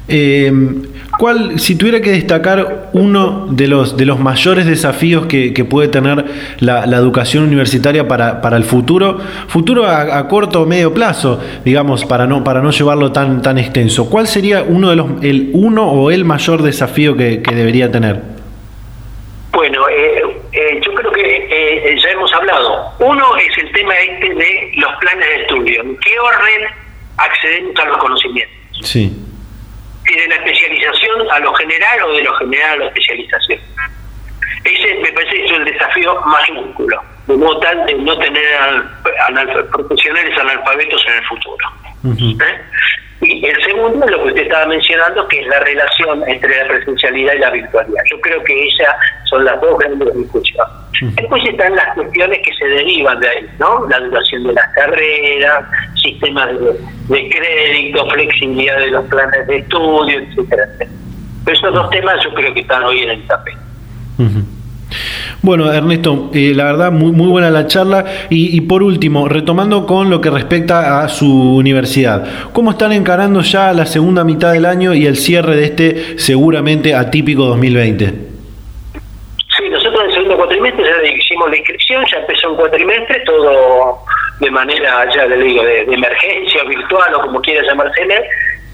Eh, 0.07 0.51
¿Cuál, 1.17 1.59
si 1.59 1.75
tuviera 1.75 1.99
que 1.99 2.11
destacar 2.11 2.89
uno 2.93 3.47
de 3.49 3.67
los 3.67 3.97
de 3.97 4.05
los 4.05 4.19
mayores 4.19 4.67
desafíos 4.67 5.25
que, 5.25 5.51
puede 5.67 5.87
tener 5.87 6.25
la, 6.59 6.83
educación 6.83 7.43
universitaria 7.43 8.07
para, 8.07 8.39
para 8.41 8.57
el 8.57 8.63
futuro, 8.63 9.19
futuro 9.47 9.87
a, 9.87 10.27
corto 10.27 10.61
o 10.61 10.65
medio 10.65 10.93
plazo, 10.93 11.41
digamos, 11.65 12.05
para 12.05 12.27
no 12.27 12.43
para 12.43 12.61
no 12.61 12.71
llevarlo 12.71 13.11
tan 13.11 13.41
tan 13.41 13.57
extenso, 13.57 14.09
¿cuál 14.09 14.27
sería 14.27 14.63
uno 14.67 14.89
de 14.89 14.95
los 14.95 15.07
el 15.23 15.49
uno 15.53 15.91
o 15.91 16.11
el 16.11 16.23
mayor 16.23 16.61
desafío 16.61 17.17
que 17.17 17.41
debería 17.41 17.91
tener? 17.91 18.37
Bueno, 19.57 19.89
eh, 19.89 20.21
eh, 20.51 20.79
yo 20.85 20.93
creo 20.93 21.11
que 21.11 21.47
eh, 21.49 21.97
ya 21.99 22.09
hemos 22.09 22.31
hablado. 22.31 22.93
Uno 22.99 23.25
es 23.37 23.57
el 23.57 23.71
tema 23.71 23.91
este 23.97 24.35
de 24.35 24.71
los 24.75 24.95
planes 24.99 25.27
de 25.27 25.41
estudio. 25.41 25.81
¿En 25.81 25.97
qué 25.97 26.19
orden 26.19 26.69
accedemos 27.17 27.79
a 27.79 27.85
los 27.85 27.97
conocimientos? 27.97 28.55
Sí. 28.83 29.11
Si 30.07 30.15
de 30.15 30.27
la 30.27 30.35
especialización 30.35 31.29
a 31.31 31.39
lo 31.39 31.53
general 31.55 32.03
o 32.03 32.13
de 32.13 32.23
lo 32.23 32.33
general 32.35 32.71
a 32.71 32.75
la 32.77 32.85
especialización. 32.87 33.59
Ese 34.63 34.95
me 34.95 35.11
parece 35.11 35.31
que 35.31 35.45
es 35.45 35.51
el 35.51 35.65
desafío 35.65 36.21
mayúsculo, 36.21 37.01
de 37.27 37.35
modo 37.35 37.59
tal 37.59 37.85
de 37.85 37.93
no 37.95 38.17
tener 38.17 38.59
profesionales 39.71 40.39
analfabetos 40.39 41.05
en 41.07 41.13
el 41.13 41.25
futuro. 41.25 41.67
Y 43.21 43.45
el 43.45 43.63
segundo 43.63 44.05
es 44.05 44.11
lo 44.11 44.23
que 44.23 44.29
usted 44.29 44.43
estaba 44.43 44.67
mencionando, 44.67 45.27
que 45.27 45.41
es 45.41 45.47
la 45.47 45.59
relación 45.59 46.23
entre 46.27 46.55
la 46.55 46.67
presencialidad 46.67 47.33
y 47.33 47.39
la 47.39 47.49
virtualidad. 47.49 48.03
Yo 48.11 48.21
creo 48.21 48.43
que 48.43 48.67
esas 48.67 48.95
son 49.25 49.43
las 49.43 49.59
dos 49.59 49.77
grandes 49.79 50.15
discusiones. 50.15 50.73
Después 51.15 51.43
están 51.45 51.75
las 51.75 51.95
cuestiones 51.95 52.39
que 52.43 52.53
se 52.53 52.65
derivan 52.65 53.19
de 53.19 53.29
ahí, 53.29 53.49
¿no? 53.59 53.87
La 53.87 53.99
duración 53.99 54.43
de 54.43 54.53
las 54.53 54.67
carreras, 54.73 55.65
sistemas 56.01 56.49
de, 57.09 57.29
crédito, 57.29 58.07
flexibilidad 58.09 58.77
de 58.77 58.91
los 58.91 59.05
planes 59.05 59.47
de 59.47 59.57
estudio, 59.57 60.19
etcétera, 60.19 60.67
Pero 60.77 61.57
esos 61.57 61.73
dos 61.73 61.89
temas 61.89 62.23
yo 62.23 62.33
creo 62.33 62.53
que 62.53 62.61
están 62.61 62.83
hoy 62.83 63.01
en 63.01 63.09
el 63.09 63.27
tapete. 63.27 63.57
Bueno, 65.41 65.71
Ernesto, 65.71 66.31
eh, 66.33 66.53
la 66.55 66.65
verdad, 66.65 66.91
muy, 66.91 67.11
muy 67.11 67.27
buena 67.27 67.49
la 67.49 67.67
charla. 67.67 68.05
Y, 68.29 68.59
por 68.61 68.83
último, 68.83 69.27
retomando 69.27 69.85
con 69.85 70.09
lo 70.09 70.19
que 70.19 70.29
respecta 70.29 71.03
a 71.03 71.09
su 71.09 71.55
universidad, 71.55 72.49
¿cómo 72.53 72.71
están 72.71 72.91
encarando 72.91 73.41
ya 73.41 73.71
la 73.73 73.85
segunda 73.85 74.23
mitad 74.23 74.53
del 74.53 74.65
año 74.65 74.93
y 74.93 75.05
el 75.05 75.15
cierre 75.15 75.55
de 75.55 75.65
este 75.65 76.17
seguramente 76.17 76.95
atípico 76.95 77.45
2020? 77.45 78.05
Sí, 79.57 79.69
nosotros 79.69 80.01
en 80.01 80.07
el 80.07 80.13
segundo 80.13 80.37
cuatrimestre 80.37 80.83
ya 80.83 81.09
hicimos 81.09 81.49
la 81.49 81.57
inscripción, 81.57 82.05
ya 82.11 82.19
empezó 82.19 82.51
un 82.51 82.57
cuatrimestre, 82.57 83.19
todo 83.25 83.99
de 84.39 84.51
manera, 84.51 85.07
ya 85.15 85.25
le 85.25 85.37
digo, 85.37 85.63
de, 85.63 85.85
de 85.85 85.93
emergencia 85.93 86.63
virtual 86.63 87.13
o 87.15 87.21
como 87.21 87.41
quiera 87.41 87.65
llamarse 87.65 88.05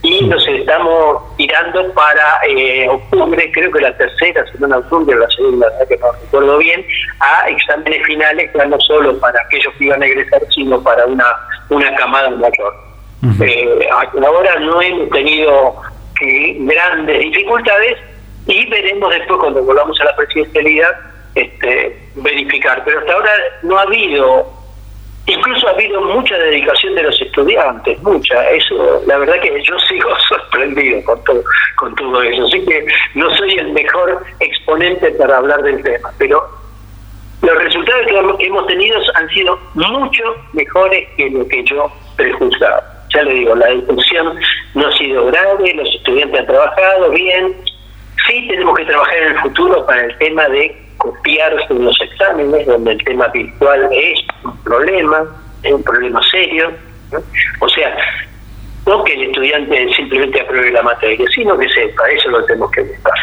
y 0.03 0.25
nos 0.25 0.45
estamos 0.45 1.35
tirando 1.37 1.93
para 1.93 2.39
eh, 2.49 2.89
octubre, 2.89 3.51
creo 3.53 3.71
que 3.71 3.79
la 3.79 3.95
tercera 3.95 4.45
semana 4.51 4.75
de 4.75 4.81
octubre, 4.83 5.17
la 5.17 5.29
segunda, 5.29 5.67
que 5.87 5.97
no 5.97 6.11
recuerdo 6.11 6.57
bien, 6.57 6.85
a 7.21 7.49
exámenes 7.49 8.05
finales, 8.05 8.51
ya 8.53 8.65
no 8.65 8.77
solo 8.81 9.17
para 9.19 9.41
aquellos 9.41 9.73
que 9.75 9.85
iban 9.85 10.03
a 10.03 10.05
egresar, 10.05 10.41
sino 10.53 10.83
para 10.83 11.05
una, 11.05 11.25
una 11.69 11.95
camada 11.95 12.29
mayor. 12.31 12.75
Eh, 13.41 13.87
ahora 13.89 14.59
no 14.59 14.81
hemos 14.81 15.09
tenido 15.09 15.77
eh, 16.21 16.57
grandes 16.59 17.19
dificultades 17.19 17.97
y 18.45 18.69
veremos 18.69 19.09
después 19.09 19.39
cuando 19.39 19.63
volvamos 19.63 19.97
a 20.01 20.03
la 20.03 20.15
presidencialidad 20.17 20.91
este, 21.33 21.97
verificar. 22.15 22.83
Pero 22.83 22.99
hasta 22.99 23.13
ahora 23.13 23.31
no 23.61 23.77
ha 23.77 23.83
habido 23.83 24.62
Incluso 25.25 25.67
ha 25.67 25.71
habido 25.71 26.01
mucha 26.01 26.37
dedicación 26.37 26.95
de 26.95 27.03
los 27.03 27.21
estudiantes, 27.21 28.01
mucha. 28.03 28.49
Eso, 28.49 29.01
la 29.07 29.17
verdad 29.17 29.39
que 29.39 29.63
yo 29.63 29.79
sigo 29.87 30.09
sorprendido 30.27 31.03
con 31.05 31.23
todo, 31.23 31.43
con 31.77 31.95
todo 31.95 32.21
eso. 32.21 32.45
Así 32.45 32.65
que 32.65 32.85
no 33.15 33.33
soy 33.35 33.53
el 33.53 33.71
mejor 33.71 34.21
exponente 34.39 35.11
para 35.11 35.37
hablar 35.37 35.61
del 35.63 35.81
tema, 35.81 36.11
pero 36.17 36.45
los 37.41 37.63
resultados 37.63 38.07
que 38.37 38.45
hemos 38.45 38.67
tenido 38.67 38.99
han 39.15 39.29
sido 39.29 39.59
mucho 39.75 40.23
mejores 40.53 41.07
que 41.15 41.29
lo 41.29 41.47
que 41.47 41.63
yo 41.65 41.91
prejuzgaba. 42.17 42.83
Ya 43.13 43.23
le 43.23 43.33
digo, 43.33 43.55
la 43.55 43.67
discusión 43.67 44.39
no 44.73 44.87
ha 44.87 44.91
sido 44.97 45.25
grave, 45.27 45.73
los 45.73 45.93
estudiantes 45.95 46.39
han 46.39 46.47
trabajado 46.47 47.11
bien. 47.11 47.55
Sí 48.27 48.47
tenemos 48.47 48.77
que 48.77 48.85
trabajar 48.85 49.17
en 49.17 49.35
el 49.35 49.39
futuro 49.39 49.85
para 49.85 50.05
el 50.05 50.17
tema 50.17 50.47
de 50.49 50.82
copiarse 50.97 51.65
en 51.69 51.85
los 51.85 51.99
exámenes, 52.01 52.65
donde 52.67 52.91
el 52.91 53.03
tema 53.03 53.27
virtual 53.27 53.89
es 53.91 54.19
un 54.43 54.57
problema, 54.63 55.23
es 55.63 55.73
un 55.73 55.83
problema 55.83 56.21
serio. 56.31 56.71
O 57.59 57.69
sea, 57.69 57.95
no 58.85 59.03
que 59.03 59.13
que 59.13 59.21
el 59.21 59.29
estudiante 59.29 59.93
simplemente 59.95 60.41
apruebe 60.41 60.71
la 60.71 60.83
materia, 60.83 61.25
sino 61.33 61.57
que 61.57 61.69
sepa, 61.69 62.03
eso 62.09 62.29
lo 62.29 62.43
tenemos 62.45 62.71
que 62.71 62.81
buscar. 62.81 63.13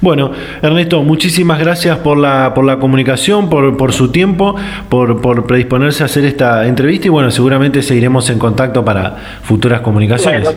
Bueno, 0.00 0.32
Ernesto, 0.60 1.02
muchísimas 1.02 1.60
gracias 1.60 1.98
por 1.98 2.18
la, 2.18 2.54
por 2.54 2.64
la 2.64 2.78
comunicación, 2.78 3.48
por, 3.48 3.76
por 3.76 3.92
su 3.92 4.10
tiempo, 4.10 4.56
por, 4.88 5.20
por 5.20 5.46
predisponerse 5.46 6.02
a 6.02 6.06
hacer 6.06 6.24
esta 6.24 6.66
entrevista 6.66 7.06
y 7.06 7.10
bueno, 7.10 7.30
seguramente 7.30 7.82
seguiremos 7.82 8.28
en 8.30 8.40
contacto 8.40 8.84
para 8.84 9.16
futuras 9.42 9.80
comunicaciones. 9.80 10.56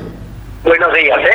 buenos 0.64 0.94
días, 0.94 1.20
¿eh? 1.20 1.35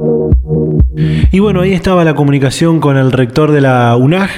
Y 0.93 1.39
bueno, 1.39 1.61
ahí 1.61 1.71
estaba 1.71 2.03
la 2.03 2.15
comunicación 2.15 2.81
con 2.81 2.97
el 2.97 3.13
rector 3.13 3.51
de 3.51 3.61
la 3.61 3.95
UNAG. 3.95 4.29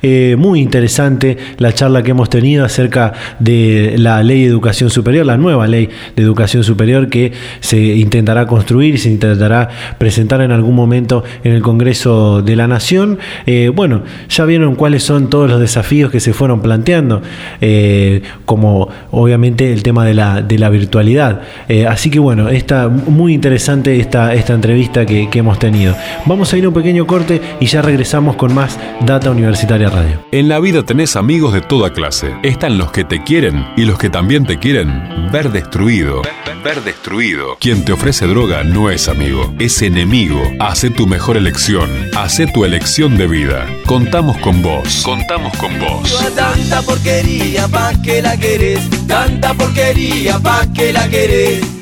Eh, 0.00 0.36
muy 0.38 0.60
interesante 0.60 1.36
la 1.58 1.74
charla 1.74 2.02
que 2.02 2.12
hemos 2.12 2.30
tenido 2.30 2.64
acerca 2.64 3.12
de 3.40 3.96
la 3.98 4.22
ley 4.22 4.42
de 4.42 4.48
educación 4.48 4.88
superior, 4.88 5.26
la 5.26 5.36
nueva 5.36 5.66
ley 5.66 5.90
de 6.16 6.22
educación 6.22 6.64
superior 6.64 7.10
que 7.10 7.32
se 7.60 7.78
intentará 7.78 8.46
construir 8.46 8.94
y 8.94 8.98
se 8.98 9.10
intentará 9.10 9.68
presentar 9.98 10.40
en 10.40 10.50
algún 10.50 10.74
momento 10.74 11.24
en 11.44 11.52
el 11.52 11.60
Congreso 11.60 12.40
de 12.40 12.56
la 12.56 12.66
Nación. 12.66 13.18
Eh, 13.44 13.70
bueno, 13.74 14.02
ya 14.30 14.46
vieron 14.46 14.76
cuáles 14.76 15.02
son 15.02 15.28
todos 15.28 15.50
los 15.50 15.60
desafíos 15.60 16.10
que 16.10 16.20
se 16.20 16.32
fueron 16.32 16.62
planteando, 16.62 17.20
eh, 17.60 18.22
como 18.46 18.88
obviamente 19.10 19.74
el 19.74 19.82
tema 19.82 20.06
de 20.06 20.14
la, 20.14 20.68
virtualidad. 20.70 21.42
así 21.88 22.10
que 22.10 22.18
bueno, 22.18 22.48
está 22.48 22.88
muy 22.88 23.34
interesante 23.34 24.00
esta, 24.00 24.32
esta 24.32 24.54
entrevista 24.54 25.04
que 25.04 25.28
hemos 25.34 25.58
tenido. 25.58 25.97
Vamos 26.26 26.52
a 26.52 26.56
ir 26.58 26.64
a 26.64 26.68
un 26.68 26.74
pequeño 26.74 27.06
corte 27.06 27.40
y 27.60 27.66
ya 27.66 27.82
regresamos 27.82 28.36
con 28.36 28.54
más 28.54 28.78
Data 29.00 29.30
Universitaria 29.30 29.90
Radio. 29.90 30.24
En 30.32 30.48
la 30.48 30.60
vida 30.60 30.82
tenés 30.84 31.16
amigos 31.16 31.52
de 31.52 31.60
toda 31.60 31.92
clase. 31.92 32.34
Están 32.42 32.78
los 32.78 32.92
que 32.92 33.04
te 33.04 33.22
quieren 33.22 33.66
y 33.76 33.84
los 33.84 33.98
que 33.98 34.10
también 34.10 34.46
te 34.46 34.58
quieren 34.58 35.30
ver 35.32 35.50
destruido. 35.50 36.22
Ver, 36.64 36.82
destruido. 36.82 37.56
Quien 37.60 37.84
te 37.84 37.92
ofrece 37.92 38.26
droga 38.26 38.64
no 38.64 38.90
es 38.90 39.08
amigo, 39.08 39.54
es 39.58 39.80
enemigo. 39.80 40.42
Hace 40.58 40.90
tu 40.90 41.06
mejor 41.06 41.36
elección. 41.36 41.88
Hace 42.16 42.46
tu 42.46 42.64
elección 42.64 43.16
de 43.16 43.28
vida. 43.28 43.66
Contamos 43.86 44.36
con 44.38 44.60
vos. 44.60 45.02
Contamos 45.04 45.56
con 45.56 45.78
vos. 45.78 46.18
Tanta 46.34 46.82
porquería 46.82 47.68
pa' 47.68 47.92
que 48.02 48.20
la 48.22 48.36
querés. 48.36 48.80
Tanta 49.06 49.54
porquería 49.54 50.38
pa' 50.40 50.66
que 50.74 50.92
la 50.92 51.08
querés. 51.08 51.78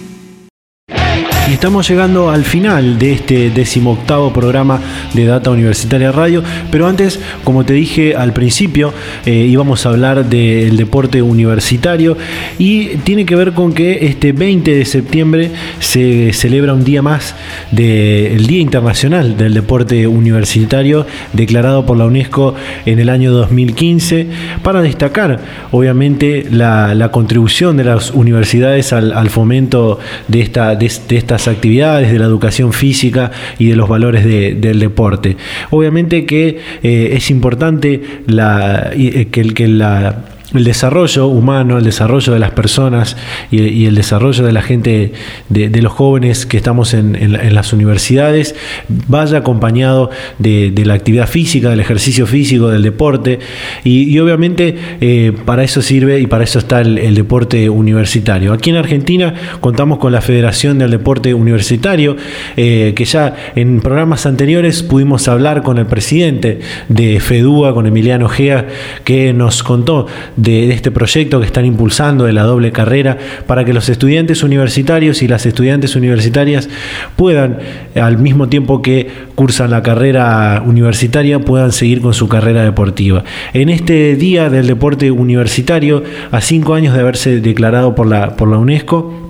Y 1.48 1.52
estamos 1.52 1.88
llegando 1.88 2.28
al 2.28 2.42
final 2.42 2.98
de 2.98 3.12
este 3.12 3.50
decimoctavo 3.50 4.32
programa 4.32 4.80
de 5.14 5.26
Data 5.26 5.48
Universitaria 5.50 6.10
Radio. 6.10 6.42
Pero 6.72 6.88
antes, 6.88 7.20
como 7.44 7.64
te 7.64 7.72
dije 7.72 8.16
al 8.16 8.32
principio, 8.32 8.92
eh, 9.24 9.30
íbamos 9.30 9.86
a 9.86 9.90
hablar 9.90 10.24
del 10.28 10.76
deporte 10.76 11.22
universitario 11.22 12.16
y 12.58 12.96
tiene 13.04 13.24
que 13.24 13.36
ver 13.36 13.52
con 13.52 13.72
que 13.74 14.06
este 14.06 14.32
20 14.32 14.74
de 14.74 14.84
septiembre 14.84 15.52
se 15.78 16.32
celebra 16.32 16.74
un 16.74 16.82
día 16.82 17.00
más 17.00 17.36
del 17.70 18.44
Día 18.48 18.60
Internacional 18.60 19.36
del 19.36 19.54
Deporte 19.54 20.08
Universitario, 20.08 21.06
declarado 21.32 21.86
por 21.86 21.96
la 21.96 22.06
UNESCO 22.06 22.56
en 22.86 22.98
el 22.98 23.08
año 23.08 23.30
2015, 23.30 24.26
para 24.64 24.82
destacar, 24.82 25.38
obviamente, 25.70 26.44
la, 26.50 27.08
contribución 27.12 27.76
de 27.76 27.84
las 27.84 28.10
universidades 28.10 28.92
al, 28.92 29.30
fomento 29.30 30.00
de 30.26 30.40
esta, 30.40 30.74
de 30.74 30.86
esta 30.86 31.35
actividades, 31.48 32.10
de 32.10 32.18
la 32.18 32.24
educación 32.24 32.72
física 32.72 33.30
y 33.58 33.68
de 33.68 33.76
los 33.76 33.88
valores 33.88 34.24
del 34.24 34.78
deporte. 34.78 35.36
Obviamente 35.70 36.24
que 36.26 36.58
eh, 36.82 37.10
es 37.12 37.30
importante 37.30 38.02
la, 38.26 38.90
eh, 38.92 39.28
que, 39.30 39.54
que 39.54 39.68
la 39.68 40.35
el 40.54 40.64
desarrollo 40.64 41.26
humano, 41.26 41.78
el 41.78 41.84
desarrollo 41.84 42.32
de 42.32 42.38
las 42.38 42.52
personas 42.52 43.16
y, 43.50 43.86
el 43.86 43.94
desarrollo 43.94 44.44
de 44.44 44.52
la 44.52 44.62
gente, 44.62 45.12
de, 45.48 45.82
los 45.82 45.92
jóvenes 45.92 46.46
que 46.46 46.56
estamos 46.56 46.94
en, 46.94 47.54
las 47.54 47.72
universidades, 47.72 48.54
vaya 48.88 49.38
acompañado 49.38 50.10
de, 50.38 50.72
la 50.84 50.94
actividad 50.94 51.28
física, 51.28 51.70
del 51.70 51.80
ejercicio 51.80 52.26
físico, 52.26 52.68
del 52.68 52.82
deporte. 52.82 53.40
Y, 53.82 54.16
obviamente 54.18 54.76
eh, 55.00 55.32
para 55.44 55.62
eso 55.62 55.82
sirve 55.82 56.20
y 56.20 56.26
para 56.26 56.44
eso 56.44 56.58
está 56.58 56.80
el, 56.80 57.14
deporte 57.14 57.68
universitario. 57.68 58.52
Aquí 58.52 58.70
en 58.70 58.76
Argentina 58.76 59.34
contamos 59.60 59.98
con 59.98 60.12
la 60.12 60.20
Federación 60.20 60.78
del 60.78 60.90
Deporte 60.90 61.34
Universitario, 61.34 62.16
eh, 62.56 62.92
que 62.94 63.04
ya 63.04 63.34
en 63.56 63.80
programas 63.80 64.26
anteriores 64.26 64.82
pudimos 64.82 65.28
hablar 65.28 65.62
con 65.62 65.78
el 65.78 65.86
presidente 65.86 66.60
de 66.88 67.20
FEDUA, 67.20 67.74
con 67.74 67.86
Emiliano 67.86 68.28
Gea, 68.28 68.66
que 69.04 69.32
nos 69.32 69.62
contó 69.62 70.06
de, 70.36 70.70
este 70.70 70.90
proyecto 70.90 71.40
que 71.40 71.46
están 71.46 71.64
impulsando 71.64 72.24
de 72.24 72.32
la 72.32 72.42
doble 72.42 72.72
carrera 72.72 73.18
para 73.46 73.64
que 73.64 73.72
los 73.72 73.88
estudiantes 73.88 74.42
universitarios 74.42 75.22
y 75.22 75.28
las 75.28 75.46
estudiantes 75.46 75.96
universitarias 75.96 76.68
puedan, 77.16 77.58
al 77.94 78.18
mismo 78.18 78.48
tiempo 78.48 78.82
que 78.82 79.08
cursan 79.34 79.70
la 79.70 79.82
carrera 79.82 80.62
universitaria, 80.64 81.40
puedan 81.40 81.72
seguir 81.72 82.00
con 82.00 82.14
su 82.14 82.28
carrera 82.28 82.62
deportiva. 82.64 83.24
En 83.52 83.68
este 83.68 84.16
día 84.16 84.50
del 84.50 84.66
deporte 84.66 85.10
universitario, 85.10 86.02
a 86.30 86.40
cinco 86.40 86.74
años 86.74 86.94
de 86.94 87.00
haberse 87.00 87.40
declarado 87.40 87.94
por 87.94 88.06
la, 88.06 88.36
por 88.36 88.48
la 88.48 88.58
UNESCO, 88.58 89.25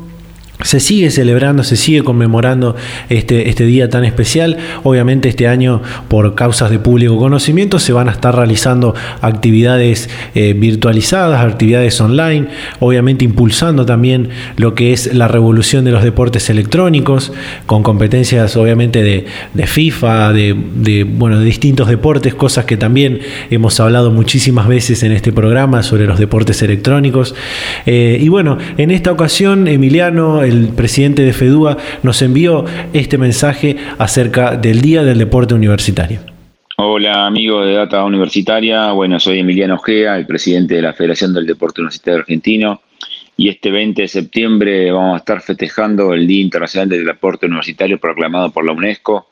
se 0.62 0.80
sigue 0.80 1.10
celebrando, 1.10 1.64
se 1.64 1.76
sigue 1.76 2.02
conmemorando 2.02 2.76
este, 3.10 3.50
este 3.50 3.64
día 3.66 3.90
tan 3.90 4.04
especial. 4.04 4.56
Obviamente 4.84 5.28
este 5.28 5.48
año, 5.48 5.82
por 6.08 6.34
causas 6.34 6.70
de 6.70 6.78
público 6.78 7.18
conocimiento, 7.18 7.78
se 7.78 7.92
van 7.92 8.08
a 8.08 8.12
estar 8.12 8.34
realizando 8.34 8.94
actividades 9.20 10.08
eh, 10.34 10.54
virtualizadas, 10.56 11.44
actividades 11.44 12.00
online, 12.00 12.48
obviamente 12.80 13.24
impulsando 13.24 13.84
también 13.84 14.30
lo 14.56 14.74
que 14.74 14.92
es 14.92 15.12
la 15.14 15.28
revolución 15.28 15.84
de 15.84 15.92
los 15.92 16.02
deportes 16.02 16.48
electrónicos, 16.48 17.32
con 17.66 17.82
competencias 17.82 18.56
obviamente 18.56 19.02
de, 19.02 19.66
FIFA, 19.66 20.32
de, 20.32 21.06
bueno, 21.08 21.38
de 21.38 21.44
distintos 21.44 21.88
deportes, 21.88 22.34
cosas 22.34 22.64
que 22.64 22.76
también 22.76 23.20
hemos 23.50 23.78
hablado 23.78 24.10
muchísimas 24.10 24.68
veces 24.68 25.02
en 25.02 25.12
este 25.12 25.32
programa 25.32 25.82
sobre 25.82 26.06
los 26.06 26.18
deportes 26.18 26.62
electrónicos. 26.62 27.34
Eh, 27.84 28.18
y 28.20 28.28
bueno, 28.28 28.56
en 28.78 28.90
esta 28.90 29.12
ocasión, 29.12 29.68
Emiliano, 29.68 30.45
el 30.46 30.68
presidente 30.68 31.22
de 31.22 31.32
FEDUA 31.32 31.76
nos 32.02 32.22
envió 32.22 32.64
este 32.92 33.18
mensaje 33.18 33.76
acerca 33.98 34.56
del 34.56 34.80
Día 34.80 35.02
del 35.02 35.18
Deporte 35.18 35.54
Universitario. 35.54 36.20
Hola 36.78 37.26
amigos 37.26 37.66
de 37.66 37.72
Data 37.72 38.04
Universitaria, 38.04 38.92
bueno, 38.92 39.18
soy 39.18 39.40
Emiliano 39.40 39.74
Ojea, 39.74 40.16
el 40.16 40.26
presidente 40.26 40.74
de 40.74 40.82
la 40.82 40.92
Federación 40.92 41.32
del 41.32 41.46
Deporte 41.46 41.80
Universitario 41.80 42.20
Argentino, 42.20 42.82
y 43.36 43.48
este 43.48 43.70
20 43.70 44.02
de 44.02 44.08
septiembre 44.08 44.90
vamos 44.90 45.14
a 45.14 45.18
estar 45.18 45.40
festejando 45.42 46.12
el 46.14 46.26
Día 46.26 46.42
Internacional 46.42 46.88
del 46.88 47.04
Deporte 47.04 47.46
Universitario 47.46 47.98
proclamado 47.98 48.50
por 48.50 48.64
la 48.64 48.72
UNESCO 48.72 49.26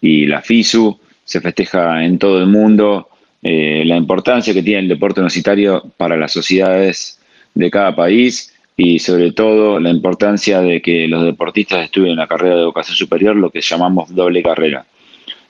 y 0.00 0.26
la 0.26 0.42
FISU. 0.42 0.98
Se 1.24 1.40
festeja 1.40 2.04
en 2.04 2.18
todo 2.18 2.38
el 2.38 2.46
mundo 2.46 3.08
eh, 3.42 3.82
la 3.84 3.96
importancia 3.96 4.54
que 4.54 4.62
tiene 4.62 4.80
el 4.80 4.88
deporte 4.88 5.20
universitario 5.20 5.82
para 5.96 6.16
las 6.16 6.32
sociedades 6.32 7.20
de 7.54 7.70
cada 7.70 7.94
país 7.94 8.51
y 8.84 8.98
sobre 8.98 9.30
todo 9.30 9.78
la 9.78 9.90
importancia 9.90 10.60
de 10.60 10.82
que 10.82 11.06
los 11.06 11.24
deportistas 11.24 11.84
estudien 11.84 12.16
la 12.16 12.26
carrera 12.26 12.56
de 12.56 12.62
educación 12.62 12.96
superior, 12.96 13.36
lo 13.36 13.50
que 13.50 13.60
llamamos 13.60 14.12
doble 14.12 14.42
carrera. 14.42 14.84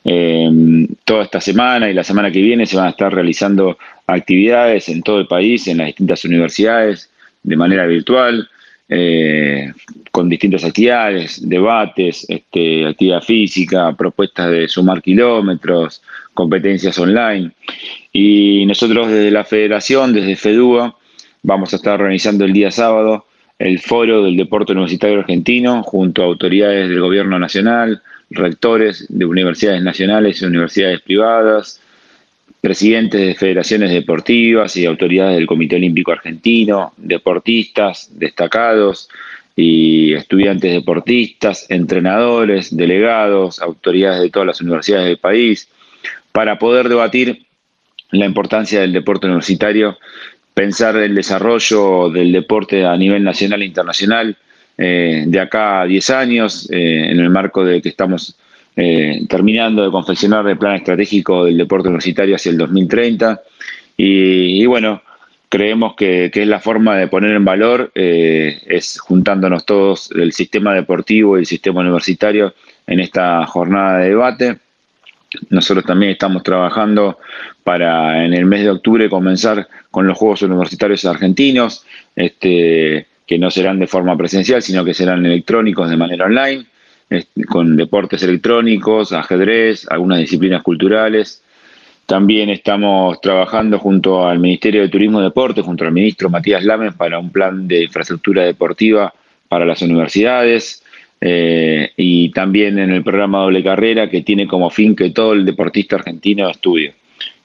Em, 0.04 0.86
toda 1.06 1.22
esta 1.24 1.40
semana 1.40 1.88
y 1.88 1.94
la 1.94 2.04
semana 2.04 2.30
que 2.30 2.42
viene 2.42 2.66
se 2.66 2.76
van 2.76 2.88
a 2.88 2.90
estar 2.90 3.14
realizando 3.14 3.78
actividades 4.06 4.90
en 4.90 5.02
todo 5.02 5.18
el 5.18 5.26
país, 5.26 5.66
en 5.66 5.78
las 5.78 5.86
distintas 5.86 6.22
universidades, 6.26 7.10
de 7.42 7.56
manera 7.56 7.86
virtual, 7.86 8.50
eh, 8.90 9.72
con 10.10 10.28
distintas 10.28 10.64
actividades, 10.64 11.48
debates, 11.48 12.26
este, 12.28 12.84
actividad 12.86 13.22
física, 13.22 13.94
propuestas 13.96 14.50
de 14.50 14.68
sumar 14.68 15.00
kilómetros, 15.00 16.02
competencias 16.34 16.98
online. 16.98 17.52
Y 18.12 18.66
nosotros 18.66 19.08
desde 19.08 19.30
la 19.30 19.44
federación, 19.44 20.12
desde 20.12 20.36
FEDUA, 20.36 20.98
Vamos 21.42 21.72
a 21.72 21.76
estar 21.76 22.00
organizando 22.00 22.44
el 22.44 22.52
día 22.52 22.70
sábado 22.70 23.26
el 23.58 23.80
foro 23.80 24.22
del 24.22 24.36
deporte 24.36 24.72
universitario 24.72 25.18
argentino 25.20 25.82
junto 25.82 26.22
a 26.22 26.26
autoridades 26.26 26.88
del 26.88 27.00
gobierno 27.00 27.38
nacional, 27.38 28.00
rectores 28.30 29.06
de 29.08 29.24
universidades 29.24 29.82
nacionales 29.82 30.40
y 30.40 30.44
universidades 30.44 31.00
privadas, 31.00 31.80
presidentes 32.60 33.20
de 33.20 33.34
federaciones 33.34 33.90
deportivas 33.90 34.76
y 34.76 34.86
autoridades 34.86 35.36
del 35.36 35.48
Comité 35.48 35.76
Olímpico 35.76 36.12
Argentino, 36.12 36.92
deportistas 36.96 38.08
destacados 38.12 39.08
y 39.56 40.14
estudiantes 40.14 40.72
deportistas, 40.72 41.66
entrenadores, 41.68 42.74
delegados, 42.74 43.60
autoridades 43.60 44.22
de 44.22 44.30
todas 44.30 44.46
las 44.46 44.60
universidades 44.60 45.06
del 45.06 45.18
país, 45.18 45.68
para 46.30 46.58
poder 46.58 46.88
debatir 46.88 47.46
la 48.12 48.26
importancia 48.26 48.80
del 48.80 48.92
deporte 48.92 49.26
universitario 49.26 49.98
pensar 50.54 50.96
el 50.96 51.14
desarrollo 51.14 52.10
del 52.10 52.32
deporte 52.32 52.84
a 52.84 52.96
nivel 52.96 53.24
nacional 53.24 53.62
e 53.62 53.66
internacional 53.66 54.36
eh, 54.78 55.24
de 55.26 55.40
acá 55.40 55.82
a 55.82 55.86
10 55.86 56.10
años, 56.10 56.68
eh, 56.70 57.10
en 57.10 57.20
el 57.20 57.30
marco 57.30 57.64
de 57.64 57.80
que 57.80 57.88
estamos 57.88 58.36
terminando 58.74 59.84
de 59.84 59.90
confeccionar 59.90 60.48
el 60.48 60.56
plan 60.56 60.76
estratégico 60.76 61.44
del 61.44 61.58
deporte 61.58 61.88
universitario 61.88 62.36
hacia 62.36 62.48
el 62.48 62.56
2030. 62.56 63.42
Y, 63.98 64.64
bueno, 64.64 65.02
creemos 65.50 65.94
que, 65.94 66.30
es 66.32 66.46
la 66.46 66.58
forma 66.58 66.96
de 66.96 67.06
poner 67.06 67.32
en 67.32 67.44
valor, 67.44 67.92
es 67.94 68.98
juntándonos 68.98 69.66
todos 69.66 70.10
el 70.12 70.32
sistema 70.32 70.72
deportivo 70.72 71.36
y 71.36 71.40
el 71.40 71.46
sistema 71.46 71.82
universitario 71.82 72.54
en 72.86 73.00
esta 73.00 73.44
jornada 73.46 73.98
de 73.98 74.08
debate. 74.08 74.58
Nosotros 75.50 75.84
también 75.84 76.12
estamos 76.12 76.42
trabajando 76.42 77.18
para 77.64 78.24
en 78.24 78.34
el 78.34 78.44
mes 78.44 78.62
de 78.62 78.70
octubre 78.70 79.08
comenzar 79.08 79.68
con 79.90 80.06
los 80.06 80.16
Juegos 80.18 80.42
Universitarios 80.42 81.04
Argentinos, 81.04 81.84
este, 82.16 83.06
que 83.26 83.38
no 83.38 83.50
serán 83.50 83.78
de 83.78 83.86
forma 83.86 84.16
presencial, 84.16 84.62
sino 84.62 84.84
que 84.84 84.94
serán 84.94 85.24
electrónicos 85.24 85.88
de 85.88 85.96
manera 85.96 86.26
online, 86.26 86.66
este, 87.08 87.44
con 87.44 87.76
deportes 87.76 88.22
electrónicos, 88.22 89.12
ajedrez, 89.12 89.86
algunas 89.90 90.18
disciplinas 90.18 90.62
culturales. 90.62 91.42
También 92.06 92.50
estamos 92.50 93.20
trabajando 93.20 93.78
junto 93.78 94.26
al 94.26 94.38
Ministerio 94.38 94.82
de 94.82 94.88
Turismo 94.88 95.20
y 95.20 95.24
Deporte, 95.24 95.62
junto 95.62 95.84
al 95.84 95.92
ministro 95.92 96.28
Matías 96.28 96.64
Lames, 96.64 96.94
para 96.94 97.18
un 97.18 97.30
plan 97.30 97.68
de 97.68 97.84
infraestructura 97.84 98.44
deportiva 98.44 99.14
para 99.48 99.64
las 99.64 99.82
universidades. 99.82 100.81
Eh, 101.24 101.92
y 101.96 102.30
también 102.30 102.80
en 102.80 102.90
el 102.90 103.04
programa 103.04 103.42
Doble 103.42 103.62
Carrera 103.62 104.10
que 104.10 104.22
tiene 104.22 104.48
como 104.48 104.70
fin 104.70 104.96
que 104.96 105.10
todo 105.10 105.34
el 105.34 105.44
deportista 105.44 105.94
argentino 105.94 106.50
estudie. 106.50 106.94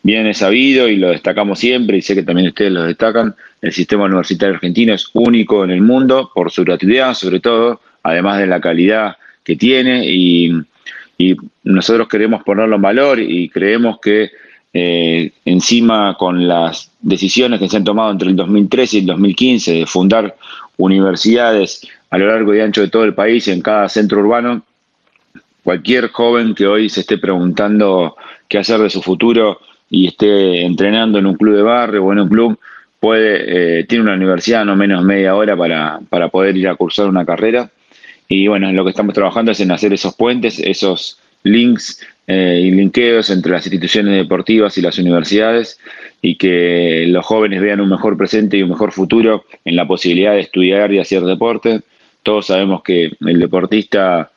Bien 0.02 0.26
es 0.26 0.40
sabido 0.40 0.90
y 0.90 0.96
lo 0.96 1.10
destacamos 1.10 1.60
siempre 1.60 1.98
y 1.98 2.02
sé 2.02 2.16
que 2.16 2.24
también 2.24 2.48
ustedes 2.48 2.72
lo 2.72 2.86
destacan, 2.86 3.36
el 3.62 3.72
sistema 3.72 4.06
universitario 4.06 4.56
argentino 4.56 4.96
es 4.96 5.08
único 5.14 5.64
en 5.64 5.70
el 5.70 5.82
mundo 5.82 6.32
por 6.34 6.50
su 6.52 6.64
gratuidad 6.64 7.14
sobre 7.14 7.40
todo, 7.40 7.80
además 8.02 8.40
de 8.40 8.48
la 8.48 8.60
calidad 8.60 9.18
que 9.44 9.56
tiene 9.56 10.04
y, 10.08 10.54
nosotros 11.64 12.08
queremos 12.08 12.44
ponerlo 12.44 12.76
en 12.76 12.82
valor 12.82 13.20
y 13.20 13.50
creemos 13.50 14.00
que 14.00 14.30
eh, 14.72 15.32
encima 15.46 16.16
con 16.18 16.48
las 16.48 16.92
decisiones 17.02 17.60
que 17.60 17.68
se 17.68 17.78
han 17.78 17.84
tomado 17.84 18.12
entre 18.12 18.30
el 18.30 18.36
2013 18.36 18.98
y 18.98 19.00
el 19.00 19.06
2015 19.08 19.74
de 19.74 19.86
fundar 19.88 20.36
universidades 20.78 21.88
a 22.10 22.18
lo 22.18 22.28
largo 22.28 22.56
y 22.56 22.60
ancho 22.60 22.82
de 22.82 22.90
todo 22.90 23.04
el 23.04 23.14
país, 23.14 23.48
en 23.48 23.62
cada 23.62 23.90
centro 23.90 24.20
urbano. 24.20 24.64
Cualquier 25.64 26.10
joven 26.10 26.56
que 26.56 26.66
hoy 26.66 26.90
se 26.90 27.02
esté 27.02 27.18
preguntando 27.18 28.16
qué 28.48 28.58
hacer 28.58 28.80
de 28.80 28.90
su 28.90 29.02
futuro 29.02 29.60
y 29.90 30.08
esté 30.08 30.66
entrenando 30.66 31.20
en 31.20 31.26
un 31.26 31.36
club 31.36 31.56
de 31.56 31.62
barrio 31.62 32.06
o 32.06 32.14
en 32.14 32.20
un 32.20 32.30
club, 32.30 32.60
puede, 33.00 33.80
eh, 33.80 33.84
tiene 33.86 34.04
una 34.06 34.16
universidad 34.16 34.66
no 34.66 34.76
menos 34.76 35.04
media 35.04 35.36
hora 35.36 35.56
para, 35.56 36.00
para 36.10 36.30
poder 36.30 36.56
ir 36.58 36.68
a 36.68 36.76
cursar 36.76 37.08
una 37.08 37.26
carrera. 37.26 37.70
Y 38.30 38.48
bueno, 38.48 38.72
lo 38.72 38.84
que 38.84 38.90
estamos 38.90 39.14
trabajando 39.14 39.52
es 39.52 39.60
en 39.60 39.72
hacer 39.72 39.94
esos 39.94 40.16
puentes, 40.16 40.60
esos 40.60 41.20
links 41.44 42.02
eh, 42.28 42.62
y 42.62 42.72
linkeos 42.72 43.30
entre 43.30 43.54
las 43.54 43.66
instituciones 43.66 44.16
deportivas 44.16 44.78
y 44.78 44.82
las 44.82 44.98
universidades 44.98 45.80
y 46.22 46.36
que 46.36 47.06
los 47.08 47.26
jóvenes 47.26 47.62
vean 47.62 47.80
un 47.80 47.90
mejor 47.90 48.18
presente 48.18 48.58
y 48.58 48.64
un 48.64 48.70
mejor 48.70 48.92
futuro 48.92 49.46
en 49.64 49.76
la 49.76 49.88
posibilidad 49.88 50.34
de 50.34 50.42
estudiar 50.42 50.94
y 50.94 51.00
hacer 51.00 51.24
deporte. 51.24 51.82
Todos 52.28 52.48
sabemos 52.48 52.84
que 52.84 53.10
el 53.22 53.40
deportista, 53.40 54.30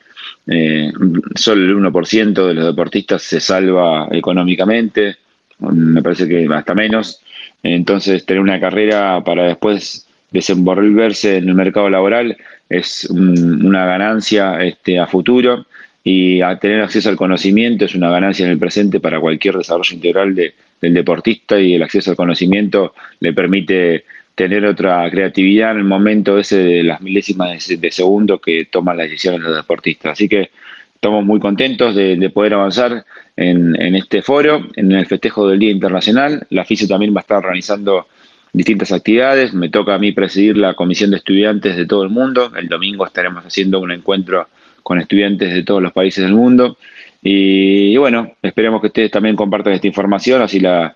eh, 0.47 0.93
solo 1.35 1.65
el 1.65 1.91
1% 1.91 2.47
de 2.47 2.53
los 2.53 2.65
deportistas 2.67 3.21
se 3.21 3.41
salva 3.41 4.07
económicamente, 4.11 5.17
me 5.59 6.01
parece 6.01 6.25
que 6.25 6.47
hasta 6.53 6.73
menos. 6.73 7.19
Entonces, 7.61 8.25
tener 8.25 8.41
una 8.41 8.61
carrera 8.61 9.21
para 9.25 9.43
después 9.43 10.07
desenvolverse 10.31 11.35
en 11.35 11.49
el 11.49 11.53
mercado 11.53 11.89
laboral 11.89 12.37
es 12.69 13.09
una 13.09 13.85
ganancia 13.85 14.63
este, 14.63 14.97
a 14.97 15.05
futuro 15.05 15.65
y 16.01 16.41
a 16.41 16.57
tener 16.59 16.79
acceso 16.79 17.09
al 17.09 17.17
conocimiento 17.17 17.83
es 17.83 17.93
una 17.93 18.09
ganancia 18.09 18.45
en 18.45 18.53
el 18.53 18.57
presente 18.57 19.01
para 19.01 19.19
cualquier 19.19 19.57
desarrollo 19.57 19.93
integral 19.93 20.33
de, 20.33 20.53
del 20.79 20.93
deportista 20.93 21.59
y 21.59 21.73
el 21.73 21.83
acceso 21.83 22.11
al 22.11 22.15
conocimiento 22.15 22.93
le 23.19 23.33
permite 23.33 24.05
tener 24.35 24.65
otra 24.65 25.09
creatividad 25.09 25.71
en 25.71 25.77
el 25.77 25.83
momento 25.83 26.37
ese 26.37 26.57
de 26.57 26.83
las 26.83 27.01
milésimas 27.01 27.67
de, 27.67 27.91
segundo 27.91 28.39
que 28.39 28.65
toman 28.65 28.97
las 28.97 29.07
decisiones 29.07 29.41
los 29.41 29.55
deportistas. 29.55 30.13
Así 30.13 30.29
que 30.29 30.51
estamos 30.95 31.25
muy 31.25 31.39
contentos 31.39 31.95
de, 31.95 32.29
poder 32.29 32.53
avanzar 32.53 33.05
en, 33.35 33.95
este 33.95 34.21
foro, 34.21 34.67
en 34.75 34.91
el 34.91 35.05
festejo 35.05 35.47
del 35.47 35.59
Día 35.59 35.71
Internacional. 35.71 36.45
La 36.49 36.65
FISE 36.65 36.87
también 36.87 37.13
va 37.13 37.19
a 37.19 37.21
estar 37.21 37.37
organizando 37.37 38.07
distintas 38.53 38.91
actividades. 38.91 39.53
Me 39.53 39.69
toca 39.69 39.95
a 39.95 39.99
mí 39.99 40.11
presidir 40.11 40.57
la 40.57 40.73
comisión 40.75 41.11
de 41.11 41.17
estudiantes 41.17 41.75
de 41.75 41.85
todo 41.85 42.03
el 42.03 42.09
mundo. 42.09 42.51
El 42.55 42.67
domingo 42.67 43.05
estaremos 43.05 43.45
haciendo 43.45 43.79
un 43.79 43.91
encuentro 43.91 44.47
con 44.83 44.99
estudiantes 44.99 45.53
de 45.53 45.63
todos 45.63 45.81
los 45.81 45.91
países 45.91 46.23
del 46.23 46.33
mundo. 46.33 46.77
Y, 47.21 47.95
bueno, 47.97 48.33
esperemos 48.41 48.81
que 48.81 48.87
ustedes 48.87 49.11
también 49.11 49.35
compartan 49.35 49.73
esta 49.73 49.85
información, 49.85 50.41
así 50.41 50.59
la 50.59 50.95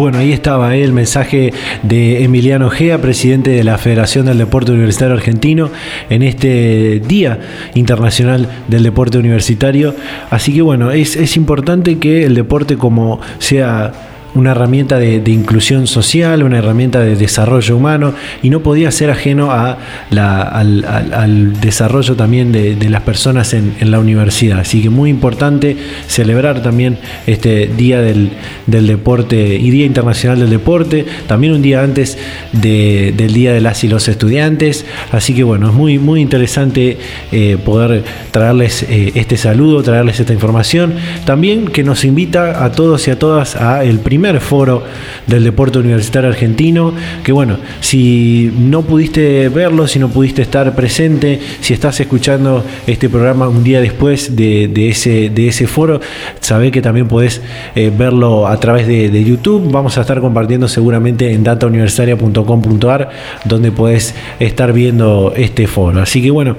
Bueno, 0.02 0.18
ahí 0.18 0.32
estaba 0.32 0.76
eh, 0.76 0.84
el 0.84 0.93
mensaje 0.93 1.54
de 1.84 2.24
Emiliano 2.24 2.72
Gea, 2.72 2.99
presidente 2.99 3.52
de 3.52 3.64
la 3.64 3.78
Federación 3.78 4.26
del 4.26 4.39
Deporte 4.39 4.72
Universitario 4.72 5.14
Argentino, 5.14 5.70
en 6.10 6.24
este 6.24 6.99
Día 7.08 7.39
Internacional 7.76 8.49
del 8.68 8.82
Deporte 8.82 9.20
Universitario. 9.20 9.93
Así 10.32 10.56
que 10.56 10.64
bueno, 10.64 10.89
es, 10.89 11.16
es 11.16 11.38
importante 11.38 11.99
que 11.99 12.24
el 12.24 12.34
deporte 12.34 12.78
como 12.78 13.22
sea 13.38 13.93
una 14.34 14.51
herramienta 14.51 14.97
de, 14.97 15.21
inclusión 15.32 15.88
social, 15.88 16.43
una 16.43 16.59
herramienta 16.59 16.99
de 17.01 17.15
desarrollo 17.15 17.75
humano 17.75 18.13
y 18.41 18.49
no 18.49 18.61
podía 18.61 18.91
ser 18.91 19.11
ajeno 19.11 19.51
a 19.51 19.77
al, 20.11 21.59
desarrollo 21.59 22.15
también 22.15 22.51
de, 22.51 22.89
las 22.89 23.01
personas 23.01 23.53
en, 23.53 23.91
la 23.91 23.99
universidad. 23.99 24.59
Así 24.59 24.82
que 24.82 24.89
muy 24.89 25.09
importante 25.09 25.75
celebrar 26.07 26.61
también 26.61 26.97
este 27.27 27.67
Día 27.67 28.01
del, 28.01 28.32
Deporte 28.67 29.55
y 29.55 29.69
Día 29.69 29.86
Internacional 29.86 30.39
del 30.39 30.49
Deporte, 30.49 31.05
también 31.27 31.53
un 31.53 31.61
día 31.61 31.84
antes 31.84 32.17
del 32.53 33.34
Día 33.34 33.53
de 33.53 33.61
las 33.61 33.84
y 33.84 33.88
los 33.88 34.07
Estudiantes. 34.07 34.86
Así 35.11 35.34
que 35.34 35.43
bueno, 35.43 35.69
es 35.69 35.73
muy, 35.73 35.99
muy 35.99 36.21
interesante 36.21 36.97
eh, 37.32 37.57
poder 37.63 38.03
traerles 38.32 38.84
eh, 38.84 39.11
este 39.15 39.38
saludo, 39.38 39.84
traerles 39.84 40.19
esta 40.19 40.34
información. 40.34 40.93
También 41.25 41.67
que 41.67 41.84
nos 41.84 42.05
invita 42.05 42.63
a 42.63 42.71
todos 42.71 43.07
y 43.07 43.11
a 43.11 43.19
todas 43.19 43.55
a 43.55 43.84
el 43.84 43.99
primer 43.99 44.20
foro 44.39 44.84
del 45.28 45.43
deporte 45.43 45.80
universitario 45.80 46.30
argentino, 46.30 46.93
que 47.24 47.32
bueno, 47.32 47.57
si 47.80 48.51
no 48.57 48.82
pudiste 48.84 49.49
verlo, 49.49 49.88
si 49.88 49.99
no 49.99 50.09
pudiste 50.09 50.41
estar 50.41 50.76
presente, 50.76 51.39
si 51.59 51.74
estás 51.74 51.99
escuchando 51.99 52.63
este 52.88 53.09
programa 53.09 53.47
un 53.47 53.63
día 53.63 53.82
después 53.82 54.36
de, 54.36 54.89
ese, 54.89 55.30
de 55.30 55.47
ese 55.47 55.67
foro, 55.67 55.99
sabe 56.39 56.72
que 56.72 56.82
también 56.82 57.07
podés 57.07 57.41
eh, 57.76 57.91
verlo 57.95 58.47
a 58.47 58.59
través 58.59 58.88
de, 58.88 59.22
YouTube. 59.22 59.72
Vamos 59.72 59.97
a 59.97 60.01
estar 60.01 60.19
compartiendo 60.19 60.67
seguramente 60.67 61.32
en 61.32 61.43
datauniversitaria.com.ar, 61.43 63.09
donde 63.45 63.72
podés 63.72 64.15
estar 64.39 64.74
viendo 64.74 65.34
este 65.36 65.67
foro. 65.67 66.01
Así 66.01 66.22
que 66.24 66.32
bueno, 66.32 66.55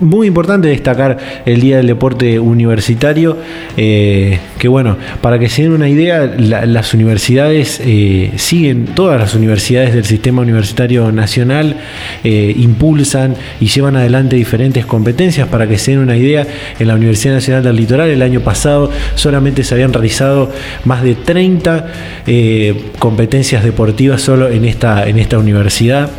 muy 0.00 0.26
importante 0.26 0.68
destacar 0.68 1.18
el 1.44 1.60
Día 1.60 1.76
del 1.76 1.86
Deporte 1.86 2.38
Universitario, 2.38 3.36
eh, 3.76 4.38
que 4.58 4.68
bueno, 4.68 4.96
para 5.20 5.38
que 5.38 5.48
se 5.48 5.62
den 5.62 5.72
una 5.72 5.88
idea, 5.88 6.26
la, 6.38 6.81
las 6.82 6.94
universidades 6.94 7.80
eh, 7.84 8.32
siguen, 8.38 8.86
todas 8.86 9.20
las 9.20 9.36
universidades 9.36 9.94
del 9.94 10.04
sistema 10.04 10.42
universitario 10.42 11.12
nacional 11.12 11.76
eh, 12.24 12.52
impulsan 12.56 13.36
y 13.60 13.68
llevan 13.68 13.94
adelante 13.94 14.34
diferentes 14.34 14.84
competencias. 14.84 15.46
Para 15.46 15.68
que 15.68 15.78
se 15.78 15.92
den 15.92 16.00
una 16.00 16.16
idea, 16.16 16.44
en 16.80 16.88
la 16.88 16.96
Universidad 16.96 17.34
Nacional 17.34 17.62
del 17.62 17.76
Litoral 17.76 18.10
el 18.10 18.20
año 18.20 18.40
pasado 18.40 18.90
solamente 19.14 19.62
se 19.62 19.74
habían 19.74 19.92
realizado 19.92 20.50
más 20.84 21.04
de 21.04 21.14
30 21.14 21.86
eh, 22.26 22.74
competencias 22.98 23.62
deportivas 23.62 24.20
solo 24.20 24.48
en 24.48 24.64
esta, 24.64 25.08
en 25.08 25.20
esta 25.20 25.38
universidad. 25.38 26.10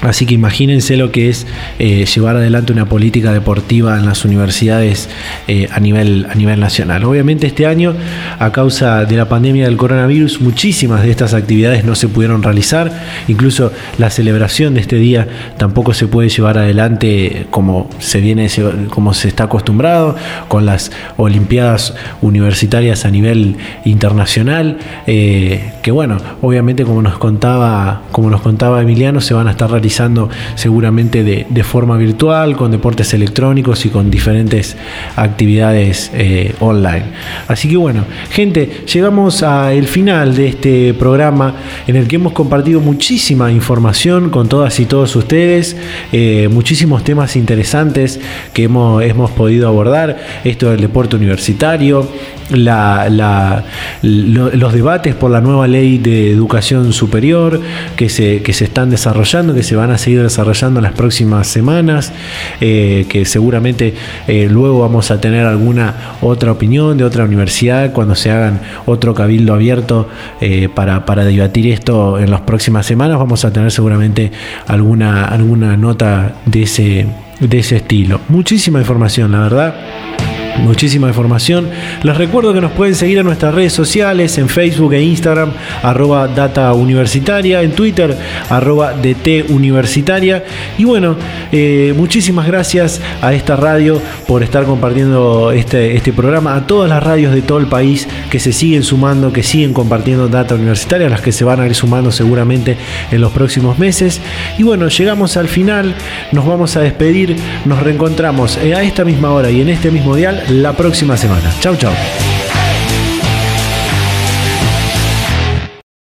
Así 0.00 0.26
que 0.26 0.34
imagínense 0.34 0.96
lo 0.96 1.10
que 1.10 1.28
es 1.28 1.46
eh, 1.80 2.06
llevar 2.06 2.36
adelante 2.36 2.72
una 2.72 2.88
política 2.88 3.32
deportiva 3.32 3.98
en 3.98 4.06
las 4.06 4.24
universidades 4.24 5.08
eh, 5.48 5.68
a, 5.72 5.80
nivel, 5.80 6.28
a 6.30 6.36
nivel 6.36 6.60
nacional. 6.60 7.02
Obviamente 7.02 7.48
este 7.48 7.66
año, 7.66 7.94
a 8.38 8.52
causa 8.52 9.04
de 9.04 9.16
la 9.16 9.28
pandemia 9.28 9.64
del 9.64 9.76
coronavirus, 9.76 10.40
muchísimas 10.40 11.02
de 11.02 11.10
estas 11.10 11.34
actividades 11.34 11.84
no 11.84 11.96
se 11.96 12.06
pudieron 12.06 12.44
realizar. 12.44 12.92
Incluso 13.26 13.72
la 13.98 14.08
celebración 14.10 14.74
de 14.74 14.80
este 14.82 14.96
día 14.96 15.26
tampoco 15.56 15.92
se 15.92 16.06
puede 16.06 16.28
llevar 16.28 16.58
adelante 16.58 17.46
como 17.50 17.90
se 17.98 18.20
viene, 18.20 18.48
como 18.90 19.14
se 19.14 19.26
está 19.26 19.44
acostumbrado, 19.44 20.14
con 20.46 20.64
las 20.64 20.92
Olimpiadas 21.16 21.94
universitarias 22.22 23.04
a 23.04 23.10
nivel 23.10 23.56
internacional. 23.84 24.78
Eh, 25.08 25.72
que 25.82 25.90
bueno, 25.90 26.18
obviamente 26.40 26.84
como 26.84 27.02
nos 27.02 27.18
contaba, 27.18 28.02
como 28.12 28.30
nos 28.30 28.42
contaba 28.42 28.80
Emiliano, 28.80 29.20
se 29.20 29.34
van 29.34 29.48
a 29.48 29.50
estar 29.50 29.68
realizando 29.68 29.87
seguramente 30.54 31.22
de, 31.22 31.64
forma 31.64 31.96
virtual, 31.96 32.56
con 32.56 32.70
deportes 32.70 33.12
electrónicos 33.14 33.84
y 33.84 33.90
con 33.90 34.10
diferentes 34.10 34.76
actividades 35.16 36.10
eh, 36.14 36.54
online. 36.60 37.04
Así 37.46 37.68
que 37.68 37.76
bueno, 37.76 38.04
gente, 38.30 38.84
llegamos 38.92 39.42
al 39.42 39.86
final 39.86 40.34
de 40.34 40.48
este 40.48 40.94
programa 40.94 41.54
en 41.86 41.96
el 41.96 42.08
que 42.08 42.16
hemos 42.16 42.32
compartido 42.32 42.80
muchísima 42.80 43.50
información 43.50 44.30
con 44.30 44.48
todas 44.48 44.78
y 44.80 44.86
todos 44.86 45.14
ustedes, 45.16 45.76
eh, 46.12 46.48
muchísimos 46.50 47.04
temas 47.04 47.36
interesantes 47.36 48.20
que 48.52 48.64
hemos, 48.64 49.02
hemos 49.02 49.30
podido 49.32 49.68
abordar, 49.68 50.18
esto 50.44 50.70
del 50.70 50.80
deporte 50.80 51.16
universitario, 51.16 52.08
los 52.50 54.72
debates 54.72 55.14
por 55.14 55.30
la 55.30 55.40
nueva 55.40 55.66
ley 55.66 55.98
de 55.98 56.30
educación 56.30 56.92
superior 56.92 57.60
que 57.96 58.08
se, 58.08 58.42
que 58.42 58.52
se 58.52 58.64
están 58.64 58.90
desarrollando, 58.90 59.54
que 59.54 59.62
se 59.62 59.74
van 59.78 59.90
a 59.90 59.98
seguir 59.98 60.22
desarrollando 60.22 60.80
en 60.80 60.84
las 60.84 60.92
próximas 60.92 61.46
semanas, 61.46 62.12
eh, 62.60 63.06
que 63.08 63.24
seguramente 63.24 63.94
eh, 64.26 64.48
luego 64.50 64.80
vamos 64.80 65.10
a 65.10 65.20
tener 65.20 65.46
alguna 65.46 66.16
otra 66.20 66.52
opinión 66.52 66.98
de 66.98 67.04
otra 67.04 67.24
universidad 67.24 67.92
cuando 67.92 68.14
se 68.14 68.30
hagan 68.30 68.60
otro 68.86 69.14
cabildo 69.14 69.54
abierto 69.54 70.08
eh, 70.40 70.68
para, 70.68 71.04
para 71.06 71.24
debatir 71.24 71.68
esto 71.68 72.18
en 72.18 72.30
las 72.30 72.42
próximas 72.42 72.86
semanas. 72.86 73.18
Vamos 73.18 73.44
a 73.44 73.52
tener 73.52 73.70
seguramente 73.70 74.30
alguna, 74.66 75.24
alguna 75.24 75.76
nota 75.76 76.34
de 76.44 76.62
ese, 76.62 77.06
de 77.40 77.58
ese 77.58 77.76
estilo. 77.76 78.20
Muchísima 78.28 78.80
información, 78.80 79.32
la 79.32 79.40
verdad 79.40 79.74
muchísima 80.58 81.08
información. 81.08 81.68
Les 82.02 82.16
recuerdo 82.16 82.52
que 82.52 82.60
nos 82.60 82.72
pueden 82.72 82.94
seguir 82.94 83.18
en 83.18 83.24
nuestras 83.24 83.54
redes 83.54 83.72
sociales, 83.72 84.38
en 84.38 84.48
Facebook 84.48 84.92
e 84.94 85.02
Instagram, 85.02 85.52
arroba 85.82 86.28
data 86.28 86.72
universitaria, 86.72 87.62
en 87.62 87.72
Twitter, 87.72 88.16
arroba 88.48 88.92
DT 88.92 89.50
universitaria. 89.50 90.44
Y 90.76 90.84
bueno, 90.84 91.16
eh, 91.52 91.94
muchísimas 91.96 92.46
gracias 92.46 93.00
a 93.22 93.32
esta 93.34 93.56
radio 93.56 94.00
por 94.26 94.42
estar 94.42 94.64
compartiendo 94.64 95.52
este, 95.52 95.96
este 95.96 96.12
programa, 96.12 96.54
a 96.54 96.66
todas 96.66 96.88
las 96.88 97.02
radios 97.02 97.34
de 97.34 97.42
todo 97.42 97.58
el 97.58 97.66
país 97.66 98.08
que 98.30 98.40
se 98.40 98.52
siguen 98.52 98.82
sumando, 98.82 99.32
que 99.32 99.42
siguen 99.42 99.72
compartiendo 99.72 100.28
data 100.28 100.54
universitaria, 100.54 101.08
las 101.08 101.20
que 101.20 101.32
se 101.32 101.44
van 101.44 101.60
a 101.60 101.66
ir 101.66 101.74
sumando 101.74 102.10
seguramente 102.10 102.76
en 103.10 103.20
los 103.20 103.32
próximos 103.32 103.78
meses. 103.78 104.20
Y 104.58 104.62
bueno, 104.62 104.88
llegamos 104.88 105.36
al 105.36 105.48
final, 105.48 105.94
nos 106.32 106.46
vamos 106.46 106.76
a 106.76 106.80
despedir, 106.80 107.36
nos 107.64 107.82
reencontramos 107.82 108.56
a 108.56 108.82
esta 108.82 109.04
misma 109.04 109.32
hora 109.32 109.50
y 109.50 109.60
en 109.60 109.68
este 109.68 109.90
mismo 109.90 110.14
dial 110.16 110.42
la 110.48 110.72
próxima 110.72 111.16
semana. 111.16 111.52
Chau, 111.60 111.76
chau. 111.76 111.92